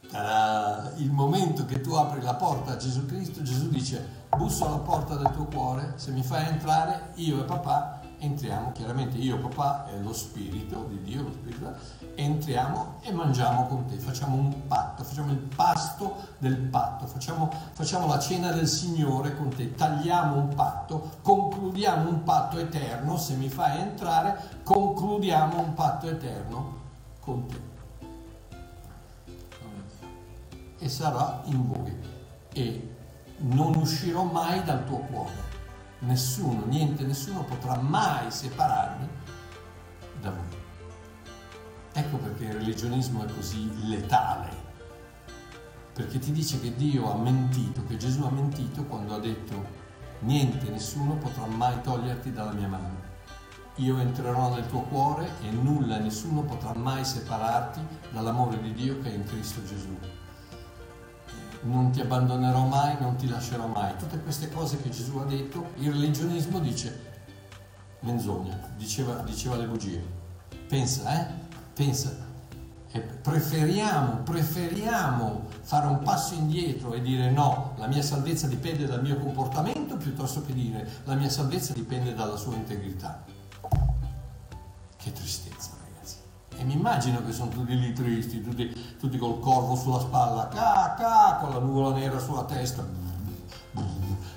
sarà 0.10 0.94
il 0.98 1.12
momento 1.12 1.66
che 1.66 1.82
tu 1.82 1.94
apri 1.94 2.22
la 2.22 2.36
porta 2.36 2.74
a 2.74 2.78
Gesù 2.78 3.06
Cristo, 3.06 3.42
Gesù 3.42 3.70
dice, 3.70 4.26
busso 4.30 4.66
alla 4.66 4.80
porta 4.80 5.16
del 5.16 5.32
tuo 5.32 5.46
cuore, 5.46 5.94
se 5.96 6.12
mi 6.12 6.24
fai 6.24 6.48
entrare, 6.48 7.12
io 7.16 7.42
e 7.42 7.46
papà 7.46 8.01
entriamo, 8.22 8.72
chiaramente 8.72 9.18
io, 9.18 9.40
papà 9.40 9.88
e 9.90 10.00
lo 10.00 10.14
Spirito 10.14 10.86
di 10.90 11.02
Dio, 11.02 11.24
lo 11.24 11.32
Spirito, 11.32 11.74
entriamo 12.14 13.00
e 13.02 13.12
mangiamo 13.12 13.66
con 13.66 13.86
te, 13.88 13.98
facciamo 13.98 14.36
un 14.36 14.68
patto, 14.68 15.04
facciamo 15.04 15.32
il 15.32 15.38
pasto 15.38 16.16
del 16.38 16.58
patto, 16.58 17.08
facciamo, 17.08 17.52
facciamo 17.74 18.06
la 18.06 18.20
cena 18.20 18.52
del 18.52 18.68
Signore 18.68 19.36
con 19.36 19.50
te, 19.50 19.74
tagliamo 19.74 20.36
un 20.36 20.54
patto, 20.54 21.14
concludiamo 21.24 22.10
un 22.10 22.24
patto 22.24 22.60
eterno, 22.60 23.18
se 23.18 23.34
mi 23.36 23.50
fai 23.50 23.80
entrare, 23.80 24.60
concludiamo 24.64 25.60
un 25.60 25.74
patto 25.74 26.08
eterno 26.08 26.80
con 27.20 27.48
te. 27.48 27.70
E 30.78 30.90
sarà 30.90 31.42
in 31.46 31.68
voi 31.68 31.96
e 32.54 32.96
non 33.38 33.76
uscirò 33.76 34.24
mai 34.24 34.64
dal 34.64 34.84
tuo 34.86 34.98
cuore 34.98 35.51
nessuno, 36.02 36.66
niente, 36.66 37.04
nessuno 37.04 37.44
potrà 37.44 37.78
mai 37.78 38.32
separarmi 38.32 39.08
da 40.22 40.30
voi. 40.32 40.60
Ecco 41.94 42.18
perché 42.18 42.46
il 42.46 42.54
religionismo 42.54 43.26
è 43.26 43.34
così 43.34 43.88
letale, 43.88 44.50
perché 45.94 46.20
ti 46.20 46.32
dice 46.32 46.60
che 46.60 46.76
Dio 46.76 47.12
ha 47.12 47.18
mentito, 47.18 47.84
che 47.86 47.98
Gesù 47.98 48.24
ha 48.24 48.32
mentito 48.32 48.86
quando 48.86 49.16
ha 49.16 49.20
detto 49.20 49.80
niente, 50.20 50.70
nessuno 50.70 51.16
potrà 51.16 51.46
mai 51.46 51.82
toglierti 51.82 52.32
dalla 52.32 52.54
mia 52.54 52.68
mano. 52.68 53.10
Io 53.76 53.98
entrerò 54.00 54.54
nel 54.54 54.68
tuo 54.68 54.82
cuore 54.82 55.30
e 55.42 55.50
nulla 55.50 55.98
nessuno 55.98 56.42
potrà 56.44 56.74
mai 56.74 57.04
separarti 57.04 57.80
dall'amore 58.12 58.62
di 58.62 58.74
Dio 58.74 59.00
che 59.02 59.12
è 59.12 59.16
in 59.16 59.24
Cristo 59.24 59.64
Gesù 59.64 59.98
non 61.64 61.92
ti 61.92 62.02
abbandonerò 62.02 62.66
mai, 62.66 62.98
non 63.00 63.16
ti 63.16 63.28
lascerò 63.28 63.68
mai. 63.68 63.96
Tutte 63.98 64.20
queste 64.20 64.50
cose 64.50 64.82
che 64.82 64.90
Gesù 64.90 65.18
ha 65.18 65.26
detto, 65.26 65.72
il 65.78 65.92
religionismo 65.92 66.60
dice 66.60 67.10
menzogna, 68.02 68.58
diceva, 68.78 69.16
diceva 69.24 69.56
le 69.58 69.66
bugie. 69.66 70.04
Pensa, 70.68 71.20
eh? 71.20 71.34
Pensa. 71.74 72.30
E 72.94 73.00
preferiamo, 73.00 74.18
preferiamo 74.24 75.48
fare 75.62 75.88
un 75.88 76.00
passo 76.00 76.34
indietro 76.34 76.94
e 76.94 77.02
dire 77.02 77.32
no, 77.32 77.74
la 77.78 77.88
mia 77.88 78.02
salvezza 78.02 78.48
dipende 78.48 78.86
dal 78.86 79.02
mio 79.02 79.18
comportamento 79.18 79.96
piuttosto 79.96 80.44
che 80.44 80.54
dire 80.54 80.90
la 81.06 81.16
mia 81.16 81.30
salvezza 81.30 81.72
dipende 81.72 82.14
dalla 82.14 82.36
sua 82.36 82.56
integrità. 82.56 83.24
Che 84.98 85.12
tristezza. 85.14 85.41
E 86.62 86.64
mi 86.64 86.74
immagino 86.74 87.26
che 87.26 87.32
sono 87.32 87.50
tutti 87.50 87.76
lì 87.76 87.92
tristi, 87.92 88.40
tutti, 88.44 88.72
tutti 89.00 89.18
col 89.18 89.40
corvo 89.40 89.76
sulla 89.76 90.00
spalla, 90.00 90.48
ca, 90.48 90.94
ca, 90.96 91.40
con 91.42 91.50
la 91.50 91.58
nuvola 91.58 91.96
nera 91.98 92.20
sulla 92.20 92.44
testa. 92.44 92.86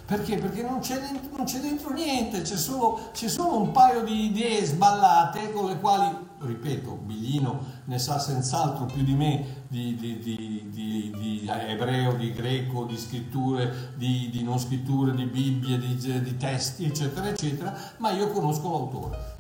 Perché? 0.07 0.39
Perché 0.39 0.63
non 0.63 0.79
c'è 0.79 0.99
dentro, 1.01 1.37
non 1.37 1.45
c'è 1.45 1.61
dentro 1.61 1.93
niente, 1.93 2.41
c'è 2.41 2.57
solo, 2.57 3.11
c'è 3.13 3.29
solo, 3.29 3.61
un 3.61 3.73
paio 3.73 4.03
di 4.05 4.25
idee 4.25 4.65
sballate 4.65 5.53
con 5.53 5.67
le 5.67 5.79
quali, 5.79 6.17
ripeto, 6.39 6.93
Biglino 6.93 7.63
ne 7.85 7.99
sa 7.99 8.19
senz'altro 8.19 8.87
più 8.87 9.03
di 9.03 9.15
me 9.15 9.65
di, 9.69 9.95
di, 9.95 10.19
di, 10.19 11.13
di 11.15 11.47
ebreo, 11.47 12.15
di 12.15 12.33
greco, 12.33 12.85
di 12.85 12.97
scritture, 12.97 13.93
di, 13.97 14.41
non 14.43 14.59
scritture, 14.59 15.15
di 15.15 15.27
Bibbie, 15.27 15.79
di 15.79 16.37
testi, 16.39 16.87
eccetera, 16.87 17.29
eccetera, 17.29 17.77
ma 17.99 18.13
io 18.13 18.31
conosco 18.31 18.71
l'autore. 18.71 19.33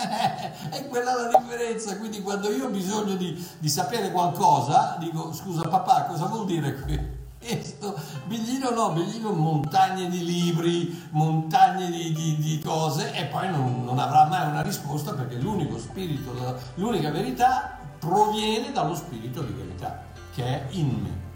è 0.70 0.86
quella 0.88 1.14
la 1.14 1.38
differenza. 1.38 1.96
Quindi 1.96 2.22
quando 2.22 2.50
io 2.50 2.66
ho 2.66 2.70
bisogno 2.70 3.14
di, 3.14 3.46
di, 3.58 3.68
sapere 3.68 4.10
qualcosa, 4.10 4.96
dico 4.98 5.32
scusa 5.32 5.68
papà, 5.68 6.04
cosa 6.04 6.26
vuol 6.26 6.46
dire 6.46 6.74
questo? 7.38 7.98
Biglino 8.26 8.70
no, 8.70 8.92
Biglino 8.92 9.32
montagne 9.32 10.08
di 10.08 10.24
libri, 10.24 11.08
montagne 11.10 11.90
di, 11.90 12.12
di, 12.12 12.36
di 12.38 12.60
cose 12.64 13.12
e 13.12 13.24
poi 13.26 13.50
non, 13.50 13.84
non, 13.84 13.98
avrà 13.98 14.26
mai 14.26 14.48
una 14.48 14.62
risposta 14.62 15.12
perché 15.12 15.36
l'unico 15.36 15.78
spirito, 15.78 16.58
l'unica 16.74 17.10
verità 17.10 17.78
proviene 17.98 18.72
dallo 18.72 18.94
spirito 18.94 19.42
di 19.42 19.52
verità 19.52 20.04
che 20.34 20.44
è 20.44 20.66
in 20.70 21.02
me. 21.02 21.28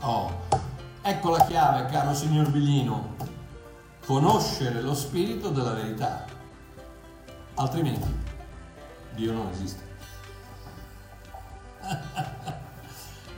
Oh, 0.00 0.30
ecco 1.02 1.30
la 1.30 1.44
chiave, 1.44 1.86
caro 1.86 2.14
signor 2.14 2.50
Biglino. 2.50 3.14
Conoscere 4.04 4.82
lo 4.82 4.94
spirito 4.94 5.50
della 5.50 5.72
verità 5.72 6.35
altrimenti 7.56 8.08
Dio 9.14 9.32
non 9.32 9.48
esiste. 9.48 9.84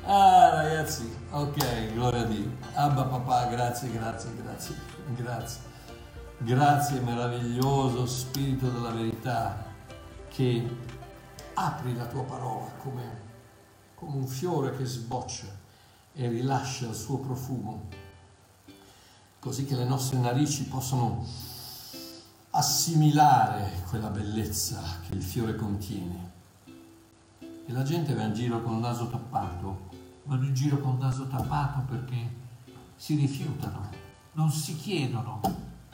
ah 0.05 0.51
ragazzi, 0.51 1.17
ok, 1.31 1.93
gloria 1.93 2.21
a 2.21 2.25
Dio. 2.25 2.51
Abba 2.75 3.05
papà, 3.05 3.47
grazie, 3.47 3.91
grazie, 3.91 4.35
grazie, 4.37 4.75
grazie. 5.15 5.67
Grazie 6.41 7.01
meraviglioso 7.01 8.07
Spirito 8.07 8.69
della 8.69 8.91
verità 8.91 9.65
che 10.29 10.77
apri 11.55 11.97
la 11.97 12.07
tua 12.07 12.23
parola 12.23 12.71
come, 12.81 13.03
come 13.97 14.17
un 14.17 14.27
fiore 14.27 14.77
che 14.77 14.85
sboccia 14.85 15.47
e 16.13 16.29
rilascia 16.29 16.87
il 16.87 16.95
suo 16.95 17.19
profumo, 17.19 17.89
così 19.41 19.65
che 19.65 19.75
le 19.75 19.85
nostre 19.85 20.19
narici 20.19 20.65
possano 20.65 21.25
assimilare 22.59 23.85
quella 23.89 24.09
bellezza 24.09 24.83
che 25.07 25.15
il 25.15 25.23
fiore 25.23 25.55
contiene. 25.55 26.31
E 27.39 27.73
la 27.73 27.85
gente 27.85 28.15
va 28.15 28.25
in 28.25 28.35
giro 28.35 28.61
con 28.63 28.75
il 28.75 28.81
naso 28.81 29.07
tappato, 29.07 29.89
vanno 30.25 30.45
in 30.45 30.55
giro 30.55 30.79
con 30.81 30.95
il 30.95 30.99
naso 30.99 31.29
tappato 31.29 31.83
perché 31.89 32.35
si 32.97 33.15
rifiutano, 33.15 33.89
non 34.33 34.51
si 34.51 34.75
chiedono, 34.75 35.41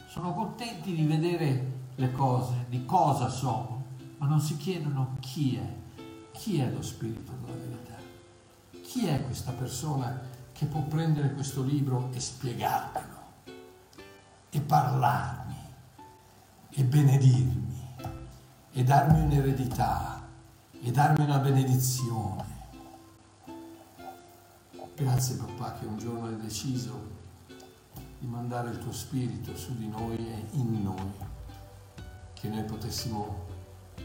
sono 0.09 0.33
contenti 0.33 0.95
di 0.95 1.05
vedere 1.05 1.73
le 1.97 2.11
cose, 2.13 2.65
di 2.71 2.87
cosa 2.87 3.29
sono, 3.29 3.85
ma 4.17 4.27
non 4.27 4.41
si 4.41 4.57
chiedono 4.57 5.19
chi 5.21 5.57
è, 5.57 5.77
chi 6.33 6.61
è 6.61 6.71
lo 6.71 6.81
spirito 6.81 7.33
della 7.43 7.59
verità, 7.59 7.97
chi 8.83 9.07
è 9.07 9.23
questa 9.23 9.53
persona 9.53 10.19
che 10.53 10.65
può 10.65 10.81
prendere 10.81 11.35
questo 11.35 11.63
libro 11.63 12.09
e 12.13 12.21
spiegarmelo 12.21 13.23
e 14.49 14.61
parlarmi 14.61 15.44
e 16.77 16.83
benedirmi 16.83 17.97
e 18.73 18.83
darmi 18.83 19.21
un'eredità 19.21 20.29
e 20.83 20.91
darmi 20.91 21.25
una 21.25 21.39
benedizione. 21.39 22.45
Grazie 24.97 25.37
papà 25.37 25.79
che 25.79 25.87
un 25.87 25.99
giorno 25.99 26.27
hai 26.27 26.37
deciso 26.37 27.13
di 28.19 28.27
mandare 28.27 28.71
il 28.71 28.79
tuo 28.79 28.93
spirito 28.93 29.57
su 29.57 29.77
di 29.77 29.89
noi 29.89 30.17
e 30.17 30.47
in 30.53 30.83
noi, 30.83 31.13
che 32.33 32.49
noi 32.49 32.65
potessimo 32.65 33.47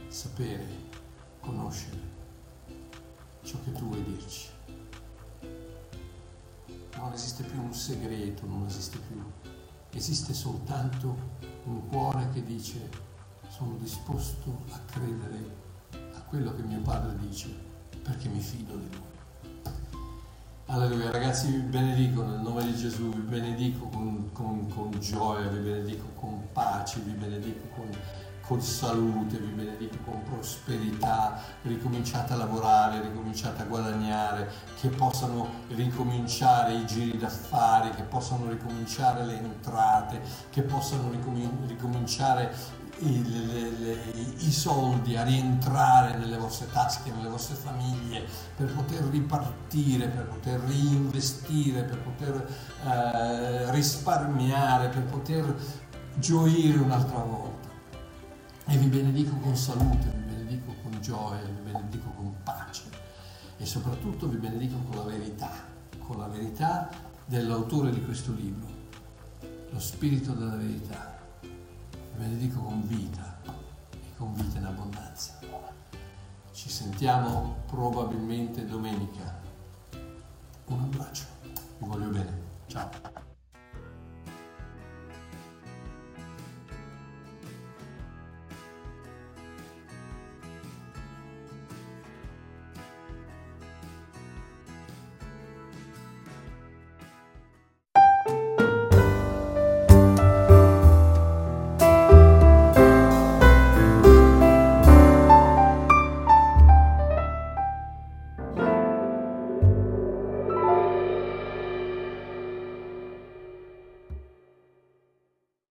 sapere, 0.07 0.67
conoscere 1.39 1.97
ciò 3.41 3.57
che 3.63 3.72
tu 3.72 3.88
vuoi 3.88 4.03
dirci. 4.03 4.47
Non 6.97 7.13
esiste 7.13 7.43
più 7.43 7.59
un 7.59 7.74
segreto, 7.74 8.45
non 8.45 8.65
esiste 8.67 8.99
più, 8.99 9.24
esiste 9.91 10.34
soltanto 10.34 11.49
un 11.66 11.88
cuore 11.88 12.30
che 12.34 12.43
dice 12.43 12.89
sono 13.49 13.76
disposto 13.80 14.64
a 14.72 14.80
credere 14.86 15.57
a 16.16 16.22
quello 16.22 16.55
che 16.55 16.62
mio 16.62 16.80
padre 16.82 17.18
dice 17.18 17.49
perché 18.01 18.30
mi 18.30 18.39
fido 18.39 18.76
di 18.76 18.89
lui. 18.89 19.07
Alleluia, 20.68 21.10
ragazzi 21.10 21.51
vi 21.51 21.62
benedico 21.62 22.24
nel 22.24 22.41
nome 22.41 22.64
di 22.64 22.76
Gesù, 22.76 23.10
vi 23.10 23.22
benedico 23.22 23.88
con, 23.88 24.30
con, 24.32 24.68
con 24.68 24.91
gioia, 24.99 25.47
vi 25.47 25.60
benedico 25.60 26.05
con 26.16 26.47
pace, 26.53 26.99
vi 26.99 27.12
benedico 27.12 27.68
con, 27.76 27.89
con 28.50 28.62
salute, 28.62 29.38
vi 29.38 29.52
benedico 29.52 29.97
con 30.06 30.24
prosperità, 30.24 31.39
ricominciate 31.62 32.34
a 32.34 32.36
lavorare, 32.36 33.00
ricominciate 33.00 33.62
a 33.62 33.66
guadagnare, 33.66 34.50
che 34.82 34.88
possano 34.88 35.47
ricominciare 35.68 36.74
i 36.74 36.86
giri 36.88 37.16
d'affari, 37.16 37.91
che 37.91 38.02
possano 38.02 38.50
ricominciare 38.50 39.24
le 39.24 39.38
entrate, 39.38 40.20
che 40.50 40.64
possano 40.64 41.12
ricominciare 41.68 42.52
i, 43.02 43.24
le, 43.30 43.70
le, 43.70 43.93
i 44.39 44.52
soldi 44.52 45.16
a 45.16 45.22
rientrare 45.22 46.18
nelle 46.18 46.38
vostre 46.38 46.72
tasche, 46.72 47.12
nelle 47.12 47.30
vostre 47.30 47.54
famiglie, 47.54 48.26
per 48.58 48.74
poter 48.74 49.04
ripartire, 49.12 50.08
per 50.08 50.26
poter 50.26 50.60
reinvestire, 50.62 51.84
per 51.84 52.00
poter 52.00 52.50
eh, 52.84 53.72
risparmiare, 53.74 54.88
per 54.88 55.04
poter 55.04 55.56
gioire 56.16 56.80
un'altra 56.80 57.20
volta. 57.20 57.49
E 58.72 58.78
vi 58.78 58.86
benedico 58.86 59.36
con 59.38 59.55
salute, 59.55 60.11
vi 60.15 60.36
benedico 60.36 60.76
con 60.84 61.01
gioia, 61.01 61.41
vi 61.41 61.72
benedico 61.72 62.07
con 62.11 62.36
pace 62.43 62.84
e 63.57 63.65
soprattutto 63.65 64.28
vi 64.28 64.38
benedico 64.38 64.78
con 64.88 64.97
la 64.97 65.03
verità, 65.05 65.51
con 65.97 66.20
la 66.20 66.28
verità 66.28 66.88
dell'autore 67.26 67.89
di 67.91 68.03
questo 68.05 68.32
libro, 68.32 68.67
lo 69.72 69.80
spirito 69.80 70.34
della 70.34 70.55
verità 70.55 71.17
benedico 72.15 72.59
con 72.59 72.86
vita 72.86 73.39
e 73.91 74.15
con 74.15 74.34
vita 74.36 74.59
in 74.59 74.65
abbondanza. 74.65 75.39
Ci 76.51 76.70
sentiamo 76.70 77.63
probabilmente 77.65 78.67
domenica. 78.67 79.39
Un 80.65 80.80
abbraccio, 80.80 81.26
vi 81.80 81.88
voglio 81.88 82.09
bene. 82.09 82.41
Ciao. 82.67 83.28